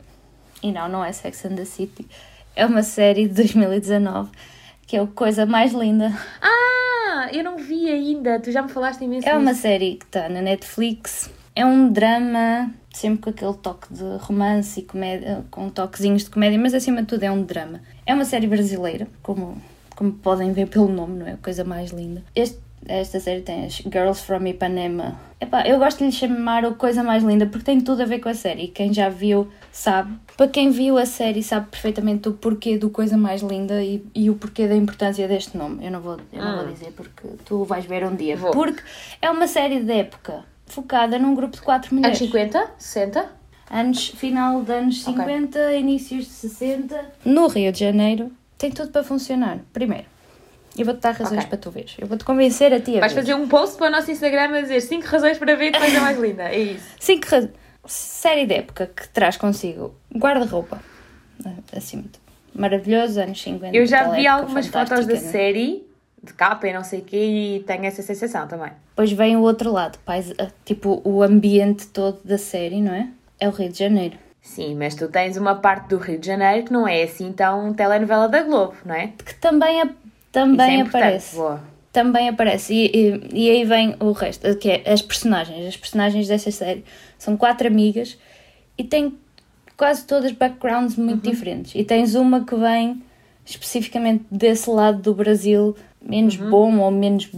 e 0.61 0.69
não, 0.71 0.89
não 0.89 1.03
é 1.03 1.13
Sex 1.13 1.45
and 1.45 1.55
the 1.55 1.65
City. 1.65 2.05
É 2.55 2.65
uma 2.65 2.83
série 2.83 3.27
de 3.27 3.33
2019, 3.35 4.31
que 4.85 4.97
é 4.97 5.01
a 5.01 5.07
coisa 5.07 5.45
mais 5.45 5.71
linda. 5.73 6.11
Ah, 6.41 7.29
eu 7.31 7.43
não 7.43 7.57
vi 7.57 7.89
ainda. 7.89 8.39
Tu 8.39 8.51
já 8.51 8.61
me 8.61 8.69
falaste 8.69 9.01
imenso 9.03 9.27
É 9.27 9.37
uma 9.37 9.53
série 9.53 9.95
que 9.95 10.05
está 10.05 10.27
na 10.29 10.41
Netflix. 10.41 11.29
É 11.55 11.65
um 11.65 11.91
drama, 11.91 12.71
sempre 12.93 13.21
com 13.21 13.29
aquele 13.29 13.53
toque 13.55 13.93
de 13.93 14.03
romance 14.19 14.79
e 14.79 14.83
comédia, 14.83 15.43
com 15.51 15.69
toquezinhos 15.69 16.23
de 16.23 16.29
comédia, 16.29 16.57
mas 16.57 16.73
acima 16.73 17.01
de 17.01 17.07
tudo 17.07 17.23
é 17.23 17.31
um 17.31 17.43
drama. 17.43 17.81
É 18.05 18.13
uma 18.13 18.25
série 18.25 18.47
brasileira, 18.47 19.07
como, 19.21 19.61
como 19.95 20.13
podem 20.13 20.53
ver 20.53 20.67
pelo 20.67 20.87
nome, 20.87 21.19
não 21.19 21.27
é? 21.27 21.35
Coisa 21.41 21.63
mais 21.63 21.91
linda. 21.91 22.23
Este, 22.33 22.57
esta 22.87 23.19
série 23.19 23.41
tem 23.41 23.65
as 23.65 23.73
Girls 23.73 24.23
from 24.23 24.45
Ipanema. 24.47 25.19
Epá, 25.39 25.67
eu 25.67 25.77
gosto 25.77 25.99
de 25.99 26.05
lhe 26.05 26.11
chamar 26.11 26.65
o 26.65 26.75
Coisa 26.75 27.03
Mais 27.03 27.23
Linda 27.23 27.45
porque 27.45 27.65
tem 27.65 27.81
tudo 27.81 28.01
a 28.01 28.05
ver 28.05 28.19
com 28.19 28.29
a 28.29 28.33
série. 28.33 28.67
Quem 28.67 28.93
já 28.93 29.09
viu 29.09 29.47
sabe. 29.71 30.13
Para 30.35 30.47
quem 30.47 30.71
viu 30.71 30.97
a 30.97 31.05
série 31.05 31.43
sabe 31.43 31.67
perfeitamente 31.69 32.29
o 32.29 32.33
porquê 32.33 32.77
do 32.77 32.89
Coisa 32.89 33.17
Mais 33.17 33.41
Linda 33.41 33.83
e, 33.83 34.03
e 34.15 34.29
o 34.29 34.35
porquê 34.35 34.67
da 34.67 34.75
importância 34.75 35.27
deste 35.27 35.57
nome. 35.57 35.85
Eu 35.85 35.91
não 35.91 36.01
vou, 36.01 36.17
eu 36.31 36.43
não 36.43 36.63
vou 36.63 36.73
dizer 36.73 36.91
porque 36.95 37.27
tu 37.45 37.63
vais 37.63 37.85
ver 37.85 38.05
um 38.05 38.15
dia. 38.15 38.35
Vou. 38.35 38.51
Porque 38.51 38.81
é 39.21 39.29
uma 39.29 39.47
série 39.47 39.81
de 39.83 39.91
época 39.91 40.43
focada 40.71 41.19
num 41.19 41.35
grupo 41.35 41.55
de 41.55 41.61
quatro 41.61 41.89
Anos 41.91 41.99
mulheres. 42.01 42.17
50? 42.17 42.71
60? 42.77 43.25
Anos, 43.69 44.07
final 44.09 44.63
de 44.63 44.71
anos 44.73 45.07
Ok. 45.07 45.13
50, 45.15 45.73
inícios 45.75 46.25
de 46.25 46.31
60. 46.31 47.05
No 47.23 47.47
Rio 47.47 47.71
de 47.71 47.79
Janeiro 47.79 48.31
tem 48.57 48.71
tudo 48.71 48.89
para 48.91 49.03
funcionar. 49.03 49.59
Primeiro, 49.71 50.05
eu 50.77 50.85
vou-te 50.85 50.99
dar 50.99 51.11
razões 51.11 51.39
Ok. 51.39 51.49
para 51.49 51.57
tu 51.57 51.71
veres. 51.71 51.95
Eu 51.97 52.07
vou-te 52.07 52.23
convencer 52.25 52.73
a 52.73 52.79
ti 52.79 52.97
a 52.97 52.99
Vais 52.99 53.13
ver. 53.13 53.21
fazer 53.21 53.33
um 53.33 53.47
post 53.47 53.77
para 53.77 53.87
o 53.87 53.89
nosso 53.91 54.11
Instagram 54.11 54.57
a 54.57 54.61
dizer 54.61 54.81
5 54.81 55.05
razões 55.07 55.37
para 55.37 55.55
ver 55.55 55.71
que 55.71 55.79
coisa 55.79 56.01
mais 56.01 56.19
linda. 56.19 56.43
É 56.43 56.59
isso. 56.59 56.85
Cinco 56.99 57.27
razões. 57.29 57.51
Série 57.85 58.45
de 58.45 58.53
época 58.55 58.91
que 58.95 59.07
traz 59.09 59.37
consigo 59.37 59.95
guarda-roupa. 60.15 60.79
Tudo. 61.41 62.09
Maravilhoso, 62.53 63.19
anos 63.21 63.41
50. 63.41 63.75
Eu 63.75 63.85
já 63.85 64.09
vi 64.11 64.27
algumas 64.27 64.67
fotos 64.67 65.05
da 65.07 65.13
é? 65.13 65.17
série, 65.17 65.83
de 66.23 66.33
capa 66.33 66.67
e 66.67 66.73
não 66.73 66.83
sei 66.83 66.99
o 66.99 67.03
quê, 67.03 67.17
e 67.57 67.63
tenho 67.65 67.85
essa 67.85 68.01
sensação 68.01 68.47
também. 68.47 68.71
Depois 68.89 69.11
vem 69.11 69.35
o 69.37 69.41
outro 69.41 69.71
lado, 69.71 69.97
pais, 70.05 70.31
ah, 70.37 70.47
tipo 70.65 71.01
o 71.03 71.23
ambiente 71.23 71.87
todo 71.87 72.19
da 72.23 72.37
série, 72.37 72.81
não 72.81 72.93
é? 72.93 73.07
É 73.39 73.47
o 73.47 73.51
Rio 73.51 73.69
de 73.69 73.79
Janeiro. 73.79 74.17
Sim, 74.41 74.75
mas 74.75 74.95
tu 74.95 75.07
tens 75.07 75.37
uma 75.37 75.55
parte 75.55 75.89
do 75.89 75.97
Rio 75.97 76.19
de 76.19 76.27
Janeiro 76.27 76.65
que 76.65 76.73
não 76.73 76.87
é 76.87 77.03
assim 77.03 77.31
tão 77.31 77.73
telenovela 77.73 78.27
da 78.27 78.41
Globo, 78.43 78.73
não 78.85 78.93
é? 78.95 79.07
Que 79.23 79.33
também, 79.35 79.81
a- 79.81 79.85
é 79.85 79.89
também 80.31 80.79
importante. 80.81 80.87
aparece. 80.97 81.35
Boa. 81.35 81.61
também 81.91 82.29
aparece. 82.29 82.73
E, 82.73 82.91
e, 82.95 83.29
e 83.33 83.49
aí 83.49 83.65
vem 83.65 83.95
o 83.99 84.11
resto, 84.13 84.55
que 84.57 84.69
é 84.69 84.91
as 84.91 85.01
personagens. 85.01 85.67
As 85.67 85.75
personagens 85.77 86.27
desta 86.27 86.49
série 86.51 86.85
são 87.17 87.35
quatro 87.35 87.67
amigas 87.67 88.17
e 88.77 88.83
têm 88.83 89.17
quase 89.75 90.05
todas 90.05 90.31
backgrounds 90.31 90.95
muito 90.95 91.25
Uhum. 91.25 91.31
diferentes. 91.31 91.73
E 91.75 91.83
tens 91.83 92.15
uma 92.15 92.45
que 92.45 92.55
vem 92.55 93.01
especificamente 93.45 94.23
desse 94.31 94.69
lado 94.69 95.01
do 95.01 95.13
Brasil, 95.13 95.75
menos 96.01 96.37
Uhum. 96.39 96.49
bom 96.49 96.77
ou 96.79 96.91
menos. 96.91 97.29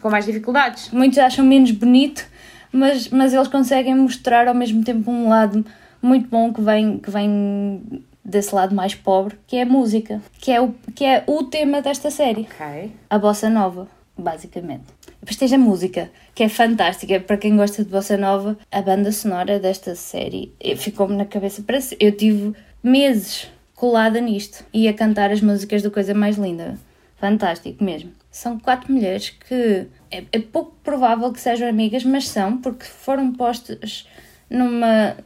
Com 0.00 0.10
mais 0.10 0.24
dificuldades. 0.26 0.90
Muitos 0.90 1.18
acham 1.18 1.44
menos 1.44 1.70
bonito, 1.70 2.26
mas, 2.72 3.08
mas 3.08 3.32
eles 3.32 3.48
conseguem 3.48 3.94
mostrar 3.94 4.48
ao 4.48 4.54
mesmo 4.54 4.82
tempo 4.84 5.10
um 5.10 5.28
lado 5.28 5.64
muito 6.02 6.28
bom 6.28 6.52
que 6.52 6.60
vem, 6.60 6.98
que 6.98 7.10
vem 7.10 7.82
desse 8.24 8.54
lado 8.54 8.74
mais 8.74 8.94
pobre, 8.94 9.36
que 9.46 9.56
é 9.56 9.62
a 9.62 9.66
música, 9.66 10.20
que 10.40 10.50
é 10.50 10.60
o, 10.60 10.74
que 10.94 11.04
é 11.04 11.22
o 11.26 11.44
tema 11.44 11.80
desta 11.82 12.10
série 12.10 12.42
Ok. 12.52 12.90
a 13.10 13.18
bossa 13.18 13.48
nova, 13.48 13.86
basicamente. 14.18 14.84
Depois 15.20 15.36
tens 15.36 15.52
a 15.52 15.58
música, 15.58 16.10
que 16.34 16.42
é 16.42 16.48
fantástica. 16.48 17.20
Para 17.20 17.36
quem 17.36 17.56
gosta 17.56 17.84
de 17.84 17.90
bossa 17.90 18.16
nova, 18.16 18.58
a 18.72 18.82
banda 18.82 19.12
sonora 19.12 19.60
desta 19.60 19.94
série 19.94 20.52
eh, 20.60 20.74
ficou-me 20.74 21.14
na 21.16 21.24
cabeça 21.24 21.62
para 21.62 21.80
se- 21.80 21.96
Eu 22.00 22.10
tive 22.10 22.52
meses 22.82 23.48
colada 23.76 24.20
nisto 24.20 24.64
e 24.74 24.88
a 24.88 24.92
cantar 24.92 25.30
as 25.30 25.40
músicas 25.40 25.80
do 25.82 25.90
Coisa 25.92 26.12
Mais 26.14 26.36
Linda. 26.36 26.76
Fantástico 27.22 27.84
mesmo. 27.84 28.10
São 28.32 28.58
quatro 28.58 28.92
mulheres 28.92 29.30
que 29.30 29.86
é, 30.10 30.24
é 30.32 30.40
pouco 30.40 30.74
provável 30.82 31.32
que 31.32 31.40
sejam 31.40 31.68
amigas, 31.68 32.02
mas 32.02 32.26
são, 32.26 32.58
porque 32.58 32.84
foram 32.84 33.32
postas 33.32 34.08
numa, 34.50 35.16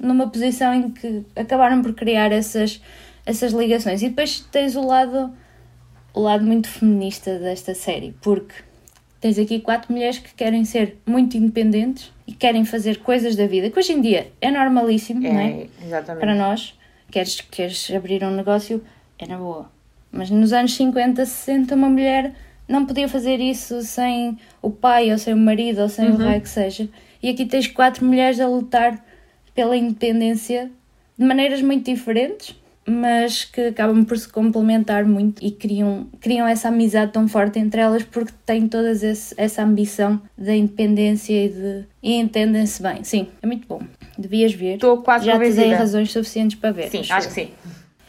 numa 0.00 0.28
posição 0.28 0.74
em 0.74 0.90
que 0.90 1.24
acabaram 1.36 1.80
por 1.80 1.94
criar 1.94 2.32
essas, 2.32 2.82
essas 3.24 3.52
ligações. 3.52 4.02
E 4.02 4.08
depois 4.08 4.40
tens 4.50 4.74
o 4.74 4.84
lado 4.84 5.32
o 6.12 6.22
lado 6.22 6.44
muito 6.44 6.68
feminista 6.68 7.38
desta 7.38 7.72
série, 7.72 8.16
porque 8.20 8.56
tens 9.20 9.38
aqui 9.38 9.60
quatro 9.60 9.92
mulheres 9.92 10.18
que 10.18 10.34
querem 10.34 10.64
ser 10.64 10.98
muito 11.06 11.36
independentes 11.36 12.12
e 12.26 12.32
querem 12.32 12.64
fazer 12.64 12.98
coisas 12.98 13.36
da 13.36 13.46
vida, 13.46 13.70
que 13.70 13.78
hoje 13.78 13.92
em 13.92 14.00
dia 14.00 14.32
é 14.40 14.50
normalíssimo, 14.50 15.20
não 15.20 15.38
é? 15.38 15.50
É, 15.50 15.68
exatamente. 15.84 16.20
Para 16.20 16.34
nós, 16.34 16.74
queres, 17.12 17.40
queres 17.42 17.92
abrir 17.92 18.24
um 18.24 18.32
negócio, 18.32 18.82
é 19.20 19.26
na 19.28 19.38
boa. 19.38 19.77
Mas 20.10 20.30
nos 20.30 20.52
anos 20.52 20.74
50, 20.74 21.24
60, 21.24 21.74
uma 21.74 21.88
mulher 21.88 22.32
não 22.68 22.84
podia 22.84 23.08
fazer 23.08 23.40
isso 23.40 23.82
sem 23.82 24.38
o 24.62 24.70
pai, 24.70 25.10
ou 25.12 25.18
sem 25.18 25.34
o 25.34 25.36
marido, 25.36 25.80
ou 25.82 25.88
sem 25.88 26.10
o 26.10 26.16
raio 26.16 26.40
que 26.40 26.48
seja. 26.48 26.88
E 27.22 27.28
aqui 27.30 27.44
tens 27.46 27.66
quatro 27.66 28.04
mulheres 28.04 28.40
a 28.40 28.46
lutar 28.46 29.02
pela 29.54 29.76
independência 29.76 30.70
de 31.18 31.24
maneiras 31.24 31.60
muito 31.62 31.90
diferentes, 31.90 32.54
mas 32.86 33.44
que 33.44 33.60
acabam 33.62 34.04
por 34.04 34.16
se 34.16 34.28
complementar 34.28 35.04
muito 35.04 35.44
e 35.44 35.50
criam, 35.50 36.06
criam 36.20 36.46
essa 36.46 36.68
amizade 36.68 37.12
tão 37.12 37.28
forte 37.28 37.58
entre 37.58 37.80
elas 37.80 38.02
porque 38.02 38.32
têm 38.46 38.66
todas 38.68 39.02
esse- 39.02 39.34
essa 39.36 39.62
ambição 39.62 40.22
da 40.38 40.54
independência 40.56 41.34
e, 41.44 41.48
de, 41.50 41.84
e 42.02 42.14
entendem-se 42.14 42.82
bem. 42.82 43.04
Sim, 43.04 43.28
é 43.42 43.46
muito 43.46 43.66
bom. 43.68 43.82
Devias 44.16 44.54
ver. 44.54 44.74
Estou 44.74 45.02
quase 45.02 45.26
Já 45.26 45.38
te 45.38 45.52
dei 45.52 45.72
razões 45.74 46.10
suficientes 46.12 46.58
para 46.58 46.72
ver. 46.72 46.88
Sim, 46.90 47.00
acho 47.10 47.28
que 47.28 47.34
sim. 47.34 47.48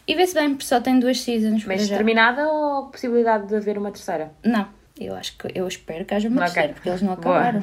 E 0.10 0.16
vê-se 0.16 0.34
bem, 0.34 0.50
porque 0.50 0.66
só 0.66 0.82
tem 0.82 1.00
duas 1.00 1.22
seasons. 1.22 1.66
Mas 1.66 1.88
terminada 1.88 2.48
ou 2.48 2.88
possibilidade 2.88 3.48
de 3.48 3.56
haver 3.56 3.78
uma 3.78 3.92
terceira? 3.92 4.32
Não, 4.44 4.68
eu 5.00 5.14
acho 5.16 5.38
que 5.38 5.52
eu 5.54 5.68
espero 5.68 6.04
que 6.04 6.16
haja 6.16 6.28
uma 6.30 6.38
Ok. 6.42 6.46
terceira, 6.54 6.74
porque 6.74 6.90
eles 6.90 7.02
não 7.04 7.14
Boa. 7.18 7.38
acabaram. 7.40 7.62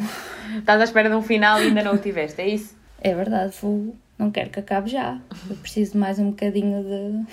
Estás 0.58 0.80
à 0.80 0.84
espera 0.84 1.08
de 1.08 1.14
um 1.16 1.22
final 1.22 1.60
e 1.60 1.64
ainda 1.66 1.82
não 1.82 1.94
o 1.94 1.98
tiveste, 1.98 2.40
é 2.40 2.46
isso? 2.48 2.76
É 3.00 3.12
verdade, 3.14 3.52
vou... 3.60 3.96
não 4.16 4.30
quero 4.30 4.50
que 4.50 4.60
acabe 4.60 4.88
já. 4.90 5.18
Eu 5.50 5.56
preciso 5.56 5.92
de 5.92 5.98
mais 5.98 6.18
um 6.20 6.30
bocadinho 6.30 6.82
de. 6.84 7.26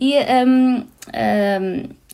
E 0.00 0.14
um, 0.44 0.76
um, 0.78 0.86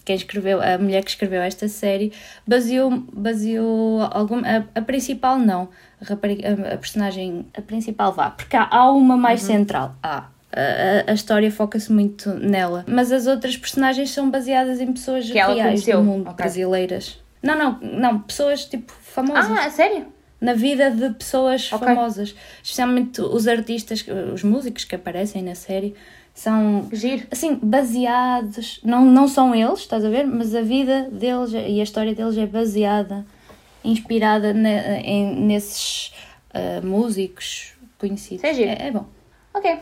quem 0.04 0.14
escreveu, 0.16 0.61
a 0.62 0.78
mulher 0.78 1.02
que 1.02 1.11
escreveu 1.11 1.42
esta 1.42 1.66
série, 1.68 2.12
baseou, 2.46 2.90
baseou 3.12 4.02
algum, 4.11 4.38
a, 4.44 4.64
a 4.78 4.82
principal 4.82 5.38
não, 5.38 5.68
a, 6.00 6.04
rapariga- 6.04 6.48
a- 6.50 6.74
a 6.74 6.76
personagem, 6.78 7.46
a 7.56 7.61
principal 7.62 8.12
vá, 8.12 8.30
porque 8.30 8.56
há, 8.56 8.68
há 8.70 8.90
uma 8.92 9.16
mais 9.16 9.42
central, 9.42 9.94
há. 10.02 10.28
A, 10.51 11.11
a- 11.11 11.14
história 11.14 11.51
foca-se 11.51 11.92
muito 11.92 12.30
nela, 12.34 12.84
mas 12.88 13.12
as 13.12 13.26
outras 13.26 13.57
personagens 13.57 14.11
são 14.11 14.30
baseadas 14.30 14.80
em 14.80 14.90
pessoas 14.92 15.26
Que 15.26 15.34
reais 15.34 15.84
do 15.84 16.03
mundo, 16.03 16.22
ok. 16.30 16.36
brasileiras. 16.36 17.18
Não, 17.42 17.57
não, 17.57 17.78
não, 17.80 18.18
pessoas 18.20 18.64
tipo 18.64 18.90
famosas 19.03 19.51
Ah, 19.59 19.70
sério? 19.70 20.07
na 20.40 20.55
vida 20.55 20.90
de 20.90 21.11
pessoas 21.14 21.70
Ok. 21.72 21.86
famosas, 21.86 22.34
especialmente 22.62 23.20
os 23.20 23.46
artistas, 23.46 24.05
os 24.32 24.42
músicos 24.42 24.84
que 24.84 24.94
aparecem 24.94 25.42
na 25.42 25.55
série, 25.55 25.94
são 26.34 26.88
Giro. 26.92 27.26
assim 27.30 27.59
baseados, 27.62 28.80
não, 28.84 29.05
não 29.05 29.28
são 29.28 29.55
eles, 29.55 29.80
estás 29.80 30.05
a 30.05 30.09
ver? 30.09 30.24
Mas 30.26 30.55
a 30.55 30.62
vida 30.62 31.09
deles 31.12 31.53
e 31.53 31.80
a 31.80 31.82
história 31.82 32.14
deles 32.14 32.38
é 32.38 32.46
baseada, 32.46 33.26
inspirada 33.84 34.53
ne- 34.55 35.01
em- 35.03 35.40
nesses 35.46 36.12
ah, 36.55 36.80
músicos 36.82 37.74
conhecidos. 37.99 38.44
É. 38.44 38.51
É, 38.62 38.86
é 38.86 38.90
bom. 38.90 39.05
Ok. 39.53 39.78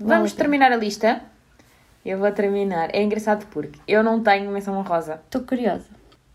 Vamos 0.00 0.32
a 0.32 0.34
pena. 0.34 0.36
terminar 0.36 0.72
a 0.72 0.76
lista. 0.76 1.20
Eu 2.04 2.18
vou 2.18 2.30
terminar. 2.30 2.90
É 2.94 3.02
engraçado 3.02 3.46
porque 3.50 3.78
eu 3.88 4.02
não 4.02 4.22
tenho 4.22 4.50
menção 4.50 4.76
honrosa. 4.78 5.20
Estou 5.24 5.42
curiosa. 5.42 5.86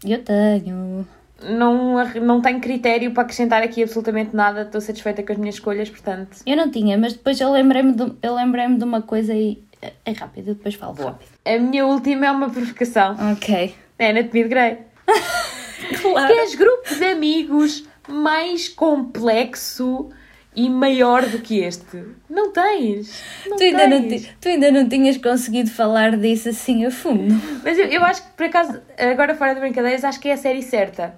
Eu 0.03 0.23
tenho. 0.23 1.07
Não, 1.43 2.03
não 2.21 2.41
tenho 2.41 2.59
critério 2.59 3.11
para 3.13 3.23
acrescentar 3.23 3.63
aqui 3.63 3.81
absolutamente 3.81 4.35
nada. 4.35 4.61
Estou 4.63 4.81
satisfeita 4.81 5.23
com 5.23 5.31
as 5.31 5.37
minhas 5.37 5.55
escolhas, 5.55 5.89
portanto. 5.89 6.37
Eu 6.45 6.57
não 6.57 6.69
tinha, 6.69 6.97
mas 6.97 7.13
depois 7.13 7.39
eu 7.39 7.51
lembrei-me 7.51 7.93
de, 7.93 8.13
eu 8.21 8.35
lembrei 8.35 8.67
de 8.67 8.83
uma 8.83 9.01
coisa 9.01 9.33
e 9.33 9.63
é- 9.81 10.11
rápido, 10.11 10.53
depois 10.53 10.75
falo 10.75 10.93
rápido. 10.93 11.29
A 11.45 11.57
minha 11.57 11.85
última 11.85 12.27
é 12.27 12.31
uma 12.31 12.49
provocação. 12.49 13.15
Ok. 13.31 13.73
É 13.97 14.09
Anatomia 14.09 14.43
de 14.43 14.49
Grey. 14.49 14.77
Claro. 15.99 16.27
Tens 16.33 16.55
grupo 16.55 16.95
de 16.95 17.03
amigos 17.05 17.83
mais 18.07 18.69
complexo 18.69 20.09
e 20.55 20.69
maior 20.69 21.25
do 21.25 21.39
que 21.39 21.59
este? 21.59 22.03
Não 22.29 22.51
tens. 22.51 23.23
Não 23.47 23.55
Tu 23.57 23.63
ainda, 23.63 23.87
não 23.87 24.07
tens. 24.07 24.21
ti- 24.23 24.37
tu 24.41 24.47
ainda 24.49 24.71
não 24.71 24.87
tinhas 24.89 25.17
conseguido 25.17 25.69
falar 25.69 26.17
disso 26.17 26.49
assim 26.49 26.85
a 26.85 26.91
fundo. 26.91 27.33
Mas 27.63 27.77
eu, 27.79 27.85
eu 27.85 28.03
acho 28.03 28.21
que, 28.23 28.29
por 28.35 28.45
acaso, 28.45 28.81
agora 28.97 29.33
fora 29.35 29.53
de 29.53 29.61
brincadeiras, 29.61 30.03
acho 30.03 30.19
que 30.19 30.27
é 30.29 30.33
a 30.33 30.37
série 30.37 30.61
certa. 30.61 31.13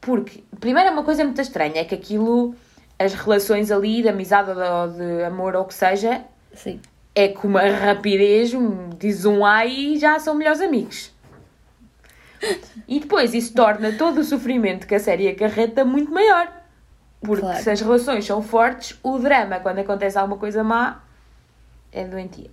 Porque, 0.00 0.44
primeiro, 0.60 0.88
é 0.88 0.92
uma 0.92 1.02
coisa 1.02 1.24
muito 1.24 1.40
estranha, 1.40 1.80
é 1.80 1.84
que 1.84 1.94
aquilo, 1.96 2.54
as 2.98 3.12
relações 3.12 3.72
ali, 3.72 4.02
de 4.02 4.08
amizade 4.08 4.50
ou 4.50 4.88
de 4.88 5.24
amor 5.24 5.56
ou 5.56 5.62
o 5.62 5.64
que 5.64 5.74
seja, 5.74 6.22
Sim. 6.54 6.78
é 7.12 7.26
com 7.28 7.48
uma 7.48 7.62
rapidez, 7.62 8.54
um, 8.54 8.90
diz 8.96 9.24
um 9.24 9.44
ai 9.44 9.68
e 9.70 9.98
já 9.98 10.16
são 10.20 10.34
melhores 10.36 10.60
amigos. 10.60 11.10
E 12.86 13.00
depois 13.00 13.34
isso 13.34 13.52
torna 13.54 13.92
todo 13.92 14.18
o 14.18 14.24
sofrimento 14.24 14.86
que 14.86 14.94
a 14.94 15.00
série 15.00 15.26
acarreta 15.26 15.84
muito 15.84 16.12
maior. 16.12 16.52
Porque 17.26 17.42
Claro. 17.42 17.62
se 17.62 17.70
as 17.70 17.80
relações 17.80 18.24
são 18.24 18.40
fortes, 18.42 18.98
o 19.02 19.18
drama, 19.18 19.58
quando 19.60 19.80
acontece 19.80 20.16
alguma 20.18 20.38
coisa 20.38 20.62
má, 20.64 21.02
é 21.92 22.04
doentia. 22.04 22.50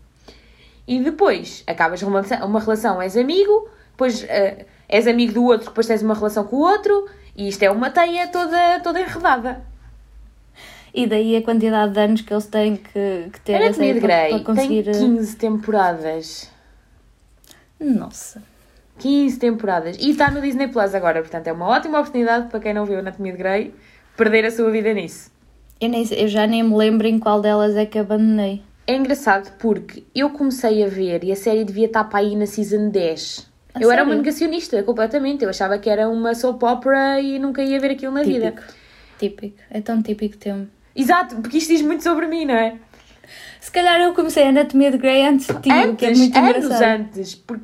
E 0.87 0.99
depois 0.99 1.63
acabas 1.67 2.01
uma 2.01 2.21
relação, 2.21 2.47
uma 2.47 2.59
relação 2.59 3.01
és 3.01 3.15
amigo, 3.15 3.69
depois 3.91 4.23
eh, 4.27 4.65
és 4.89 5.07
amigo 5.07 5.33
do 5.33 5.43
outro, 5.45 5.67
depois 5.67 5.87
tens 5.87 6.01
uma 6.01 6.13
relação 6.13 6.43
com 6.43 6.57
o 6.57 6.59
outro, 6.61 7.07
e 7.35 7.47
isto 7.47 7.63
é 7.63 7.71
uma 7.71 7.89
teia 7.89 8.27
toda, 8.27 8.79
toda 8.81 8.99
enredada. 8.99 9.61
E 10.93 11.07
daí 11.07 11.35
a 11.35 11.41
quantidade 11.41 11.93
de 11.93 11.99
anos 11.99 12.21
que 12.21 12.31
eles 12.33 12.45
têm 12.45 12.75
que, 12.75 13.29
que 13.31 13.39
ter 13.41 13.55
Anatomia 13.55 13.93
de 13.95 13.99
para, 14.01 14.07
Grey 14.09 14.29
para 14.29 14.43
conseguir. 14.43 14.83
tem 14.83 14.93
15 14.93 15.35
temporadas. 15.37 16.51
Nossa. 17.79 18.41
15 18.99 19.39
temporadas. 19.39 19.97
E 19.99 20.11
está 20.11 20.29
no 20.29 20.39
Disney 20.41 20.67
Plus 20.67 20.93
agora, 20.93 21.19
portanto 21.21 21.47
é 21.47 21.51
uma 21.51 21.67
ótima 21.67 21.97
oportunidade 21.99 22.47
para 22.49 22.59
quem 22.59 22.73
não 22.73 22.85
viu 22.85 22.99
Anatomia 22.99 23.31
de 23.31 23.37
Grey 23.37 23.73
perder 24.15 24.45
a 24.45 24.51
sua 24.51 24.69
vida 24.71 24.93
nisso. 24.93 25.31
Eu, 25.79 25.89
nem, 25.89 26.07
eu 26.13 26.27
já 26.27 26.47
nem 26.47 26.63
me 26.63 26.75
lembro 26.75 27.07
em 27.07 27.19
qual 27.19 27.41
delas 27.41 27.75
é 27.75 27.85
que 27.85 27.99
abandonei. 27.99 28.61
É 28.85 28.95
engraçado 28.95 29.51
porque 29.59 30.03
eu 30.13 30.29
comecei 30.29 30.83
a 30.83 30.87
ver 30.87 31.23
e 31.23 31.31
a 31.31 31.35
série 31.35 31.63
devia 31.63 31.85
estar 31.85 32.03
para 32.05 32.19
aí 32.19 32.35
na 32.35 32.45
season 32.45 32.89
10. 32.89 33.51
A 33.75 33.81
eu 33.81 33.91
era 33.91 34.03
uma 34.03 34.09
sério? 34.11 34.23
negacionista, 34.23 34.83
completamente. 34.83 35.43
Eu 35.43 35.49
achava 35.49 35.77
que 35.77 35.89
era 35.89 36.07
uma 36.09 36.35
soap 36.35 36.61
opera 36.63 37.19
e 37.19 37.39
nunca 37.39 37.63
ia 37.63 37.79
ver 37.79 37.91
aquilo 37.91 38.11
na 38.13 38.23
vida. 38.23 38.51
Típico. 38.51 38.73
Típico. 39.17 39.57
É 39.69 39.81
tão 39.81 40.01
típico 40.01 40.37
teu. 40.37 40.67
Exato, 40.95 41.37
porque 41.37 41.57
isto 41.57 41.69
diz 41.69 41.81
muito 41.81 42.03
sobre 42.03 42.27
mim, 42.27 42.45
não 42.45 42.53
é? 42.53 42.75
Se 43.59 43.71
calhar 43.71 43.99
eu 43.99 44.13
comecei 44.13 44.43
a 44.43 44.49
Anatomia 44.49 44.91
de 44.91 44.97
Grey 44.97 45.25
antes 45.25 45.47
de 45.47 45.53
ti, 45.53 45.59
o 45.59 45.61
que 45.61 45.71
é 45.71 45.83
antes, 46.09 46.19
muito 46.19 46.37
anos 46.37 46.65
engraçado. 46.65 46.83
antes. 46.83 47.35
Porque 47.35 47.63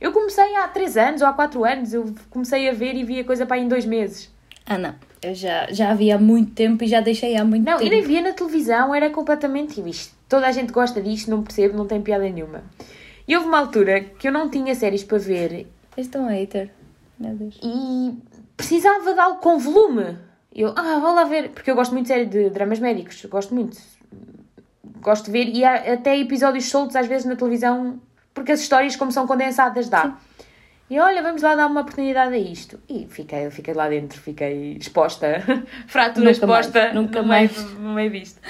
eu 0.00 0.12
comecei 0.12 0.56
há 0.56 0.68
3 0.68 0.96
anos 0.96 1.20
ou 1.20 1.26
há 1.28 1.32
4 1.32 1.64
anos. 1.64 1.92
Eu 1.92 2.14
comecei 2.30 2.68
a 2.68 2.72
ver 2.72 2.94
e 2.94 3.04
vi 3.04 3.20
a 3.20 3.24
coisa 3.24 3.44
para 3.44 3.56
aí 3.56 3.62
em 3.62 3.68
2 3.68 3.84
meses. 3.84 4.32
Ah, 4.64 4.78
não. 4.78 4.94
Eu 5.22 5.34
já, 5.34 5.66
já 5.70 5.92
vi 5.94 6.10
há 6.10 6.18
muito 6.18 6.52
tempo 6.52 6.82
e 6.82 6.86
já 6.86 7.00
deixei 7.00 7.36
há 7.36 7.44
muito 7.44 7.64
Não, 7.64 7.78
tempo. 7.78 7.86
e 7.86 7.90
nem 7.90 8.02
via 8.02 8.22
na 8.22 8.32
televisão, 8.32 8.94
era 8.94 9.10
completamente 9.10 9.74
tipo, 9.74 9.88
isto. 9.88 10.14
Toda 10.28 10.46
a 10.46 10.52
gente 10.52 10.72
gosta 10.72 11.00
disto, 11.02 11.30
não 11.30 11.42
percebo, 11.42 11.76
não 11.76 11.86
tem 11.86 12.00
piada 12.00 12.24
nenhuma. 12.24 12.62
E 13.28 13.36
houve 13.36 13.48
uma 13.48 13.58
altura 13.58 14.00
que 14.00 14.28
eu 14.28 14.32
não 14.32 14.48
tinha 14.48 14.74
séries 14.74 15.04
para 15.04 15.18
ver 15.18 15.66
És 15.96 16.08
tão 16.08 16.26
hater. 16.26 16.70
Meu 17.18 17.34
Deus. 17.34 17.58
e 17.62 18.14
precisava 18.56 19.12
de 19.12 19.20
algo 19.20 19.40
com 19.40 19.58
volume. 19.58 20.16
Eu, 20.54 20.72
ah, 20.74 20.98
vou 20.98 21.14
lá 21.14 21.24
ver, 21.24 21.50
porque 21.50 21.70
eu 21.70 21.74
gosto 21.74 21.92
muito 21.92 22.04
de 22.06 22.08
série 22.08 22.24
de 22.26 22.48
dramas 22.50 22.78
médicos, 22.80 23.22
eu 23.22 23.28
gosto 23.30 23.54
muito. 23.54 23.76
Gosto 25.02 25.26
de 25.26 25.30
ver, 25.32 25.48
e 25.48 25.64
há 25.64 25.92
até 25.94 26.18
episódios 26.18 26.66
soltos 26.68 26.96
às 26.96 27.06
vezes 27.06 27.24
na 27.26 27.36
televisão, 27.36 28.00
porque 28.34 28.52
as 28.52 28.60
histórias, 28.60 28.96
como 28.96 29.12
são 29.12 29.26
condensadas, 29.26 29.88
dá. 29.88 30.16
E 30.90 30.98
olha, 30.98 31.22
vamos 31.22 31.40
lá 31.40 31.54
dar 31.54 31.68
uma 31.68 31.82
oportunidade 31.82 32.34
a 32.34 32.38
isto. 32.38 32.80
E 32.88 33.06
fiquei, 33.08 33.46
eu 33.46 33.50
fiquei 33.52 33.72
lá 33.72 33.88
dentro, 33.88 34.20
fiquei 34.20 34.72
exposta, 34.72 35.40
fratura 35.86 36.32
Nunca 36.32 36.46
mais, 36.48 36.66
exposta 36.66 36.92
nunca 36.92 37.22
no, 37.22 37.28
mais. 37.28 37.56
Meio, 37.56 37.78
no 37.78 37.94
meio 37.94 38.10
disto. 38.10 38.40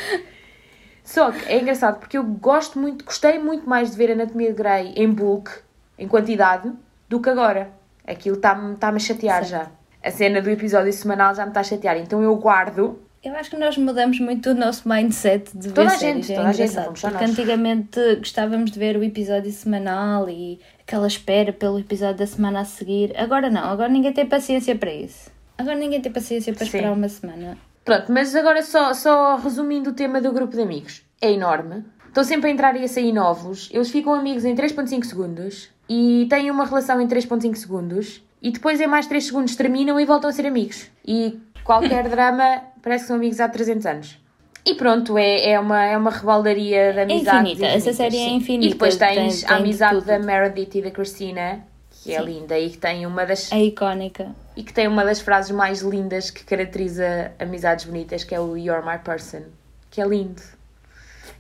Só 1.05 1.31
que 1.31 1.45
é 1.47 1.61
engraçado 1.61 1.99
porque 1.99 2.17
eu 2.17 2.25
gosto 2.25 2.79
muito, 2.79 3.05
gostei 3.05 3.39
muito 3.39 3.69
mais 3.69 3.91
de 3.91 3.97
ver 3.99 4.13
Anatomia 4.13 4.49
de 4.49 4.55
Grey 4.55 4.95
em 4.97 5.11
bulk, 5.11 5.51
em 5.99 6.09
quantidade, 6.09 6.73
do 7.11 7.21
que 7.21 7.29
agora. 7.29 7.73
Aquilo 8.07 8.37
está-me 8.37 8.73
está 8.73 8.89
a 8.89 8.99
chatear 8.99 9.45
Certo. 9.45 9.51
já. 9.51 9.71
A 10.03 10.11
cena 10.11 10.41
do 10.41 10.49
episódio 10.49 10.93
semanal 10.95 11.35
já 11.35 11.43
me 11.45 11.51
está 11.51 11.61
a 11.61 11.65
chatear. 11.65 11.99
Então 11.99 12.23
eu 12.23 12.35
guardo. 12.37 12.99
Eu 13.23 13.35
acho 13.37 13.51
que 13.51 13.57
nós 13.57 13.77
mudamos 13.77 14.19
muito 14.19 14.51
o 14.51 14.55
nosso 14.55 14.89
mindset 14.89 15.51
de 15.55 15.69
ver 15.69 15.75
Toda 15.75 15.89
a 15.89 15.91
séries. 15.91 16.27
gente, 16.27 16.33
é 16.33 16.37
toda 16.37 16.49
a 16.49 16.53
gente, 16.53 16.73
porque 16.75 17.07
nós. 17.07 17.31
antigamente 17.31 18.17
gostávamos 18.17 18.71
de 18.71 18.79
ver 18.79 18.97
o 18.97 19.05
episódio 19.05 19.53
semanal 19.53 20.29
e 20.31 20.59
aquela 20.81 21.07
espera 21.07 21.53
pelo 21.53 21.79
episódio 21.79 22.17
da 22.17 22.27
semana 22.27 22.61
a 22.61 22.65
seguir. 22.65 23.13
Agora 23.19 23.51
não, 23.51 23.65
agora 23.65 23.91
ninguém 23.91 24.13
tem 24.13 24.25
paciência 24.25 24.75
para 24.75 24.91
isso. 24.93 25.31
Agora 25.59 25.77
ninguém 25.77 26.01
tem 26.01 26.11
paciência 26.11 26.53
para 26.55 26.61
Sim. 26.65 26.77
esperar 26.79 26.93
uma 26.95 27.09
semana. 27.11 27.59
Pronto, 27.85 28.11
mas 28.11 28.35
agora 28.35 28.63
só, 28.63 28.95
só 28.95 29.37
resumindo 29.37 29.91
o 29.91 29.93
tema 29.93 30.21
do 30.23 30.33
grupo 30.33 30.57
de 30.57 30.63
amigos. 30.63 31.03
É 31.21 31.31
enorme. 31.31 31.85
Estão 32.09 32.25
sempre 32.25 32.49
a 32.49 32.53
entrar 32.53 32.75
e 32.75 32.85
a 32.85 32.89
sair 32.89 33.13
novos. 33.13 33.69
Eles 33.71 33.91
ficam 33.91 34.15
amigos 34.15 34.47
em 34.47 34.55
3.5 34.55 35.05
segundos 35.05 35.69
e 35.89 36.27
têm 36.31 36.51
uma 36.51 36.65
relação 36.65 36.99
em 37.01 37.07
3.5 37.07 37.55
segundos 37.55 38.23
e 38.41 38.51
depois 38.51 38.81
em 38.81 38.87
mais 38.87 39.07
3 39.07 39.23
segundos 39.27 39.55
terminam 39.57 40.01
e 40.01 40.07
voltam 40.07 40.31
a 40.31 40.33
ser 40.33 40.47
amigos. 40.47 40.87
E 41.07 41.39
qualquer 41.63 42.09
drama 42.09 42.63
parece 42.83 43.05
que 43.05 43.09
são 43.09 43.17
amigos 43.17 43.41
há 43.41 43.49
300 43.49 43.87
anos. 43.87 44.19
E 44.65 44.75
pronto, 44.75 45.17
é, 45.17 45.53
é, 45.53 45.61
uma, 45.61 45.85
é 45.85 45.97
uma 45.97 46.11
rebaldaria 46.11 46.93
de 46.93 47.01
amizades. 47.01 47.53
infinita, 47.53 47.67
essa 47.67 47.93
série 47.95 48.17
é 48.19 48.29
infinita, 48.29 48.67
E 48.67 48.73
depois 48.75 48.97
tens 48.97 49.15
tem- 49.15 49.25
a 49.25 49.29
tem 49.29 49.57
de 49.57 49.63
amizade 49.63 50.05
da 50.05 50.19
Meredith 50.19 50.79
e 50.79 50.83
da 50.83 50.91
Christina, 50.91 51.61
que 52.03 52.13
é 52.13 52.19
Sim. 52.19 52.25
linda 52.27 52.59
e 52.59 52.69
que 52.71 52.77
tem 52.79 53.07
uma 53.07 53.25
das 53.25 53.51
É 53.51 53.59
icónica. 53.63 54.35
e 54.55 54.63
que 54.63 54.73
tem 54.73 54.87
uma 54.87 55.03
das 55.05 55.21
frases 55.21 55.51
mais 55.51 55.81
lindas 55.81 56.31
que 56.31 56.45
caracteriza 56.45 57.33
amizades 57.39 57.87
bonitas, 57.87 58.23
que 58.23 58.35
é 58.35 58.41
o 58.41 58.55
You're 58.57 58.85
my 58.87 58.99
person. 58.99 59.43
Que 59.91 60.01
é 60.03 60.07
lindo. 60.07 60.43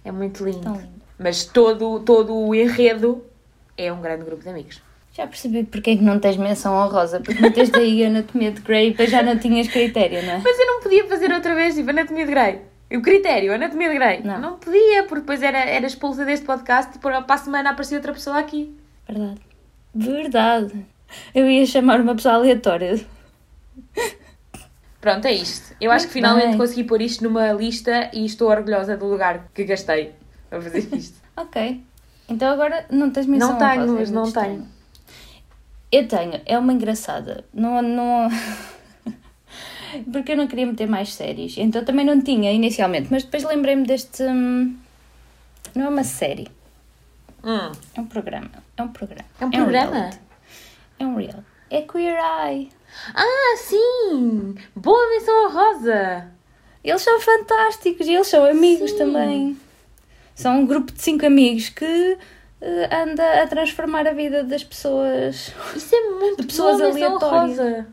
É 0.05 0.11
muito 0.11 0.43
lindo. 0.45 0.73
Lindo. 0.73 0.89
Mas 1.19 1.45
todo, 1.45 2.01
todo 2.01 2.35
o 2.35 2.55
enredo 2.55 3.23
é 3.77 3.93
um 3.93 4.01
grande 4.01 4.25
grupo 4.25 4.43
de 4.43 4.49
amigos. 4.49 4.81
Já 5.13 5.27
percebi 5.27 5.65
porque 5.65 5.91
é 5.91 5.97
que 5.97 6.03
não 6.03 6.19
tens 6.19 6.37
menção 6.37 6.75
honrosa, 6.75 7.21
porque 7.21 7.41
não 7.43 7.51
tens 7.51 7.69
daí 7.71 8.05
a 8.05 8.09
anatomia 8.09 8.53
de 8.53 8.61
Grey 8.61 8.89
e 8.89 8.91
depois 8.93 9.11
já 9.11 9.23
não 9.23 9.37
tinhas 9.39 9.67
critério, 9.69 10.23
não 10.23 10.35
é? 10.35 10.39
Mas 10.39 10.59
eu 10.59 10.67
não 10.67 10.81
podia 10.81 11.07
fazer 11.07 11.33
outra 11.33 11.55
vez, 11.55 11.75
tipo, 11.75 11.91
Anatomia 11.91 12.25
de 12.25 12.31
Grey. 12.31 12.61
O 12.93 13.03
critério, 13.03 13.53
Anatomia 13.53 13.89
de 13.89 13.95
Grey. 13.97 14.23
Não. 14.23 14.57
podia, 14.59 15.05
porque 15.05 15.21
depois 15.21 15.43
era, 15.43 15.59
era 15.59 15.87
expulsa 15.87 16.25
deste 16.25 16.47
podcast 16.47 16.97
e 16.97 17.01
para 17.01 17.25
a 17.29 17.37
semana 17.39 17.71
aparecia 17.71 17.97
outra 17.99 18.13
pessoa 18.13 18.39
aqui. 18.39 18.75
Verdade. 19.09 19.41
Verdade. 19.95 20.87
Eu 21.35 21.51
ia 21.51 21.67
chamar 21.67 22.01
uma 22.01 22.15
pessoa 22.15 22.35
aleatória. 22.35 23.01
Pronto, 25.01 25.25
é 25.27 25.33
isto. 25.33 25.75
Eu 25.81 25.91
acho 25.91 26.07
que 26.07 26.13
finalmente 26.13 26.49
bem. 26.51 26.59
consegui 26.59 26.85
pôr 26.85 27.01
isto 27.01 27.25
numa 27.25 27.53
lista 27.53 28.11
e 28.13 28.25
estou 28.27 28.49
orgulhosa 28.49 28.97
do 28.97 29.07
lugar 29.07 29.49
que 29.55 29.65
gastei 29.65 30.13
a 30.51 30.61
fazer 30.61 30.89
isto. 30.95 31.19
Ok. 31.37 31.81
Então 32.29 32.53
agora 32.53 32.85
não 32.91 33.09
tens 33.11 33.25
menção 33.27 33.53
Não 33.53 33.59
tenho, 33.59 33.83
honrosa, 33.83 33.93
é 33.93 33.99
mas 34.01 34.11
não 34.11 34.31
tenho. 34.31 34.69
Eu 35.93 36.07
tenho, 36.07 36.41
é 36.47 36.59
uma 36.59 36.73
engraçada. 36.73 37.45
Não, 37.53 37.83
não... 37.83 38.29
Porque 40.13 40.33
eu 40.33 40.37
não 40.37 40.47
queria 40.47 40.67
meter 40.67 40.89
mais 40.89 41.13
séries. 41.13 41.57
Então 41.59 41.85
também 41.85 42.05
não 42.07 42.21
tinha 42.21 42.53
inicialmente. 42.53 43.09
Mas 43.11 43.25
depois 43.25 43.43
lembrei-me 43.45 43.85
deste. 43.85 44.23
hum, 44.23 44.77
Não 45.75 45.87
é 45.87 45.89
uma 45.89 46.05
série. 46.05 46.47
Hum. 47.43 47.73
É 47.95 48.01
um 48.01 48.07
programa. 48.07 48.51
É 48.77 48.83
um 48.83 48.89
programa. 48.89 49.25
É 49.41 49.47
um 49.47 49.51
programa? 49.51 49.91
reality. 49.93 50.19
É 50.99 51.07
um 51.07 51.17
real. 51.17 51.45
É 51.71 51.83
Queer 51.83 52.19
Eye. 52.19 52.69
Ah, 53.15 53.57
sim! 53.57 54.55
Boa 54.75 55.09
menção 55.11 55.51
rosa! 55.51 56.29
Eles 56.83 57.03
são 57.03 57.21
fantásticos 57.21 58.07
e 58.07 58.15
eles 58.15 58.27
são 58.27 58.45
amigos 58.45 58.91
Sim. 58.91 58.99
também. 58.99 59.57
São 60.35 60.61
um 60.61 60.67
grupo 60.67 60.93
de 60.93 61.01
cinco 61.03 61.27
amigos 61.27 61.69
que 61.69 62.19
anda 62.63 63.43
a 63.43 63.47
transformar 63.47 64.07
a 64.07 64.13
vida 64.13 64.45
das 64.45 64.63
pessoas. 64.65 65.53
Isso 65.75 65.95
é 65.95 66.11
muito 66.11 66.41
De 66.43 66.47
pessoas 66.49 66.79
menção 66.79 67.17
aleatórias. 67.17 67.87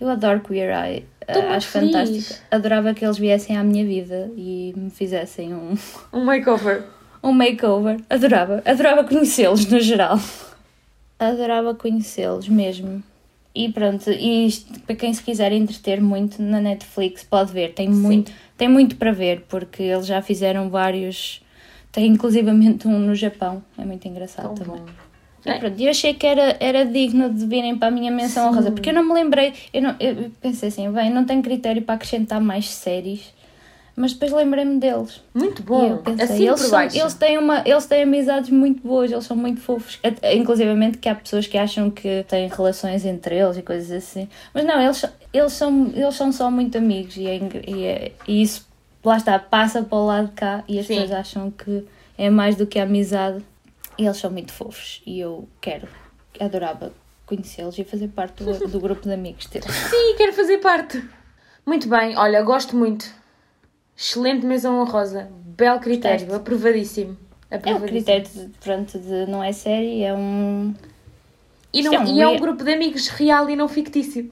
Eu 0.00 0.08
adoro 0.08 0.40
Queer 0.40 0.70
Eye. 0.70 1.06
Estou 1.20 1.36
Eh, 1.42 1.46
muito 1.46 1.56
Acho 1.56 1.68
feliz. 1.68 1.92
fantástico. 1.92 2.40
Adorava 2.50 2.94
que 2.94 3.04
eles 3.04 3.16
viessem 3.18 3.56
à 3.56 3.64
minha 3.64 3.84
vida 3.84 4.30
e 4.36 4.72
me 4.76 4.90
fizessem 4.90 5.54
um, 5.54 5.76
Um 6.12 6.24
makeover. 6.24 6.84
um 7.22 7.32
makeover. 7.32 8.00
Adorava. 8.10 8.62
Adorava 8.66 9.04
conhecê-los 9.04 9.66
no 9.66 9.80
geral. 9.80 10.18
Adorava 11.18 11.74
conhecê-los 11.74 12.48
mesmo. 12.48 13.02
E 13.54 13.68
pronto, 13.72 14.10
e 14.10 14.46
isto, 14.48 14.80
para 14.80 14.96
quem 14.96 15.14
se 15.14 15.22
quiser 15.22 15.52
entreter 15.52 16.00
muito 16.00 16.42
na 16.42 16.60
Netflix 16.60 17.22
pode 17.22 17.52
ver, 17.52 17.72
tem 17.72 17.88
muito, 17.88 18.32
tem 18.58 18.66
muito 18.68 18.96
para 18.96 19.12
ver, 19.12 19.44
porque 19.48 19.84
eles 19.84 20.06
já 20.06 20.20
fizeram 20.20 20.68
vários, 20.68 21.40
tem 21.94 22.06
inclusivamente 22.08 22.86
um 22.88 22.98
no 22.98 23.14
Japão, 23.14 23.62
é 23.78 23.84
muito 23.84 24.06
engraçado 24.08 24.46
Tão 24.46 24.54
também. 24.54 24.80
bom. 24.80 24.86
E 25.46 25.50
É. 25.50 25.58
pronto, 25.58 25.80
eu 25.80 25.90
achei 25.90 26.12
que 26.14 26.26
era, 26.26 26.56
era 26.58 26.84
digno 26.84 27.32
de 27.32 27.46
virem 27.46 27.76
para 27.76 27.88
a 27.88 27.90
minha 27.90 28.10
menção 28.10 28.48
honrosa, 28.50 28.72
porque 28.72 28.90
eu 28.90 28.94
não 28.94 29.04
me 29.06 29.12
lembrei, 29.14 29.52
eu, 29.72 29.80
não, 29.82 29.94
eu 30.00 30.30
pensei 30.40 30.70
assim, 30.70 30.90
bem, 30.90 31.10
não 31.10 31.24
tenho 31.24 31.42
critério 31.42 31.82
para 31.82 31.94
acrescentar 31.94 32.40
mais 32.40 32.68
séries, 32.70 33.32
mas 33.94 34.12
depois 34.14 34.32
lembrei-me 34.32 34.78
deles. 34.80 35.20
Muito 35.34 35.62
E 35.62 35.64
bom. 35.64 35.84
eu 35.92 35.98
pensei, 35.98 36.24
assim 36.24 36.48
eles, 36.48 36.60
são, 36.62 36.80
eles, 36.82 37.14
têm 37.14 37.38
uma, 37.38 37.62
eles 37.64 37.86
têm 37.86 38.02
amizades 38.02 38.50
muito 38.50 38.82
boas, 38.82 39.12
eles 39.12 39.24
são 39.24 39.36
muito 39.36 39.60
fofos. 39.60 40.00
Inclusivamente 40.34 40.98
que 40.98 41.08
há 41.08 41.14
pessoas 41.14 41.46
que 41.46 41.56
acham 41.56 41.90
que 41.90 42.24
têm 42.26 42.48
relações 42.48 43.04
entre 43.04 43.36
eles 43.38 43.56
e 43.58 43.62
coisas 43.62 43.92
assim. 43.92 44.28
Mas 44.52 44.64
não, 44.64 44.80
eles, 44.82 45.04
eles, 45.32 45.52
são, 45.52 45.92
eles 45.94 46.14
são 46.16 46.32
só 46.32 46.50
muito 46.50 46.76
amigos 46.78 47.16
e, 47.16 47.26
é 47.28 47.38
e, 47.68 47.84
é- 47.84 48.12
e 48.26 48.42
isso, 48.42 48.66
lá 49.04 49.16
está, 49.16 49.38
passa 49.38 49.82
para 49.82 49.98
o 49.98 50.06
lado 50.06 50.28
de 50.28 50.32
cá 50.34 50.64
e 50.66 50.78
as 50.78 50.86
Sim. 50.86 50.94
pessoas 50.94 51.12
acham 51.12 51.50
que 51.50 51.86
é 52.16 52.30
mais 52.30 52.56
do 52.56 52.66
que 52.66 52.78
amizade. 52.78 53.44
E 53.96 54.04
eles 54.04 54.16
são 54.16 54.30
muito 54.30 54.52
fofos 54.52 55.02
e 55.06 55.20
eu 55.20 55.48
quero, 55.60 55.86
adorava 56.40 56.92
conhecê-los 57.26 57.78
e 57.78 57.84
fazer 57.84 58.08
parte 58.08 58.42
do, 58.42 58.66
do 58.66 58.80
grupo 58.80 59.02
de 59.02 59.12
amigos 59.12 59.46
deles. 59.46 59.70
Sim, 59.70 60.14
quero 60.16 60.32
fazer 60.32 60.58
parte. 60.58 61.02
Muito 61.64 61.88
bem, 61.88 62.16
olha, 62.16 62.42
gosto 62.42 62.76
muito. 62.76 63.08
Excelente 63.96 64.44
menção 64.44 64.80
honrosa. 64.80 65.30
Belo 65.56 65.78
critério, 65.78 66.26
Gostaste? 66.26 66.42
aprovadíssimo. 66.42 67.16
É 67.50 67.74
um 67.74 67.80
critério 67.80 68.26
de, 68.28 68.50
pronto, 68.58 68.98
de 68.98 69.26
não 69.30 69.42
é 69.42 69.52
série, 69.52 70.02
é 70.02 70.12
um. 70.12 70.74
E, 71.72 71.82
não, 71.82 71.94
é 71.94 72.00
um 72.00 72.06
e 72.06 72.20
é 72.20 72.28
um 72.28 72.36
grupo 72.36 72.64
de 72.64 72.72
amigos 72.72 73.06
real 73.08 73.48
e 73.48 73.54
não 73.54 73.68
fictício. 73.68 74.28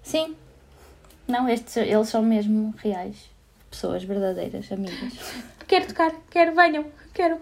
Sim. 0.00 0.36
Não, 1.26 1.48
estes, 1.48 1.76
eles 1.76 2.08
são 2.08 2.22
mesmo 2.22 2.72
reais. 2.78 3.31
Pessoas 3.72 4.04
verdadeiras, 4.04 4.70
amigas. 4.70 5.14
Quero 5.66 5.86
tocar, 5.86 6.12
quero, 6.30 6.54
venham, 6.54 6.84
quero. 7.14 7.38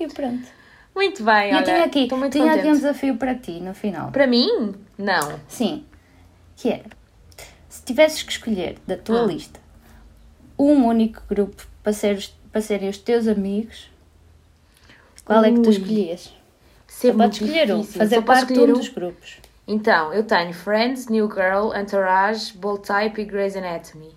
E 0.00 0.08
pronto. 0.08 0.46
Muito 0.94 1.22
bem, 1.22 1.50
eu 1.50 1.56
olha, 1.56 1.64
tinha 1.64 1.84
aqui, 1.84 2.08
tinha 2.32 2.52
aqui 2.54 2.66
um 2.66 2.72
desafio 2.72 3.16
para 3.16 3.34
ti 3.36 3.60
no 3.60 3.72
final. 3.72 4.10
Para 4.10 4.26
mim, 4.26 4.74
não. 4.98 5.38
Sim. 5.46 5.84
Que 6.56 6.70
era, 6.70 6.84
se 7.68 7.82
tivesses 7.84 8.24
que 8.24 8.32
escolher 8.32 8.78
da 8.86 8.96
tua 8.96 9.22
Ah. 9.22 9.26
lista 9.26 9.60
um 10.58 10.84
único 10.86 11.22
grupo 11.28 11.64
para, 11.84 11.92
ser, 11.92 12.28
para 12.50 12.60
serem 12.60 12.88
os 12.88 12.98
teus 12.98 13.28
amigos, 13.28 13.88
qual 15.24 15.44
é 15.44 15.52
que 15.52 15.60
tu 15.60 15.68
Ui. 15.68 15.74
escolhias? 15.76 16.32
Ser 16.88 17.12
Só 17.12 17.18
podes 17.18 17.40
escolher 17.40 17.72
um, 17.72 17.84
fazer 17.84 18.22
parte 18.22 18.52
de 18.52 18.58
um? 18.58 18.72
dos 18.72 18.88
grupos. 18.88 19.36
Então, 19.70 20.14
eu 20.14 20.24
tenho 20.24 20.54
Friends, 20.54 21.08
New 21.08 21.28
Girl, 21.30 21.74
Entourage, 21.76 22.56
Bold 22.56 22.80
Type 22.86 23.20
e 23.20 23.24
Grey's 23.26 23.54
Anatomy. 23.54 24.16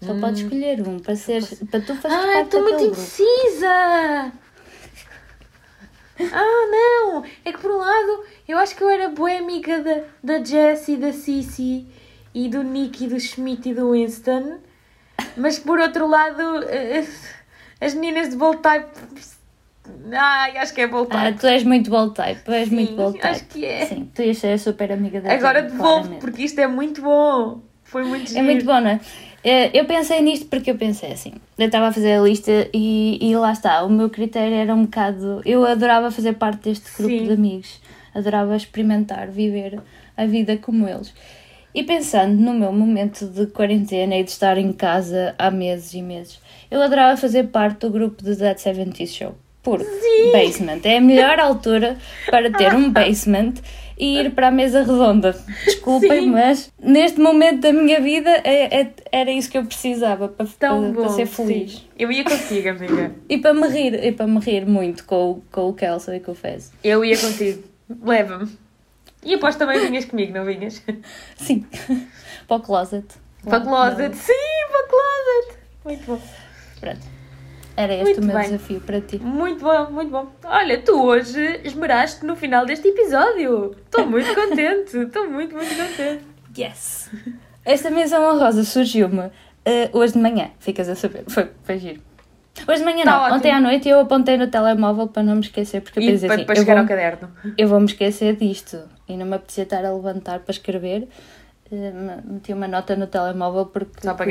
Só 0.00 0.14
podes 0.14 0.42
escolher 0.42 0.80
um 0.86 1.00
para, 1.00 1.16
ser, 1.16 1.42
para 1.68 1.80
tu 1.80 1.92
fazeres 1.96 2.36
Ah, 2.36 2.42
estou 2.42 2.62
muito 2.62 2.84
indecisa! 2.84 4.32
Ah, 6.20 6.66
não! 6.70 7.24
É 7.44 7.52
que 7.52 7.58
por 7.58 7.72
um 7.72 7.78
lado, 7.78 8.24
eu 8.46 8.58
acho 8.58 8.76
que 8.76 8.82
eu 8.84 8.88
era 8.88 9.08
boa 9.08 9.32
amiga 9.32 9.82
da, 9.82 10.02
da 10.22 10.44
Jessie, 10.44 10.96
da 10.96 11.12
Cici 11.12 11.84
e 12.32 12.48
do 12.48 12.62
Nick 12.62 13.04
e 13.04 13.08
do 13.08 13.18
Schmidt 13.18 13.68
e 13.68 13.74
do 13.74 13.90
Winston. 13.90 14.58
Mas 15.36 15.58
por 15.58 15.80
outro 15.80 16.06
lado, 16.06 16.62
eh, 16.68 17.04
as 17.80 17.92
meninas 17.92 18.28
de 18.28 18.36
Bold 18.36 18.58
Type... 18.58 18.86
Ai, 20.12 20.56
acho 20.58 20.74
que 20.74 20.80
é 20.80 20.86
Bold 20.86 21.08
Ah, 21.12 21.26
Type. 21.26 21.40
tu 21.40 21.46
és 21.46 21.64
muito 21.64 21.90
bold 21.90 22.14
type, 22.14 22.40
tu 22.44 22.50
és 22.52 22.68
Sim, 22.68 22.74
muito 22.74 22.94
bold 22.96 23.14
type. 23.14 23.26
acho 23.28 23.44
que 23.46 23.64
é. 23.64 23.86
Sim, 23.86 24.08
tu 24.14 24.22
ias 24.22 24.38
ser 24.38 24.58
super 24.58 24.90
amiga 24.92 25.20
da 25.20 25.32
Agora 25.32 25.62
devolvo, 25.62 26.16
porque 26.16 26.42
isto 26.42 26.58
é 26.60 26.66
muito 26.66 27.02
bom. 27.02 27.60
Foi 27.84 28.04
muito 28.04 28.24
É 28.24 28.34
giro. 28.34 28.44
muito 28.44 28.64
bom, 28.64 28.80
não 28.80 28.90
é? 28.90 29.00
Eh, 29.44 29.70
Eu 29.78 29.84
pensei 29.86 30.20
nisto 30.20 30.46
porque 30.46 30.70
eu 30.70 30.76
pensei 30.76 31.12
assim, 31.12 31.32
eu 31.56 31.66
estava 31.66 31.88
a 31.88 31.92
fazer 31.92 32.12
a 32.18 32.20
lista 32.22 32.68
e, 32.74 33.18
e 33.20 33.36
lá 33.36 33.52
está, 33.52 33.82
o 33.84 33.88
meu 33.90 34.10
critério 34.10 34.54
era 34.54 34.74
um 34.74 34.82
bocado. 34.84 35.40
Eu 35.44 35.64
adorava 35.64 36.10
fazer 36.10 36.34
parte 36.34 36.64
deste 36.68 36.90
grupo 36.96 37.16
Sim. 37.16 37.24
de 37.26 37.32
amigos, 37.32 37.80
adorava 38.14 38.56
experimentar, 38.56 39.28
viver 39.28 39.80
a 40.16 40.26
vida 40.26 40.56
como 40.58 40.88
eles. 40.88 41.14
E 41.74 41.82
pensando 41.84 42.34
no 42.34 42.52
meu 42.52 42.72
momento 42.72 43.26
de 43.26 43.46
quarentena 43.46 44.16
e 44.16 44.24
de 44.24 44.30
estar 44.30 44.58
em 44.58 44.72
casa 44.72 45.34
há 45.38 45.50
meses 45.50 45.94
e 45.94 46.02
meses, 46.02 46.40
eu 46.70 46.82
adorava 46.82 47.16
fazer 47.16 47.44
parte 47.48 47.80
do 47.80 47.90
grupo 47.90 48.22
do 48.22 48.34
Dead 48.34 48.58
70 48.58 49.06
Show. 49.06 49.34
Porque 49.76 50.30
basement 50.32 50.80
é 50.84 50.96
a 50.96 51.00
melhor 51.00 51.38
altura 51.38 51.96
para 52.30 52.50
ter 52.50 52.74
um 52.74 52.90
basement 52.92 53.54
e 54.00 54.18
ir 54.20 54.30
para 54.30 54.48
a 54.48 54.50
mesa 54.50 54.80
redonda. 54.80 55.32
Desculpem, 55.64 56.20
Sim. 56.22 56.30
mas 56.30 56.72
neste 56.80 57.18
momento 57.20 57.60
da 57.62 57.72
minha 57.72 58.00
vida 58.00 58.30
é- 58.44 58.80
é- 58.82 58.92
era 59.10 59.30
isso 59.30 59.50
que 59.50 59.58
eu 59.58 59.64
precisava 59.64 60.28
para, 60.28 60.46
para, 60.46 60.72
bom. 60.74 60.92
para 60.94 61.08
ser 61.08 61.26
feliz. 61.26 61.72
sim. 61.72 61.82
Eu 61.98 62.12
ia 62.12 62.22
contigo, 62.24 62.68
amiga. 62.68 63.12
E 63.28 63.38
para 63.38 63.52
me 63.54 63.66
rir, 63.68 63.94
e 64.04 64.12
para 64.12 64.26
me 64.26 64.38
rir 64.38 64.64
muito 64.66 65.04
com, 65.04 65.30
o- 65.32 65.42
com 65.50 65.68
o 65.68 65.74
Kelso 65.74 66.14
e 66.14 66.20
com 66.20 66.30
o 66.32 66.34
Fez. 66.34 66.72
Eu 66.84 67.04
ia 67.04 67.18
contigo. 67.18 67.64
Leva-me. 68.02 68.48
E 69.24 69.34
aposto 69.34 69.58
também 69.58 69.80
vinhas 69.84 70.04
comigo, 70.04 70.32
não 70.32 70.44
vinhas? 70.44 70.80
Sim, 71.36 71.66
para 72.46 72.56
o 72.56 72.60
closet. 72.60 73.04
Para 73.42 73.60
closet. 73.60 74.16
Sim, 74.16 74.32
para 74.70 74.86
closet. 74.86 75.58
Muito 75.84 76.06
bom. 76.06 76.20
Pronto. 76.80 77.17
Era 77.80 77.94
este 77.94 78.04
Muito 78.06 78.20
o 78.22 78.24
meu 78.24 78.36
bem. 78.36 78.44
desafio 78.46 78.80
para 78.80 79.00
ti. 79.00 79.18
Muito 79.20 79.62
bom, 79.64 79.90
muito 79.92 80.10
bom. 80.10 80.26
Olha, 80.42 80.82
tu 80.82 81.00
hoje 81.00 81.60
esmeraste 81.62 82.26
no 82.26 82.34
final 82.34 82.66
deste 82.66 82.88
episódio. 82.88 83.76
Estou 83.84 84.04
muito 84.04 84.34
contente. 84.34 84.96
Estou 84.96 85.30
muito, 85.30 85.54
muito 85.54 85.76
contente. 85.76 86.24
Yes! 86.58 87.08
Esta 87.64 87.88
menção 87.88 88.34
honrosa 88.34 88.64
surgiu-me 88.64 89.30
eh, 89.64 89.90
hoje 89.92 90.14
de 90.14 90.18
manhã, 90.18 90.50
ficas 90.58 90.88
a 90.88 90.96
saber. 90.96 91.22
Foi, 91.28 91.48
foi 91.62 91.78
giro. 91.78 92.02
Hoje 92.66 92.80
de 92.80 92.84
manhã 92.84 93.04
Tá 93.04 93.12
não, 93.12 93.20
ótimo. 93.20 93.36
ontem 93.36 93.52
à 93.52 93.60
noite 93.60 93.88
eu 93.88 94.00
apontei 94.00 94.36
no 94.36 94.48
telemóvel 94.48 95.06
para 95.06 95.22
não 95.22 95.34
me 95.36 95.40
esquecer, 95.42 95.80
porque 95.80 96.00
eu 96.00 96.02
pensei 96.04 96.26
para, 96.26 96.34
assim, 96.36 96.46
para 96.46 96.54
eu 96.56 96.60
chegar 96.60 96.74
vou, 96.74 96.82
ao 96.82 96.88
caderno. 96.88 97.30
eu 97.56 97.68
vou 97.68 97.78
me 97.78 97.86
esquecer 97.86 98.34
disto 98.34 98.76
e 99.08 99.16
não 99.16 99.24
me 99.24 99.36
apetecia 99.36 99.62
estar 99.62 99.84
a 99.84 99.92
levantar 99.94 100.40
para 100.40 100.50
escrever. 100.50 101.06
eh, 101.70 101.92
meti 102.24 102.52
uma 102.52 102.66
nota 102.66 102.96
no 102.96 103.06
telemóvel 103.06 103.66
porque 103.66 104.00
Só 104.02 104.14
para 104.14 104.26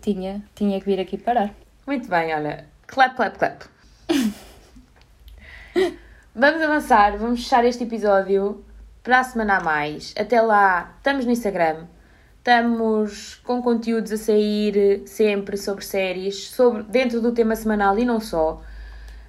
tinha, 0.00 0.42
tinha 0.54 0.80
que 0.80 0.86
vir 0.86 0.98
aqui 0.98 1.18
parar. 1.18 1.52
Muito 1.86 2.08
bem, 2.08 2.34
olha. 2.34 2.64
Clap, 2.86 3.16
clap, 3.16 3.36
clap. 3.36 3.64
vamos 6.34 6.62
avançar, 6.62 7.18
vamos 7.18 7.42
fechar 7.42 7.64
este 7.64 7.82
episódio 7.84 8.64
para 9.02 9.20
a 9.20 9.24
semana 9.24 9.58
a 9.58 9.60
mais. 9.60 10.14
Até 10.18 10.40
lá, 10.40 10.94
estamos 10.96 11.26
no 11.26 11.32
Instagram. 11.32 11.86
Estamos 12.38 13.40
com 13.44 13.60
conteúdos 13.60 14.12
a 14.12 14.16
sair 14.16 15.02
sempre 15.06 15.56
sobre 15.56 15.84
séries, 15.84 16.48
sobre, 16.48 16.84
dentro 16.84 17.20
do 17.20 17.32
tema 17.32 17.56
semanal 17.56 17.98
e 17.98 18.04
não 18.04 18.20
só. 18.20 18.62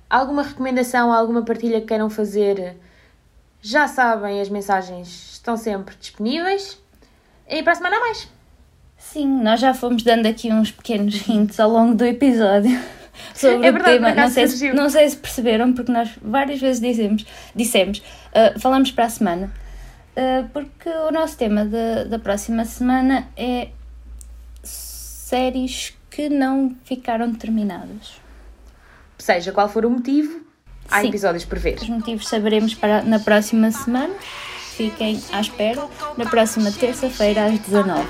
Alguma 0.07 0.43
recomendação, 0.43 1.11
alguma 1.11 1.43
partilha 1.43 1.81
que 1.81 1.87
queiram 1.87 2.11
fazer, 2.11 2.77
já 3.59 3.87
sabem, 3.87 4.39
as 4.39 4.49
mensagens 4.49 5.31
estão 5.33 5.57
sempre 5.57 5.95
disponíveis. 5.99 6.79
E 7.49 7.63
para 7.63 7.73
a 7.73 7.75
semana 7.75 7.97
a 7.97 7.99
mais. 8.01 8.29
Sim, 8.97 9.41
nós 9.41 9.59
já 9.59 9.73
fomos 9.73 10.03
dando 10.03 10.27
aqui 10.27 10.53
uns 10.53 10.71
pequenos 10.71 11.27
hints 11.27 11.59
ao 11.59 11.69
longo 11.69 11.95
do 11.95 12.05
episódio 12.05 12.79
sobre 13.33 13.67
É 13.67 13.69
o 13.69 13.73
verdade, 13.73 13.93
tema. 13.97 14.07
por 14.07 14.13
acaso 14.13 14.39
Não 14.39 14.47
sei, 14.47 14.47
se, 14.47 14.73
não 14.73 14.89
sei 14.89 15.09
se 15.09 15.17
perceberam, 15.17 15.73
porque 15.73 15.91
nós 15.91 16.09
várias 16.21 16.59
vezes 16.59 16.81
dizemos, 16.81 17.25
dissemos, 17.55 18.01
ah, 18.33 18.53
falamos 18.59 18.91
para 18.91 19.05
a 19.05 19.09
semana. 19.09 19.51
Uh, 20.17 20.47
porque 20.51 20.89
o 20.89 21.11
nosso 21.11 21.37
tema 21.37 21.63
de, 21.63 22.05
da 22.09 22.17
próxima 22.17 22.65
semana 22.65 23.27
é 23.37 23.67
séries 24.63 25.93
que 26.09 26.27
não 26.27 26.75
ficaram 26.85 27.35
terminadas. 27.35 28.19
Seja 29.19 29.51
qual 29.51 29.69
for 29.69 29.85
o 29.85 29.91
motivo, 29.91 30.41
há 30.89 31.01
Sim. 31.01 31.09
episódios 31.09 31.45
por 31.45 31.59
ver. 31.59 31.77
Os 31.79 31.89
motivos 31.89 32.27
saberemos 32.27 32.73
para, 32.73 33.03
na 33.03 33.19
próxima 33.19 33.69
semana. 33.69 34.13
Fiquem 34.75 35.21
à 35.31 35.41
espera, 35.41 35.87
na 36.17 36.25
próxima 36.25 36.71
terça-feira 36.71 37.45
às 37.45 37.59
19 37.59 38.07